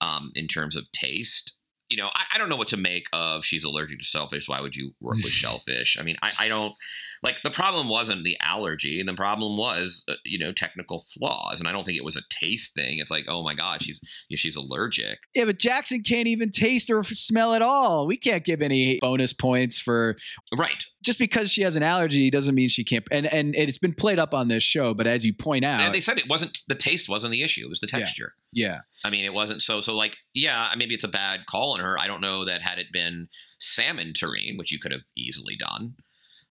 um, 0.00 0.30
in 0.34 0.46
terms 0.46 0.76
of 0.76 0.90
taste. 0.92 1.56
You 1.88 1.96
know, 1.96 2.10
I, 2.14 2.24
I 2.34 2.38
don't 2.38 2.48
know 2.48 2.56
what 2.56 2.68
to 2.68 2.76
make 2.76 3.08
of 3.12 3.44
she's 3.44 3.64
allergic 3.64 3.98
to 3.98 4.04
shellfish. 4.04 4.48
Why 4.48 4.60
would 4.60 4.76
you 4.76 4.92
work 5.00 5.16
with 5.16 5.32
shellfish? 5.32 5.98
I 5.98 6.04
mean, 6.04 6.16
I, 6.22 6.32
I 6.38 6.48
don't 6.48 6.74
like 7.22 7.36
the 7.44 7.50
problem 7.50 7.88
wasn't 7.88 8.24
the 8.24 8.36
allergy. 8.40 9.02
The 9.02 9.12
problem 9.14 9.56
was, 9.58 10.04
uh, 10.08 10.14
you 10.24 10.38
know, 10.38 10.52
technical 10.52 11.04
flaws. 11.12 11.58
And 11.60 11.68
I 11.68 11.72
don't 11.72 11.84
think 11.84 11.98
it 11.98 12.04
was 12.04 12.16
a 12.16 12.22
taste 12.30 12.74
thing. 12.74 12.98
It's 12.98 13.10
like, 13.10 13.26
oh 13.28 13.42
my 13.42 13.54
God, 13.54 13.82
she's 13.82 14.00
you 14.28 14.34
know, 14.34 14.38
she's 14.38 14.56
allergic. 14.56 15.18
Yeah, 15.34 15.44
but 15.44 15.58
Jackson 15.58 16.02
can't 16.02 16.28
even 16.28 16.50
taste 16.50 16.88
or 16.90 17.02
smell 17.04 17.54
at 17.54 17.62
all. 17.62 18.06
We 18.06 18.16
can't 18.16 18.44
give 18.44 18.62
any 18.62 18.98
bonus 19.00 19.32
points 19.32 19.80
for 19.80 20.16
right. 20.56 20.84
Just 21.02 21.18
because 21.18 21.50
she 21.50 21.62
has 21.62 21.76
an 21.76 21.82
allergy 21.82 22.30
doesn't 22.30 22.54
mean 22.54 22.68
she 22.68 22.84
can't. 22.84 23.04
And 23.10 23.26
and 23.26 23.54
it's 23.54 23.78
been 23.78 23.94
played 23.94 24.18
up 24.18 24.32
on 24.34 24.48
this 24.48 24.62
show, 24.62 24.94
but 24.94 25.06
as 25.06 25.24
you 25.24 25.32
point 25.34 25.64
out, 25.64 25.80
And 25.80 25.94
they 25.94 26.00
said 26.00 26.18
it 26.18 26.28
wasn't 26.28 26.58
the 26.68 26.74
taste 26.74 27.08
wasn't 27.08 27.32
the 27.32 27.42
issue. 27.42 27.64
It 27.64 27.70
was 27.70 27.80
the 27.80 27.88
Yeah. 27.92 27.98
texture. 27.98 28.34
yeah, 28.52 28.78
I 29.04 29.10
mean, 29.10 29.24
it 29.24 29.32
wasn't 29.32 29.62
so. 29.62 29.80
So, 29.80 29.94
like, 29.96 30.16
yeah, 30.34 30.68
maybe 30.76 30.94
it's 30.94 31.04
a 31.04 31.08
bad 31.08 31.46
call 31.46 31.72
on 31.74 31.80
her. 31.80 31.98
I 31.98 32.06
don't 32.06 32.20
know 32.20 32.44
that 32.44 32.62
had 32.62 32.78
it 32.78 32.92
been 32.92 33.28
salmon 33.58 34.12
terrine, 34.12 34.56
which 34.58 34.72
you 34.72 34.78
could 34.78 34.92
have 34.92 35.02
easily 35.16 35.56
done, 35.56 35.94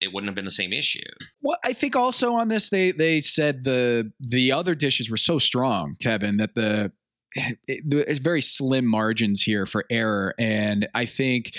it 0.01 0.13
wouldn't 0.13 0.29
have 0.29 0.35
been 0.35 0.45
the 0.45 0.51
same 0.51 0.73
issue. 0.73 1.03
Well, 1.41 1.57
I 1.63 1.73
think 1.73 1.95
also 1.95 2.33
on 2.33 2.47
this 2.47 2.69
they 2.69 2.91
they 2.91 3.21
said 3.21 3.63
the 3.63 4.11
the 4.19 4.51
other 4.51 4.75
dishes 4.75 5.09
were 5.09 5.17
so 5.17 5.39
strong, 5.39 5.95
Kevin, 6.01 6.37
that 6.37 6.55
the 6.55 6.91
it, 7.35 7.57
it's 7.67 8.19
very 8.19 8.41
slim 8.41 8.85
margins 8.85 9.43
here 9.43 9.65
for 9.65 9.85
error, 9.89 10.33
and 10.39 10.87
I 10.93 11.05
think 11.05 11.55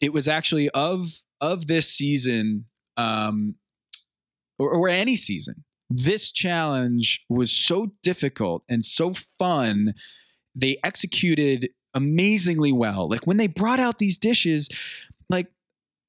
it 0.00 0.12
was 0.12 0.28
actually 0.28 0.68
of 0.70 1.20
of 1.40 1.66
this 1.66 1.88
season, 1.88 2.66
um, 2.96 3.54
or, 4.58 4.70
or 4.70 4.88
any 4.88 5.16
season. 5.16 5.64
This 5.90 6.30
challenge 6.30 7.24
was 7.28 7.50
so 7.50 7.92
difficult 8.02 8.62
and 8.68 8.84
so 8.84 9.14
fun. 9.38 9.94
They 10.54 10.78
executed 10.84 11.70
amazingly 11.94 12.72
well. 12.72 13.08
Like 13.08 13.26
when 13.26 13.38
they 13.38 13.46
brought 13.46 13.80
out 13.80 13.98
these 13.98 14.18
dishes, 14.18 14.68
like 15.30 15.46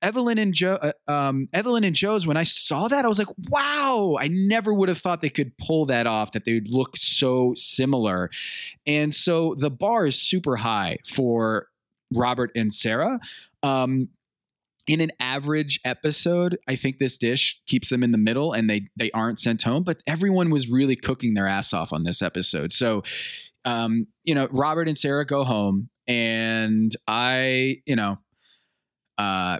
Evelyn 0.02 0.38
and 0.38 0.54
Jo, 0.54 0.74
uh, 0.76 1.12
um, 1.12 1.50
Evelyn 1.54 1.84
and 1.84 1.96
Jo's. 1.96 2.26
When 2.26 2.38
I 2.38 2.44
saw 2.44 2.88
that, 2.88 3.06
I 3.06 3.08
was 3.08 3.20
like, 3.20 3.34
"Wow!" 3.50 4.18
I 4.20 4.28
never 4.28 4.74
would 4.74 4.90
have 4.90 5.00
thought 5.00 5.22
they 5.22 5.30
could 5.30 5.58
pull 5.58 5.86
that 5.88 6.08
off. 6.08 6.32
That 6.32 6.46
they 6.46 6.54
would 6.54 6.70
look 6.70 6.96
so 6.96 7.54
similar, 7.56 8.30
and 8.86 9.14
so 9.14 9.56
the 9.58 9.70
bar 9.70 10.06
is 10.06 10.22
super 10.22 10.58
high 10.58 10.98
for 11.08 11.68
Robert 12.14 12.52
and 12.56 12.74
Sarah. 12.74 13.20
Um, 13.62 14.10
in 14.90 15.02
an 15.02 15.12
average 15.20 15.80
episode, 15.86 16.58
I 16.68 16.76
think 16.76 16.98
this 16.98 17.16
dish 17.16 17.62
keeps 17.68 17.90
them 17.90 18.02
in 18.04 18.12
the 18.12 18.18
middle 18.18 18.54
and 18.54 18.68
they 18.68 18.88
they 18.96 19.12
aren't 19.12 19.40
sent 19.40 19.62
home, 19.62 19.84
but 19.84 19.98
everyone 20.08 20.50
was 20.50 20.68
really 20.68 20.96
cooking 20.96 21.36
their 21.36 21.48
ass 21.48 21.74
off 21.74 21.94
on 21.94 22.04
this 22.04 22.24
episode. 22.24 22.74
So 22.74 23.04
um, 23.66 24.08
you 24.24 24.34
know, 24.34 24.48
Robert 24.52 24.88
and 24.88 24.98
Sarah 24.98 25.28
go 25.28 25.44
home 25.44 25.90
and 26.08 26.96
I, 27.08 27.82
you 27.86 27.96
know, 27.96 28.18
uh 29.20 29.60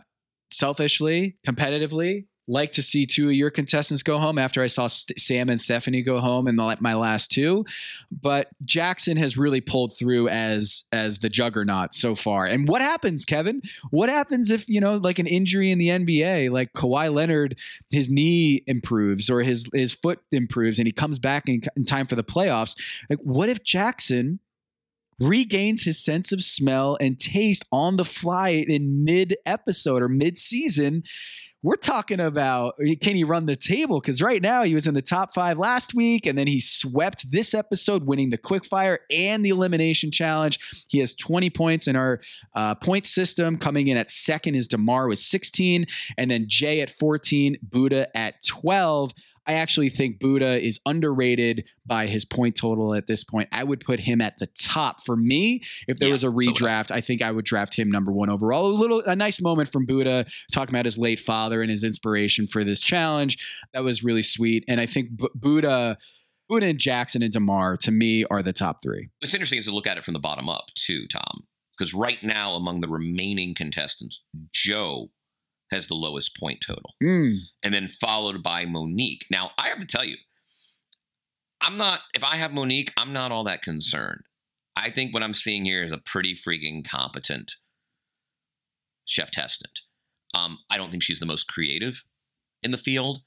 selfishly, 0.52 1.38
competitively, 1.48 2.26
like 2.50 2.74
to 2.74 2.82
see 2.82 3.06
two 3.06 3.28
of 3.28 3.34
your 3.34 3.52
contestants 3.52 4.02
go 4.02 4.18
home 4.18 4.40
after 4.40 4.64
I 4.64 4.68
saw 4.68 4.88
St- 4.88 5.20
Sam 5.20 5.50
and 5.50 5.62
Stephanie 5.62 6.02
go 6.02 6.20
home 6.20 6.48
in 6.48 6.56
the, 6.56 6.78
my 6.80 6.96
last 6.96 7.32
two. 7.32 7.64
But 8.12 8.50
Jackson 8.66 9.18
has 9.18 9.38
really 9.38 9.62
pulled 9.62 9.98
through 9.98 10.30
as 10.30 10.84
as 10.92 11.20
the 11.20 11.30
juggernaut 11.30 11.94
so 11.94 12.16
far. 12.16 12.48
And 12.48 12.68
what 12.68 12.82
happens, 12.82 13.24
Kevin? 13.24 13.62
What 13.92 14.10
happens 14.10 14.50
if 14.50 14.68
you 14.68 14.82
know, 14.82 14.96
like 14.96 15.20
an 15.20 15.28
injury 15.28 15.72
in 15.72 15.78
the 15.78 15.90
NBA, 15.90 16.50
like 16.52 16.74
Kawhi 16.74 17.14
Leonard, 17.14 17.56
his 17.92 18.10
knee 18.10 18.64
improves 18.66 19.30
or 19.30 19.42
his 19.42 19.66
his 19.72 19.94
foot 19.94 20.20
improves, 20.32 20.80
and 20.80 20.88
he 20.88 20.92
comes 20.92 21.20
back 21.20 21.48
in, 21.48 21.62
in 21.78 21.86
time 21.86 22.08
for 22.08 22.16
the 22.16 22.24
playoffs? 22.24 22.76
Like, 23.10 23.20
what 23.20 23.48
if 23.48 23.64
Jackson? 23.64 24.40
Regains 25.20 25.84
his 25.84 26.04
sense 26.04 26.32
of 26.32 26.42
smell 26.42 26.98
and 27.00 27.20
taste 27.20 27.66
on 27.72 27.98
the 27.98 28.06
fly 28.06 28.50
in 28.50 29.04
mid 29.04 29.38
episode 29.46 30.02
or 30.02 30.10
mid 30.10 30.38
season 30.38 31.04
we're 31.62 31.76
talking 31.76 32.22
about 32.22 32.76
can 33.02 33.16
he 33.16 33.24
run 33.24 33.46
the 33.46 33.56
table? 33.56 34.00
Because 34.00 34.22
right 34.22 34.42
now 34.42 34.64
he 34.64 34.76
was 34.76 34.88
in 34.88 34.94
the 34.94 35.02
top 35.02 35.34
five 35.34 35.58
last 35.58 35.94
week, 35.94 36.26
and 36.26 36.38
then 36.38 36.48
he 36.48 36.62
swept 36.62 37.30
this 37.32 37.54
episode, 37.54 38.06
winning 38.06 38.30
the 38.30 38.38
quickfire 38.38 39.00
and 39.12 39.44
the 39.44 39.50
elimination 39.50 40.12
challenge. 40.12 40.58
He 40.88 41.00
has 41.00 41.14
20 41.14 41.50
points 41.50 41.88
in 41.88 41.96
our 41.96 42.22
uh, 42.56 42.76
point 42.76 43.08
system. 43.08 43.58
Coming 43.58 43.88
in 43.88 43.98
at 43.98 44.10
second 44.10 44.56
is 44.56 44.68
Damarr 44.70 45.10
with 45.10 45.20
16, 45.20 45.86
and 46.18 46.32
then 46.32 46.46
Jae 46.46 46.82
at 46.82 46.92
14, 46.92 47.58
Buddha 47.62 48.16
at 48.16 48.36
12. 48.46 49.12
I 49.50 49.54
actually 49.54 49.90
think 49.90 50.20
Buddha 50.20 50.64
is 50.64 50.80
underrated 50.86 51.64
by 51.84 52.06
his 52.06 52.24
point 52.24 52.56
total 52.56 52.94
at 52.94 53.08
this 53.08 53.24
point. 53.24 53.50
I 53.52 53.64
would 53.64 53.80
put 53.80 54.02
him 54.02 54.22
at 54.22 54.38
the 54.38 54.46
top 54.46 55.04
for 55.04 55.16
me. 55.16 55.64
If 55.88 55.98
there 55.98 56.10
yeah, 56.10 56.14
was 56.14 56.24
a 56.24 56.28
redraft, 56.28 56.92
I 56.92 57.02
think 57.02 57.24
I 57.24 57.32
would 57.32 57.46
draft 57.46 57.76
him 57.76 57.90
number 57.90 58.12
one 58.12 58.30
overall. 58.30 58.68
A 58.68 58.78
little, 58.78 59.02
a 59.02 59.16
nice 59.16 59.42
moment 59.42 59.72
from 59.72 59.88
Buddha 59.88 60.28
talking 60.54 60.76
about 60.76 60.86
his 60.86 61.00
late 61.00 61.20
father 61.20 61.64
and 61.64 61.72
his 61.72 61.84
inspiration 61.84 62.46
for 62.46 62.64
this 62.64 62.84
challenge. 62.84 63.44
That 63.74 63.84
was 63.84 64.04
really 64.04 64.22
sweet. 64.22 64.66
And 64.68 64.80
I 64.80 64.86
think 64.86 65.18
B- 65.18 65.30
Buddha. 65.34 65.98
Buddha 66.48 66.66
and 66.66 66.80
Jackson 66.80 67.22
and 67.22 67.32
Damarr 67.32 67.78
to 67.82 67.92
me 67.92 68.26
are 68.26 68.42
the 68.42 68.54
top 68.54 68.82
three. 68.82 69.10
What's 69.20 69.36
interesting 69.36 69.60
is 69.60 69.66
to 69.66 69.72
look 69.72 69.86
at 69.86 69.98
it 69.98 70.06
from 70.06 70.16
the 70.16 70.20
bottom 70.20 70.50
up 70.50 70.72
too, 70.76 71.08
Tom. 71.08 71.44
Because 71.78 71.94
right 71.94 72.22
now, 72.24 72.54
among 72.54 72.82
the 72.82 72.88
remaining 72.88 73.54
contestants, 73.54 74.24
Jo 74.52 75.12
has 75.72 75.88
the 75.88 75.96
lowest 75.96 76.38
point 76.38 76.64
total. 76.66 76.96
Mm. 77.04 77.40
And 77.64 77.74
then 77.74 77.88
followed 77.88 78.42
by 78.42 78.66
Monique. 78.66 79.26
Now, 79.30 79.52
I 79.58 79.68
have 79.68 79.80
to 79.80 79.88
tell 79.88 80.06
you, 80.06 80.16
I'm 81.62 81.78
not, 81.78 82.02
if 82.14 82.24
I 82.24 82.38
have 82.38 82.54
Monique, 82.54 82.94
I'm 82.98 83.14
not 83.14 83.32
all 83.32 83.44
that 83.44 83.62
concerned. 83.62 84.22
I 84.76 84.90
think 84.90 85.14
what 85.14 85.24
I'm 85.24 85.34
seeing 85.34 85.66
here 85.66 85.84
is 85.84 85.92
a 85.92 85.98
pretty 85.98 86.34
freaking 86.34 86.88
competent 86.88 87.56
chef 89.06 89.32
testant. 89.32 89.82
Um, 90.34 90.60
I 90.70 90.78
don't 90.78 90.92
think 90.92 91.04
she's 91.04 91.20
the 91.20 91.26
most 91.26 91.48
creative 91.48 92.06
in 92.64 92.72
the 92.72 92.78
field, 92.78 93.24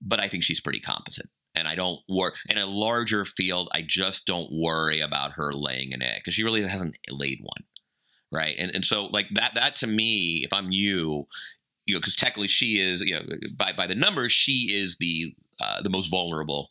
but 0.00 0.20
I 0.20 0.28
think 0.28 0.42
she's 0.42 0.60
pretty 0.60 0.80
competent. 0.80 1.28
And 1.54 1.66
I 1.66 1.74
don't 1.74 2.00
worry 2.08 2.32
in 2.50 2.58
a 2.58 2.66
larger 2.66 3.24
field. 3.24 3.68
I 3.72 3.82
just 3.82 4.26
don't 4.26 4.52
worry 4.52 5.00
about 5.00 5.32
her 5.32 5.52
laying 5.52 5.94
an 5.94 6.02
egg 6.02 6.16
because 6.18 6.34
she 6.34 6.44
really 6.44 6.62
hasn't 6.62 6.98
laid 7.10 7.40
one, 7.40 7.64
right? 8.30 8.54
And 8.58 8.74
and 8.74 8.84
so 8.84 9.06
like 9.06 9.28
that 9.30 9.54
that 9.54 9.74
to 9.76 9.86
me, 9.86 10.42
if 10.44 10.52
I'm 10.52 10.70
you, 10.70 11.26
you 11.86 11.94
know, 11.94 12.00
because 12.00 12.16
technically 12.16 12.48
she 12.48 12.80
is, 12.80 13.00
you 13.00 13.14
know, 13.14 13.22
by 13.56 13.72
by 13.72 13.86
the 13.86 13.94
numbers, 13.94 14.32
she 14.32 14.72
is 14.74 14.96
the 14.98 15.34
uh, 15.60 15.82
the 15.82 15.90
most 15.90 16.08
vulnerable 16.08 16.68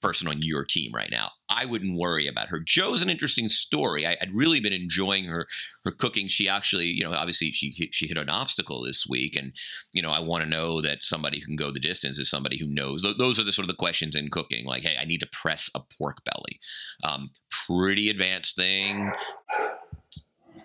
person 0.00 0.28
on 0.28 0.42
your 0.42 0.64
team 0.64 0.92
right 0.94 1.10
now. 1.10 1.30
I 1.50 1.64
wouldn't 1.64 1.98
worry 1.98 2.26
about 2.26 2.48
her. 2.48 2.60
Jo's 2.64 3.02
an 3.02 3.10
interesting 3.10 3.48
story. 3.48 4.06
I, 4.06 4.16
would 4.20 4.34
really 4.34 4.60
been 4.60 4.72
enjoying 4.72 5.24
her 5.24 5.46
her 5.84 5.90
cooking. 5.90 6.28
She 6.28 6.48
actually, 6.48 6.86
you 6.86 7.02
know, 7.02 7.12
obviously 7.12 7.52
she 7.52 7.72
she 7.92 8.06
hit 8.06 8.18
an 8.18 8.30
obstacle 8.30 8.82
this 8.82 9.06
week, 9.08 9.36
and 9.36 9.52
you 9.92 10.02
know, 10.02 10.10
I 10.10 10.20
want 10.20 10.44
to 10.44 10.50
know 10.50 10.80
that 10.80 11.04
somebody 11.04 11.40
who 11.40 11.46
can 11.46 11.56
go 11.56 11.70
the 11.70 11.80
distance 11.80 12.18
is 12.18 12.30
somebody 12.30 12.58
who 12.58 12.66
knows. 12.68 13.02
Those 13.18 13.38
are 13.38 13.44
the 13.44 13.52
sort 13.52 13.64
of 13.64 13.68
the 13.68 13.74
questions 13.74 14.14
in 14.14 14.28
cooking. 14.28 14.66
Like, 14.66 14.82
hey, 14.82 14.96
I 15.00 15.04
need 15.04 15.20
to 15.20 15.28
press 15.32 15.70
a 15.74 15.80
pork 15.80 16.18
belly. 16.24 16.60
Um, 17.02 17.30
pretty 17.66 18.08
advanced 18.08 18.56
thing. 18.56 19.12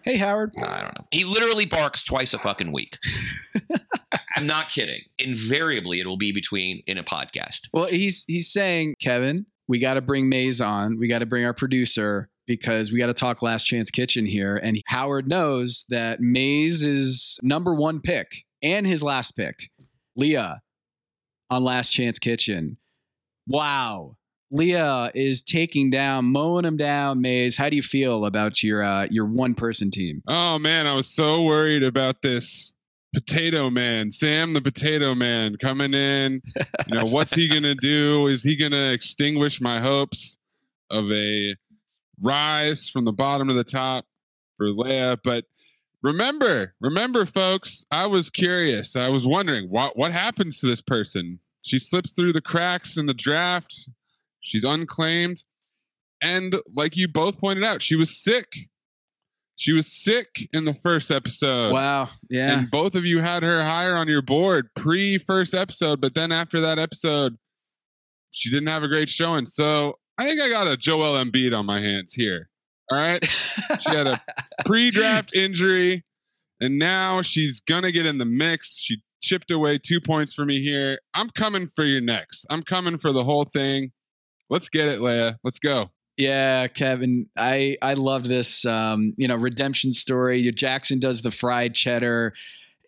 Hey, 0.04 0.18
Howard. 0.18 0.54
I 0.58 0.82
don't 0.82 0.98
know. 0.98 1.06
He 1.12 1.24
literally 1.24 1.66
barks 1.66 2.04
twice 2.04 2.34
a 2.34 2.40
fucking 2.40 2.72
week. 2.74 2.98
I'm 4.36 4.46
not 4.46 4.70
kidding. 4.70 5.02
Invariably, 5.18 6.00
it 6.00 6.08
will 6.08 6.18
be 6.18 6.32
between 6.32 6.84
in 6.88 6.98
a 6.98 7.04
podcast. 7.04 7.70
Well, 7.72 7.86
he's 7.86 8.26
he's 8.28 8.52
saying, 8.52 8.96
Kevin, 9.02 9.46
we 9.68 9.80
got 9.80 9.94
to 9.94 10.02
bring 10.02 10.28
Mays 10.28 10.60
on. 10.60 10.98
We 11.00 11.08
got 11.08 11.20
to 11.20 11.26
bring 11.26 11.46
our 11.46 11.54
producer 11.54 12.30
because 12.46 12.92
we 12.92 13.00
got 13.00 13.08
to 13.08 13.14
talk 13.14 13.42
Last 13.42 13.64
Chance 13.64 13.92
Kitchen 13.92 14.26
here. 14.26 14.58
And 14.58 14.82
Howard 14.88 15.28
knows 15.28 15.86
that 15.90 16.20
Mays 16.20 16.84
is 16.84 17.40
number 17.42 17.74
one 17.74 18.02
pick 18.02 18.28
and 18.62 18.86
his 18.86 19.04
last 19.04 19.36
pick, 19.36 19.70
Leia, 20.20 20.60
on 21.50 21.64
Last 21.64 21.90
Chance 21.90 22.20
Kitchen. 22.20 22.78
Wow. 23.48 24.18
Leia 24.54 25.12
is 25.16 25.42
taking 25.42 25.90
down, 25.90 26.26
mowing 26.26 26.66
him 26.66 26.78
down. 26.78 27.22
Mays, 27.22 27.58
how 27.58 27.70
do 27.70 27.76
you 27.76 27.82
feel 27.82 28.26
about 28.26 28.62
your 28.62 28.84
uh, 28.84 29.08
your 29.10 29.26
one 29.26 29.56
person 29.56 29.90
team? 29.90 30.22
Oh 30.28 30.60
man, 30.60 30.86
I 30.86 30.94
was 30.94 31.08
so 31.08 31.42
worried 31.42 31.84
about 31.84 32.22
this 32.22 32.74
potato 33.14 33.70
man, 33.70 34.12
Sam 34.12 34.54
the 34.54 34.62
potato 34.62 35.16
man 35.16 35.58
coming 35.58 35.94
in. 35.94 36.42
You 36.88 37.00
know, 37.00 37.06
what's 37.06 37.34
he 37.34 37.50
gonna 37.50 37.76
do? 37.82 38.28
Is 38.28 38.44
he 38.44 38.56
gonna 38.56 38.92
extinguish 38.92 39.60
my 39.60 39.80
hopes 39.80 40.38
of 40.92 41.12
a 41.12 41.56
rise 42.22 42.88
from 42.88 43.06
the 43.06 43.14
bottom 43.14 43.48
to 43.48 43.54
the 43.56 43.64
top 43.64 44.06
for 44.58 44.68
Leia? 44.68 45.18
But 45.24 45.46
remember, 46.04 46.76
remember, 46.80 47.26
folks, 47.26 47.86
I 47.90 48.06
was 48.06 48.30
curious. 48.30 48.96
I 48.96 49.10
was 49.10 49.26
wondering 49.26 49.70
what 49.70 49.98
what 49.98 50.12
happens 50.12 50.60
to 50.60 50.68
this 50.68 50.82
person. 50.82 51.40
She 51.64 51.80
slips 51.80 52.14
through 52.14 52.34
the 52.34 52.42
cracks 52.42 52.98
in 52.98 53.08
the 53.08 53.14
draft 53.14 53.90
She's 54.44 54.64
unclaimed. 54.64 55.44
And 56.22 56.56
like 56.74 56.96
you 56.96 57.08
both 57.08 57.40
pointed 57.40 57.64
out, 57.64 57.82
she 57.82 57.96
was 57.96 58.22
sick. 58.24 58.48
She 59.56 59.74
was 59.74 59.88
sick 59.88 60.48
in 60.52 60.66
the 60.66 60.74
first 60.74 61.10
episode. 61.12 61.74
Wow. 61.74 62.10
Yeah. 62.30 62.58
And 62.58 62.72
both 62.72 62.96
of 62.96 63.06
you 63.06 63.20
had 63.20 63.44
her 63.44 63.64
higher 63.64 63.98
on 63.98 64.08
your 64.08 64.22
board 64.22 64.70
pre 64.76 65.18
first 65.18 65.54
episode, 65.54 66.02
but 66.02 66.14
then 66.14 66.32
after 66.32 66.60
that 66.62 66.80
episode, 66.80 67.38
she 68.32 68.50
didn't 68.50 68.68
have 68.68 68.84
a 68.84 68.88
great 68.88 69.10
showing. 69.10 69.46
So 69.46 69.98
I 70.18 70.26
think 70.26 70.42
I 70.42 70.50
got 70.50 70.68
a 70.68 70.78
Joel 70.78 71.24
Embiid 71.24 71.58
on 71.58 71.66
my 71.66 71.80
hands 71.80 72.14
here. 72.14 72.50
All 72.92 72.98
right. 72.98 73.24
she 73.80 73.90
had 73.96 74.08
a 74.08 74.22
pre 74.66 74.92
draft 74.92 75.36
injury, 75.36 76.04
and 76.60 76.78
now 76.78 77.22
she's 77.22 77.60
going 77.62 77.84
to 77.84 77.92
get 77.92 78.06
in 78.06 78.18
the 78.18 78.26
mix. 78.26 78.78
She 78.78 79.02
chipped 79.22 79.52
away 79.52 79.78
two 79.78 80.02
points 80.02 80.34
for 80.34 80.46
me 80.46 80.62
here. 80.62 81.00
I'm 81.14 81.30
coming 81.30 81.68
for 81.68 81.86
your 81.86 82.02
next. 82.02 82.46
I'm 82.50 82.62
coming 82.64 82.98
for 82.98 83.12
the 83.12 83.24
whole 83.24 83.46
thing. 83.46 83.92
Let's 84.50 84.70
get 84.70 84.88
it, 84.88 85.00
Leia. 85.00 85.38
Let's 85.44 85.60
go. 85.60 85.92
Yeah, 86.18 86.68
Kevin, 86.68 87.28
I 87.36 87.78
I 87.82 87.96
love 87.96 88.28
this. 88.28 88.66
Um, 88.66 89.14
you 89.18 89.28
know, 89.28 89.36
redemption 89.36 89.94
story. 89.94 90.40
Your 90.40 90.54
Jackson 90.54 91.00
does 91.00 91.22
the 91.22 91.32
fried 91.32 91.74
cheddar 91.74 92.34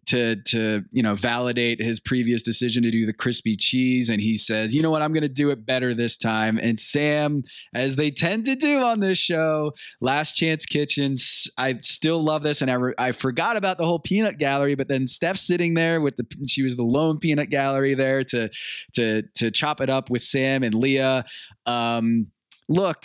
to 0.07 0.35
to 0.43 0.83
you 0.91 1.03
know 1.03 1.15
validate 1.15 1.81
his 1.81 1.99
previous 1.99 2.43
decision 2.43 2.83
to 2.83 2.91
do 2.91 3.05
the 3.05 3.13
crispy 3.13 3.55
cheese. 3.55 4.09
And 4.09 4.21
he 4.21 4.37
says 4.37 4.73
you 4.73 4.81
know 4.81 4.91
what? 4.91 5.01
I'm 5.01 5.13
going 5.13 5.23
to 5.23 5.29
do 5.29 5.49
it 5.49 5.65
better 5.65 5.93
this 5.93 6.17
time. 6.17 6.57
And 6.57 6.79
sam 6.79 7.43
as 7.73 7.95
they 7.95 8.11
tend 8.11 8.45
to 8.45 8.55
do 8.55 8.77
on 8.77 8.99
this 8.99 9.17
show 9.17 9.73
last 10.01 10.33
chance 10.33 10.65
kitchens 10.65 11.47
i 11.57 11.75
still 11.81 12.23
love 12.23 12.43
this. 12.43 12.61
And 12.61 12.69
i, 12.69 12.75
re- 12.75 12.93
I 12.97 13.11
forgot 13.11 13.57
about 13.57 13.77
the 13.77 13.85
whole 13.85 13.99
peanut 13.99 14.37
gallery 14.37 14.75
but 14.75 14.87
then 14.87 15.07
steph 15.07 15.37
sitting 15.37 15.73
there 15.73 16.01
with 16.01 16.17
the 16.17 16.25
she 16.47 16.61
was 16.61 16.75
the 16.75 16.83
lone 16.83 17.19
peanut 17.19 17.49
gallery 17.49 17.93
there 17.93 18.23
to 18.25 18.49
to 18.95 19.23
to 19.35 19.51
chop 19.51 19.81
it 19.81 19.89
up 19.89 20.09
with 20.09 20.23
sam 20.23 20.63
and 20.63 20.73
Leia. 20.73 21.23
Um 21.65 22.27
look 22.67 23.03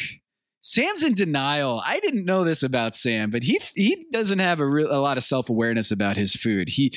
Sam's 0.63 1.03
in 1.03 1.15
denial. 1.15 1.83
I 1.85 2.01
didn't 2.01 2.25
know 2.25 2.45
this 2.45 2.63
about 2.63 2.95
Sam, 2.95 3.31
but 3.31 3.45
he 3.45 3.61
he 3.75 4.07
doesn't 4.13 4.41
have 4.41 4.61
a, 4.61 4.67
real, 4.67 4.89
a 4.91 5.01
lot 5.01 5.17
of 5.17 5.25
self 5.25 5.49
awareness 5.49 5.91
about 5.91 6.17
his 6.17 6.35
food. 6.35 6.71
He 6.71 6.93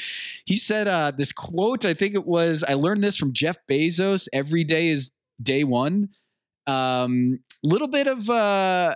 he 0.45 0.57
said 0.57 0.87
uh, 0.87 1.11
this 1.15 1.31
quote. 1.31 1.85
I 1.85 1.93
think 1.93 2.13
it 2.13 2.25
was. 2.25 2.63
I 2.63 2.73
learned 2.73 3.03
this 3.03 3.17
from 3.17 3.33
Jeff 3.33 3.57
Bezos. 3.69 4.27
Every 4.33 4.63
day 4.63 4.89
is 4.89 5.11
day 5.41 5.63
one. 5.63 6.09
Um, 6.67 7.39
little 7.63 7.87
bit 7.87 8.07
of 8.07 8.29
uh, 8.29 8.95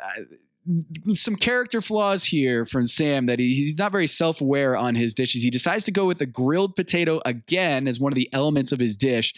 some 1.14 1.36
character 1.36 1.82
flaws 1.82 2.26
here 2.26 2.66
from 2.66 2.86
Sam 2.86 3.26
that 3.28 3.40
he, 3.40 3.54
he's 3.54 3.78
not 3.78 3.92
very 3.92 4.08
self 4.08 4.42
aware 4.42 4.76
on 4.76 4.96
his 4.96 5.14
dishes. 5.14 5.44
He 5.44 5.50
decides 5.50 5.86
to 5.86 5.92
go 5.92 6.06
with 6.06 6.22
a 6.22 6.26
grilled 6.26 6.76
potato 6.76 7.22
again 7.26 7.88
as 7.88 8.00
one 8.00 8.12
of 8.12 8.16
the 8.16 8.30
elements 8.34 8.72
of 8.72 8.80
his 8.80 8.96
dish. 8.96 9.34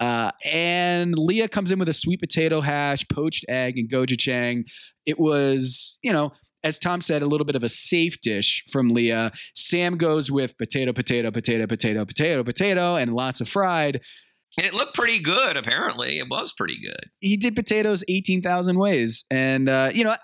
Uh, 0.00 0.30
and 0.44 1.14
Leia 1.16 1.50
comes 1.50 1.70
in 1.70 1.78
with 1.78 1.88
a 1.88 1.94
sweet 1.94 2.20
potato 2.20 2.60
hash, 2.60 3.04
poached 3.12 3.44
egg, 3.48 3.78
and 3.78 3.90
gochujang. 3.90 4.64
It 5.06 5.18
was, 5.18 5.98
you 6.02 6.12
know, 6.12 6.32
as 6.64 6.78
Tom 6.78 7.02
said, 7.02 7.22
a 7.22 7.26
little 7.26 7.44
bit 7.44 7.56
of 7.56 7.62
a 7.62 7.68
safe 7.68 8.20
dish 8.22 8.64
from 8.72 8.90
Leia. 8.90 9.32
Sam 9.54 9.96
goes 9.96 10.30
with 10.30 10.56
potato, 10.56 10.92
potato, 10.92 11.30
potato, 11.30 11.66
potato, 11.66 12.04
potato, 12.04 12.42
potato, 12.42 12.96
and 12.96 13.14
lots 13.14 13.40
of 13.40 13.48
fried. 13.48 14.00
And 14.56 14.66
it 14.66 14.72
looked 14.72 14.94
pretty 14.94 15.20
good, 15.20 15.56
apparently. 15.56 16.18
It 16.18 16.28
was 16.28 16.52
pretty 16.52 16.80
good. 16.80 17.10
He 17.20 17.36
did 17.36 17.54
potatoes 17.54 18.02
18,000 18.08 18.78
ways. 18.78 19.24
And, 19.30 19.68
uh, 19.68 19.90
you 19.92 20.04
know, 20.04 20.14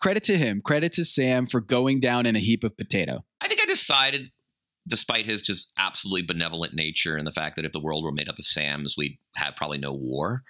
credit 0.00 0.22
to 0.24 0.38
him, 0.38 0.60
credit 0.64 0.92
to 0.94 1.04
Sam 1.04 1.46
for 1.46 1.60
going 1.60 1.98
down 2.00 2.26
in 2.26 2.36
a 2.36 2.40
heap 2.40 2.62
of 2.62 2.76
potato. 2.76 3.24
I 3.40 3.48
think 3.48 3.60
I 3.62 3.66
decided, 3.66 4.30
despite 4.86 5.26
his 5.26 5.42
just 5.42 5.72
absolutely 5.78 6.22
benevolent 6.22 6.74
nature 6.74 7.16
and 7.16 7.26
the 7.26 7.32
fact 7.32 7.56
that 7.56 7.64
if 7.64 7.72
the 7.72 7.80
world 7.80 8.04
were 8.04 8.12
made 8.12 8.28
up 8.28 8.38
of 8.38 8.46
Sams, 8.46 8.96
we'd 8.96 9.18
have 9.36 9.56
probably 9.56 9.78
no 9.78 9.92
war, 9.92 10.42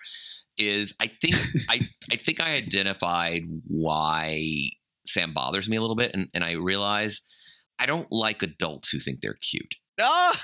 is 0.59 0.95
I 1.01 1.11
think 1.20 1.37
I 1.68 1.89
I 2.11 2.16
think 2.16 2.41
I 2.41 2.55
identified 2.55 3.43
why 3.66 4.70
Sam 5.07 5.32
bothers 5.32 5.68
me 5.68 5.76
a 5.76 5.80
little 5.80 5.97
bit, 5.97 6.12
and, 6.14 6.28
and 6.34 6.45
I 6.45 6.53
realize 6.53 7.22
I 7.78 7.87
don't 7.87 8.11
like 8.11 8.43
adults 8.43 8.91
who 8.91 8.99
think 8.99 9.20
they're 9.20 9.34
cute. 9.34 9.76
Oh, 9.99 10.34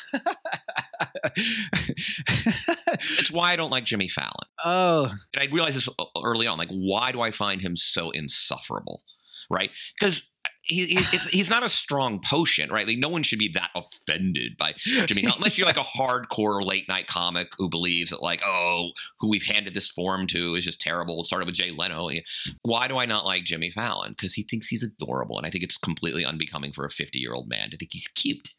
it's 3.19 3.31
why 3.31 3.53
I 3.53 3.57
don't 3.57 3.71
like 3.71 3.85
Jimmy 3.85 4.09
Fallon. 4.09 4.49
Oh, 4.65 5.15
and 5.35 5.43
I 5.43 5.53
realized 5.53 5.77
this 5.77 5.89
early 6.23 6.47
on. 6.47 6.57
Like, 6.57 6.71
why 6.71 7.13
do 7.13 7.21
I 7.21 7.31
find 7.31 7.61
him 7.61 7.77
so 7.77 8.11
insufferable? 8.11 9.03
Right? 9.51 9.71
Because 9.99 10.32
he, 10.63 10.87
he 10.87 11.19
he's 11.31 11.51
not 11.51 11.65
a 11.65 11.69
strong 11.69 12.21
potion, 12.21 12.71
right? 12.71 12.87
Like 12.87 12.99
no 12.99 13.09
one 13.09 13.23
should 13.23 13.39
be 13.39 13.49
that 13.49 13.71
offended 13.75 14.57
by 14.57 14.75
Jimmy 15.07 15.23
Fallon, 15.23 15.39
unless 15.39 15.59
you're 15.59 15.67
like 15.67 15.77
a 15.77 15.81
hardcore 15.81 16.65
late 16.65 16.89
night 16.89 17.07
comic 17.07 17.49
who 17.59 17.69
believes 17.69 18.11
that 18.11 18.23
like, 18.23 18.41
oh, 18.45 18.91
who 19.19 19.29
we've 19.29 19.43
handed 19.43 19.75
this 19.75 19.89
form 19.89 20.27
to 20.29 20.55
is 20.55 20.65
just 20.65 20.81
terrible. 20.81 21.21
It 21.21 21.27
started 21.27 21.47
with 21.47 21.57
Jay 21.57 21.71
Leno. 21.71 22.09
Why 22.63 22.89
do 22.89 22.97
I 22.97 23.07
not 23.07 23.25
like 23.25 23.45
Jimmy 23.45 23.71
Fallon? 23.71 24.13
Because 24.13 24.35
he 24.35 24.43
thinks 24.43 24.69
he's 24.69 24.83
adorable, 24.83 25.37
and 25.37 25.47
I 25.47 25.51
think 25.51 25.65
it's 25.65 25.77
completely 25.77 26.25
unbecoming 26.25 26.73
for 26.73 26.85
a 26.85 26.91
50 26.91 27.19
year 27.19 27.33
old 27.33 27.49
man 27.49 27.71
to 27.71 27.77
think 27.77 27.93
he's 27.93 28.09
cute. 28.09 28.51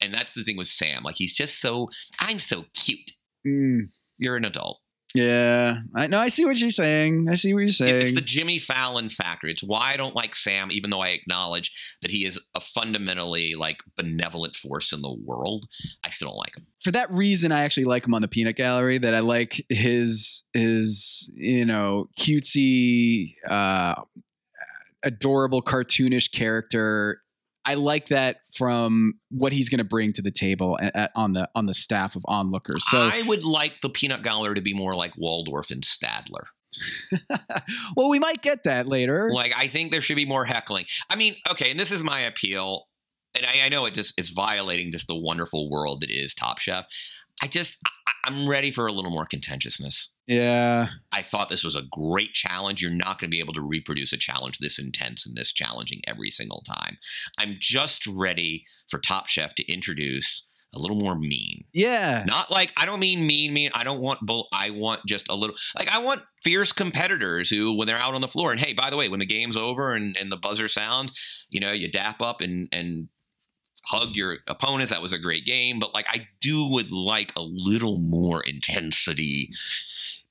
And 0.00 0.14
that's 0.14 0.32
the 0.32 0.42
thing 0.42 0.56
with 0.56 0.66
Sam. 0.66 1.02
Like 1.02 1.16
he's 1.16 1.32
just 1.32 1.60
so 1.60 1.88
I'm 2.20 2.38
so 2.38 2.64
cute. 2.74 3.12
Mm. 3.46 3.90
You're 4.18 4.36
an 4.36 4.44
adult. 4.44 4.80
Yeah, 5.14 5.78
I 5.94 6.06
know. 6.06 6.20
I 6.20 6.28
see 6.28 6.44
what 6.44 6.58
you're 6.58 6.70
saying. 6.70 7.28
I 7.28 7.34
see 7.34 7.52
what 7.52 7.60
you're 7.60 7.70
saying. 7.70 7.96
It's, 7.96 8.04
it's, 8.04 8.12
the 8.12 8.20
Jimmy 8.20 8.58
Fallon 8.58 9.08
factor. 9.08 9.48
It's 9.48 9.62
why 9.62 9.92
I 9.92 9.96
don't 9.96 10.14
like 10.14 10.36
Sam, 10.36 10.70
even 10.70 10.90
though 10.90 11.00
I 11.00 11.08
acknowledge 11.08 11.72
that 12.02 12.12
he 12.12 12.24
is 12.24 12.38
a 12.54 12.60
fundamentally 12.60 13.56
like 13.56 13.82
benevolent 13.96 14.54
force 14.54 14.92
in 14.92 15.02
the 15.02 15.12
world. 15.24 15.66
I 16.04 16.10
still 16.10 16.28
don't 16.28 16.36
like 16.36 16.56
him. 16.56 16.66
For 16.84 16.92
that 16.92 17.10
reason, 17.10 17.50
I 17.50 17.64
actually 17.64 17.84
like 17.84 18.06
him 18.06 18.14
on 18.14 18.22
the 18.22 18.28
Peanut 18.28 18.56
Gallery. 18.56 18.98
That 18.98 19.14
I 19.14 19.20
like 19.20 19.64
his 19.68 20.44
his 20.52 21.30
you 21.34 21.64
know 21.64 22.08
cutesy, 22.18 23.34
uh, 23.48 23.96
adorable, 25.02 25.60
cartoonish 25.60 26.30
character 26.32 27.20
I 27.64 27.74
like 27.74 28.08
that 28.08 28.38
from 28.56 29.14
what 29.30 29.52
he's 29.52 29.68
going 29.68 29.78
to 29.78 29.84
bring 29.84 30.12
to 30.14 30.22
the 30.22 30.30
table 30.30 30.78
at, 30.80 30.96
at, 30.96 31.10
on 31.14 31.34
the 31.34 31.48
on 31.54 31.66
the 31.66 31.74
staff 31.74 32.16
of 32.16 32.22
onlookers. 32.26 32.84
So 32.88 32.98
I 32.98 33.22
would 33.22 33.44
like 33.44 33.80
the 33.80 33.90
peanut 33.90 34.22
gallery 34.22 34.54
to 34.54 34.60
be 34.60 34.74
more 34.74 34.94
like 34.94 35.16
Waldorf 35.16 35.70
and 35.70 35.82
Statler. 35.82 36.46
well, 37.96 38.08
we 38.08 38.18
might 38.18 38.42
get 38.42 38.64
that 38.64 38.86
later. 38.86 39.30
Like 39.32 39.52
I 39.56 39.66
think 39.66 39.90
there 39.90 40.00
should 40.00 40.16
be 40.16 40.24
more 40.24 40.44
heckling. 40.44 40.86
I 41.10 41.16
mean, 41.16 41.34
okay, 41.50 41.70
and 41.70 41.78
this 41.78 41.90
is 41.90 42.02
my 42.02 42.20
appeal, 42.20 42.86
and 43.34 43.44
I, 43.44 43.66
I 43.66 43.68
know 43.68 43.84
it 43.86 43.94
just 43.94 44.14
it's 44.16 44.30
violating 44.30 44.90
just 44.90 45.06
the 45.06 45.18
wonderful 45.18 45.70
world 45.70 46.00
that 46.00 46.10
is 46.10 46.34
Top 46.34 46.58
Chef. 46.58 46.86
I 47.42 47.46
just 47.46 47.78
I, 47.86 47.90
I'm 48.24 48.48
ready 48.48 48.70
for 48.70 48.86
a 48.86 48.92
little 48.92 49.10
more 49.10 49.26
contentiousness. 49.26 50.12
Yeah. 50.26 50.88
I 51.12 51.22
thought 51.22 51.48
this 51.48 51.64
was 51.64 51.74
a 51.74 51.86
great 51.90 52.32
challenge. 52.32 52.80
You're 52.80 52.90
not 52.90 53.18
going 53.18 53.30
to 53.30 53.34
be 53.34 53.40
able 53.40 53.54
to 53.54 53.66
reproduce 53.66 54.12
a 54.12 54.18
challenge 54.18 54.58
this 54.58 54.78
intense 54.78 55.26
and 55.26 55.36
this 55.36 55.52
challenging 55.52 56.02
every 56.06 56.30
single 56.30 56.62
time. 56.66 56.98
I'm 57.38 57.56
just 57.58 58.06
ready 58.06 58.64
for 58.88 58.98
Top 58.98 59.28
Chef 59.28 59.54
to 59.56 59.72
introduce 59.72 60.46
a 60.74 60.78
little 60.78 60.98
more 60.98 61.16
mean. 61.16 61.64
Yeah. 61.72 62.24
Not 62.26 62.50
like 62.50 62.72
I 62.76 62.86
don't 62.86 63.00
mean 63.00 63.26
mean 63.26 63.52
mean. 63.52 63.70
I 63.74 63.82
don't 63.82 64.00
want 64.00 64.20
bull 64.20 64.48
I 64.52 64.70
want 64.70 65.00
just 65.06 65.28
a 65.28 65.34
little 65.34 65.56
like 65.76 65.92
I 65.92 66.00
want 66.00 66.22
fierce 66.44 66.72
competitors 66.72 67.50
who 67.50 67.76
when 67.76 67.88
they're 67.88 67.98
out 67.98 68.14
on 68.14 68.20
the 68.20 68.28
floor 68.28 68.52
and 68.52 68.60
hey, 68.60 68.72
by 68.72 68.90
the 68.90 68.96
way, 68.96 69.08
when 69.08 69.20
the 69.20 69.26
game's 69.26 69.56
over 69.56 69.94
and, 69.94 70.16
and 70.16 70.30
the 70.30 70.36
buzzer 70.36 70.68
sounds, 70.68 71.12
you 71.48 71.60
know, 71.60 71.72
you 71.72 71.90
dap 71.90 72.20
up 72.20 72.40
and 72.40 72.68
and 72.72 73.08
hug 73.86 74.10
your 74.14 74.38
opponents. 74.48 74.92
That 74.92 75.02
was 75.02 75.12
a 75.12 75.18
great 75.18 75.44
game, 75.44 75.80
but 75.80 75.94
like 75.94 76.06
I 76.08 76.28
do 76.40 76.68
would 76.70 76.92
like 76.92 77.32
a 77.36 77.42
little 77.42 77.98
more 77.98 78.42
intensity 78.42 79.50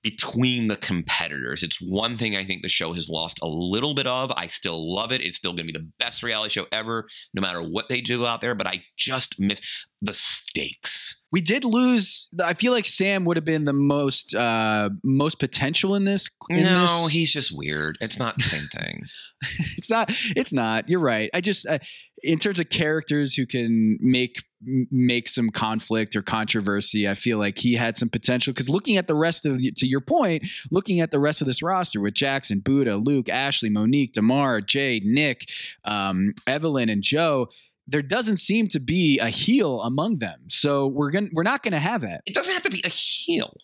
between 0.04 0.68
the 0.68 0.78
competitors. 0.78 1.62
It's 1.62 1.82
one 1.82 2.16
thing 2.16 2.36
I 2.36 2.46
think 2.46 2.62
the 2.62 2.70
show 2.70 2.94
has 2.94 3.10
lost 3.10 3.40
a 3.42 3.48
little 3.48 3.94
bit 3.94 4.08
of. 4.08 4.32
I 4.38 4.48
still 4.48 4.94
love 4.94 5.12
it. 5.12 5.22
It's 5.22 5.38
still 5.38 5.52
going 5.52 5.68
to 5.68 5.74
be 5.74 5.78
the 5.78 5.92
best 6.00 6.24
reality 6.24 6.52
show 6.52 6.68
ever, 6.72 7.08
no 7.34 7.42
matter 7.42 7.62
what 7.62 7.90
they 7.90 8.00
do 8.00 8.26
out 8.26 8.40
there. 8.42 8.56
But 8.56 8.68
I 8.68 8.86
just 8.98 9.40
miss 9.40 9.62
the 10.02 10.14
stakes. 10.14 11.22
We 11.32 11.42
did 11.42 11.66
lose. 11.66 12.30
I 12.42 12.54
feel 12.54 12.72
like 12.72 12.86
Sam 12.86 13.26
would 13.26 13.38
have 13.38 13.46
been 13.46 13.66
the 13.66 13.74
most 13.74 14.34
uh 14.34 14.90
most 15.04 15.38
potential 15.38 15.94
in 15.94 16.06
this. 16.06 16.30
In 16.50 16.64
no, 16.64 17.04
this. 17.04 17.12
he's 17.12 17.34
just 17.34 17.56
weird. 17.56 17.98
It's 18.02 18.18
not 18.18 18.38
the 18.38 18.44
same 18.44 18.68
thing. 18.68 19.04
it's 19.78 19.90
not. 19.90 20.12
It's 20.36 20.54
not. 20.54 20.90
You're 20.90 21.02
right. 21.02 21.30
I 21.34 21.42
just. 21.42 21.68
Uh, 21.68 21.80
in 22.24 22.40
terms 22.40 22.60
of 22.60 22.70
characters 22.70 23.34
who 23.34 23.46
can 23.46 23.98
make 24.02 24.44
make 24.92 25.30
some 25.30 25.50
conflict 25.50 26.16
or 26.16 26.22
controversy, 26.22 27.08
I 27.08 27.16
feel 27.16 27.38
like 27.38 27.60
he 27.60 27.76
had 27.76 27.98
some 27.98 28.10
potential. 28.10 28.52
Because 28.52 28.70
looking 28.70 28.98
at 28.98 29.08
the 29.08 29.16
rest 29.16 29.46
of, 29.46 29.60
the, 29.60 29.72
to 29.72 29.88
your 29.88 30.02
point, 30.02 30.44
looking 30.70 31.00
at 31.00 31.12
the 31.12 31.20
rest 31.20 31.40
of 31.40 31.48
this 31.48 31.62
roster 31.62 32.02
with 32.02 32.14
Jackson, 32.14 32.60
Buddha, 32.60 32.98
Luke, 32.98 33.28
Ashleigh, 33.28 33.72
Monique, 33.72 34.14
Damarr, 34.14 34.66
Jade, 34.66 35.06
Nick, 35.06 35.48
um, 35.86 36.34
Evelyn, 36.46 36.90
and 36.90 37.02
Jo. 37.02 37.48
There 37.88 38.02
doesn't 38.02 38.38
seem 38.38 38.68
to 38.70 38.80
be 38.80 39.18
a 39.18 39.30
heel 39.30 39.82
among 39.82 40.20
them, 40.20 40.42
so 40.50 40.88
we're 40.88 41.10
gonna 41.10 41.30
we're 41.34 41.44
not 41.44 41.64
gonna 41.64 41.80
have 41.80 42.04
it. 42.04 42.22
It 42.28 42.36
doesn't 42.36 42.54
have 42.54 42.62
to 42.64 42.70
be 42.70 42.82
a 42.86 42.90
heel 42.90 43.56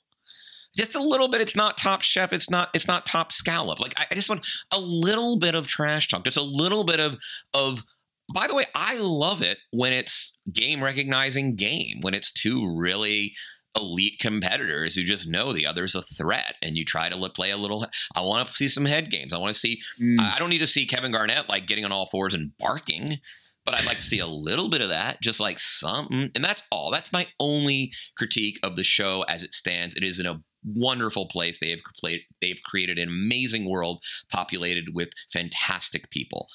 just 0.75 0.95
a 0.95 1.01
little 1.01 1.27
bit. 1.27 1.41
It's 1.41 1.55
not 1.55 1.77
top 1.77 2.01
chef. 2.01 2.33
It's 2.33 2.49
not. 2.49 2.69
It's 2.73 2.87
not 2.87 3.05
top 3.05 3.31
scallop. 3.31 3.79
Like 3.79 3.93
I, 3.97 4.05
I, 4.11 4.15
just 4.15 4.29
want 4.29 4.45
a 4.71 4.79
little 4.79 5.37
bit 5.37 5.55
of 5.55 5.67
trash 5.67 6.07
talk. 6.09 6.23
Just 6.25 6.37
a 6.37 6.41
little 6.41 6.83
bit 6.83 6.99
of 6.99 7.17
of 7.53 7.83
by 8.33 8.47
the 8.47 8.55
way, 8.55 8.65
I 8.73 8.97
love 8.97 9.41
it 9.41 9.59
when 9.71 9.93
it's 9.93 10.39
game 10.51 10.83
recognizing 10.83 11.55
game, 11.55 12.01
when 12.01 12.13
it's 12.13 12.31
two 12.31 12.75
really 12.75 13.33
elite 13.77 14.19
competitors 14.19 14.95
who 14.95 15.03
just 15.03 15.27
know 15.27 15.51
the 15.51 15.65
other's 15.65 15.95
a 15.95 16.01
threat 16.01 16.55
and 16.61 16.77
you 16.77 16.85
try 16.85 17.09
to 17.09 17.17
look, 17.17 17.35
play 17.35 17.51
a 17.51 17.57
little 17.57 17.85
I 18.15 18.21
want 18.21 18.47
to 18.47 18.53
see 18.53 18.67
some 18.67 18.85
head 18.85 19.11
games. 19.11 19.33
I 19.33 19.37
want 19.37 19.53
to 19.53 19.59
see 19.59 19.81
mm. 20.01 20.19
I 20.19 20.37
don't 20.39 20.49
need 20.49 20.59
to 20.59 20.67
see 20.67 20.85
Kevin 20.85 21.11
Garnett 21.11 21.49
like 21.49 21.67
getting 21.67 21.85
on 21.85 21.91
all 21.91 22.05
fours 22.05 22.33
and 22.33 22.51
barking, 22.57 23.17
but 23.65 23.75
I'd 23.75 23.85
like 23.85 23.97
to 23.97 24.03
see 24.03 24.19
a 24.19 24.27
little 24.27 24.69
bit 24.69 24.81
of 24.81 24.89
that, 24.89 25.21
just 25.21 25.39
like 25.39 25.59
something. 25.59 26.29
And 26.35 26.43
that's 26.43 26.63
all. 26.71 26.91
That's 26.91 27.11
my 27.11 27.27
only 27.39 27.91
critique 28.17 28.59
of 28.63 28.75
the 28.75 28.83
show 28.83 29.25
as 29.27 29.43
it 29.43 29.53
stands. 29.53 29.95
It 29.95 30.03
is 30.03 30.19
in 30.19 30.25
a 30.25 30.41
wonderful 30.65 31.27
place. 31.27 31.59
They 31.59 31.69
have 31.69 31.81
played, 31.99 32.21
they've 32.41 32.59
created 32.65 32.97
an 32.97 33.09
amazing 33.09 33.69
world 33.69 34.03
populated 34.31 34.93
with 34.93 35.09
fantastic 35.31 36.09
people. 36.09 36.47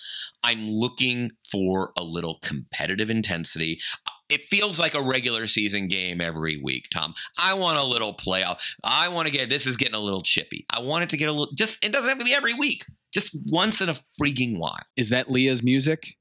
I'm 0.42 0.68
looking 0.68 1.30
for 1.50 1.92
a 1.96 2.02
little 2.02 2.38
competitive 2.42 3.10
intensity. 3.10 3.80
It 4.28 4.44
feels 4.44 4.78
like 4.78 4.94
a 4.94 5.02
regular 5.02 5.46
season 5.46 5.88
game 5.88 6.20
every 6.20 6.56
week, 6.56 6.86
Tom. 6.92 7.14
I 7.38 7.54
want 7.54 7.78
a 7.78 7.84
little 7.84 8.14
playoff. 8.14 8.60
I 8.84 9.08
want 9.08 9.26
to 9.26 9.32
get 9.32 9.50
this 9.50 9.66
is 9.66 9.76
getting 9.76 9.94
a 9.94 10.00
little 10.00 10.22
chippy. 10.22 10.66
I 10.70 10.80
want 10.80 11.04
it 11.04 11.10
to 11.10 11.16
get 11.16 11.28
a 11.28 11.32
little 11.32 11.52
just 11.56 11.84
it 11.84 11.92
doesn't 11.92 12.08
have 12.08 12.18
to 12.18 12.24
be 12.24 12.34
every 12.34 12.54
week. 12.54 12.84
Just 13.12 13.36
once 13.46 13.80
in 13.80 13.88
a 13.88 13.96
freaking 14.20 14.58
while. 14.58 14.78
Is 14.96 15.08
that 15.10 15.28
Leia's 15.28 15.62
music? 15.62 16.14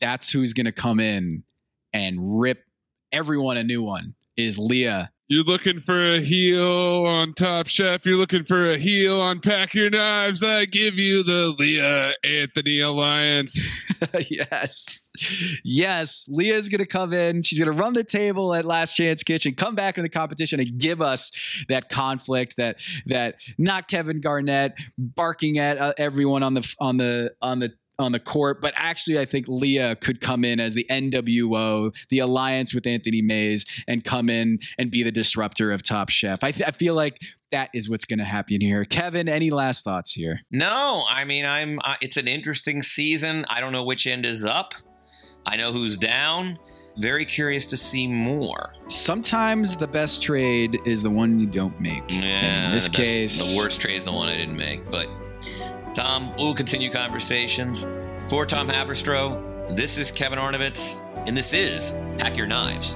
That's 0.00 0.30
who's 0.30 0.52
going 0.52 0.66
to 0.66 0.72
come 0.72 0.98
in 0.98 1.44
and 1.92 2.40
rip 2.40 2.64
everyone 3.12 3.56
a 3.56 3.62
new 3.62 3.82
one. 3.82 4.14
Is 4.36 4.58
Leia 4.58 5.10
you're 5.32 5.44
looking 5.44 5.80
for 5.80 5.98
a 5.98 6.20
heel 6.20 7.06
on 7.06 7.32
Top 7.32 7.66
Chef. 7.66 8.04
You're 8.04 8.16
looking 8.16 8.44
for 8.44 8.68
a 8.68 8.76
heel 8.76 9.18
on 9.18 9.40
Pack 9.40 9.72
Your 9.72 9.88
Knives. 9.88 10.44
I 10.44 10.66
give 10.66 10.98
you 10.98 11.22
the 11.22 11.54
Leia 11.58 12.12
Anthony 12.22 12.80
Alliance. 12.80 13.82
yes. 14.28 15.00
Yes, 15.64 16.26
Leia's 16.28 16.68
going 16.68 16.80
to 16.80 16.86
come 16.86 17.14
in. 17.14 17.42
She's 17.42 17.58
going 17.58 17.74
to 17.74 17.82
run 17.82 17.94
the 17.94 18.04
table 18.04 18.54
at 18.54 18.66
Last 18.66 18.94
Chance 18.94 19.22
Kitchen, 19.22 19.54
come 19.54 19.74
back 19.74 19.96
in 19.96 20.02
the 20.02 20.10
competition 20.10 20.60
and 20.60 20.78
give 20.78 21.00
us 21.00 21.30
that 21.70 21.88
conflict 21.88 22.56
that 22.58 22.76
that 23.06 23.36
not 23.56 23.88
Kevin 23.88 24.20
Garnett 24.20 24.74
barking 24.98 25.58
at 25.58 25.78
uh, 25.78 25.94
everyone 25.96 26.42
on 26.42 26.52
the 26.52 26.74
on 26.78 26.98
the 26.98 27.32
on 27.40 27.58
the 27.58 27.72
on 27.98 28.12
the 28.12 28.20
court. 28.20 28.60
But 28.60 28.74
actually, 28.76 29.18
I 29.18 29.24
think 29.24 29.46
Leia 29.46 30.00
could 30.00 30.20
come 30.20 30.44
in 30.44 30.60
as 30.60 30.74
the 30.74 30.86
NWO, 30.90 31.92
the 32.10 32.18
alliance 32.18 32.74
with 32.74 32.86
Anthony 32.86 33.22
Mays, 33.22 33.64
and 33.86 34.04
come 34.04 34.28
in 34.30 34.58
and 34.78 34.90
be 34.90 35.02
the 35.02 35.12
disruptor 35.12 35.70
of 35.70 35.82
Top 35.82 36.08
Chef. 36.10 36.42
I, 36.42 36.52
th- 36.52 36.66
I 36.68 36.72
feel 36.72 36.94
like 36.94 37.18
that 37.50 37.68
is 37.74 37.88
what's 37.88 38.04
going 38.04 38.18
to 38.18 38.24
happen 38.24 38.60
here. 38.60 38.84
Kevin, 38.84 39.28
any 39.28 39.50
last 39.50 39.84
thoughts 39.84 40.12
here? 40.12 40.40
No, 40.50 41.04
I 41.08 41.24
mean, 41.24 41.44
I'm. 41.44 41.78
Uh, 41.84 41.96
it's 42.00 42.16
an 42.16 42.28
interesting 42.28 42.82
season. 42.82 43.44
I 43.50 43.60
don't 43.60 43.72
know 43.72 43.84
which 43.84 44.06
end 44.06 44.24
is 44.26 44.44
up. 44.44 44.74
I 45.46 45.56
know 45.56 45.72
who's 45.72 45.96
down. 45.96 46.58
Very 46.98 47.24
curious 47.24 47.64
to 47.66 47.76
see 47.76 48.06
more. 48.06 48.74
Sometimes 48.88 49.76
the 49.76 49.86
best 49.88 50.22
trade 50.22 50.78
is 50.84 51.02
the 51.02 51.10
one 51.10 51.40
you 51.40 51.46
don't 51.46 51.80
make. 51.80 52.02
Yeah, 52.08 52.66
in 52.68 52.72
this 52.74 52.84
the 52.84 52.90
best- 52.90 53.02
case, 53.02 53.50
the 53.52 53.56
worst 53.56 53.80
trade 53.80 53.96
is 53.96 54.04
the 54.04 54.12
one 54.12 54.28
I 54.28 54.36
didn't 54.36 54.56
make. 54.56 54.88
But 54.90 55.08
Tom, 55.94 56.34
we'll 56.36 56.54
continue 56.54 56.90
conversations. 56.90 57.86
For 58.28 58.46
Tom 58.46 58.68
Haberstroh, 58.68 59.76
this 59.76 59.98
is 59.98 60.10
Kevin 60.10 60.38
Arnovitz, 60.38 61.04
and 61.28 61.36
this 61.36 61.52
is 61.52 61.92
Pack 62.18 62.36
Your 62.36 62.46
Knives. 62.46 62.94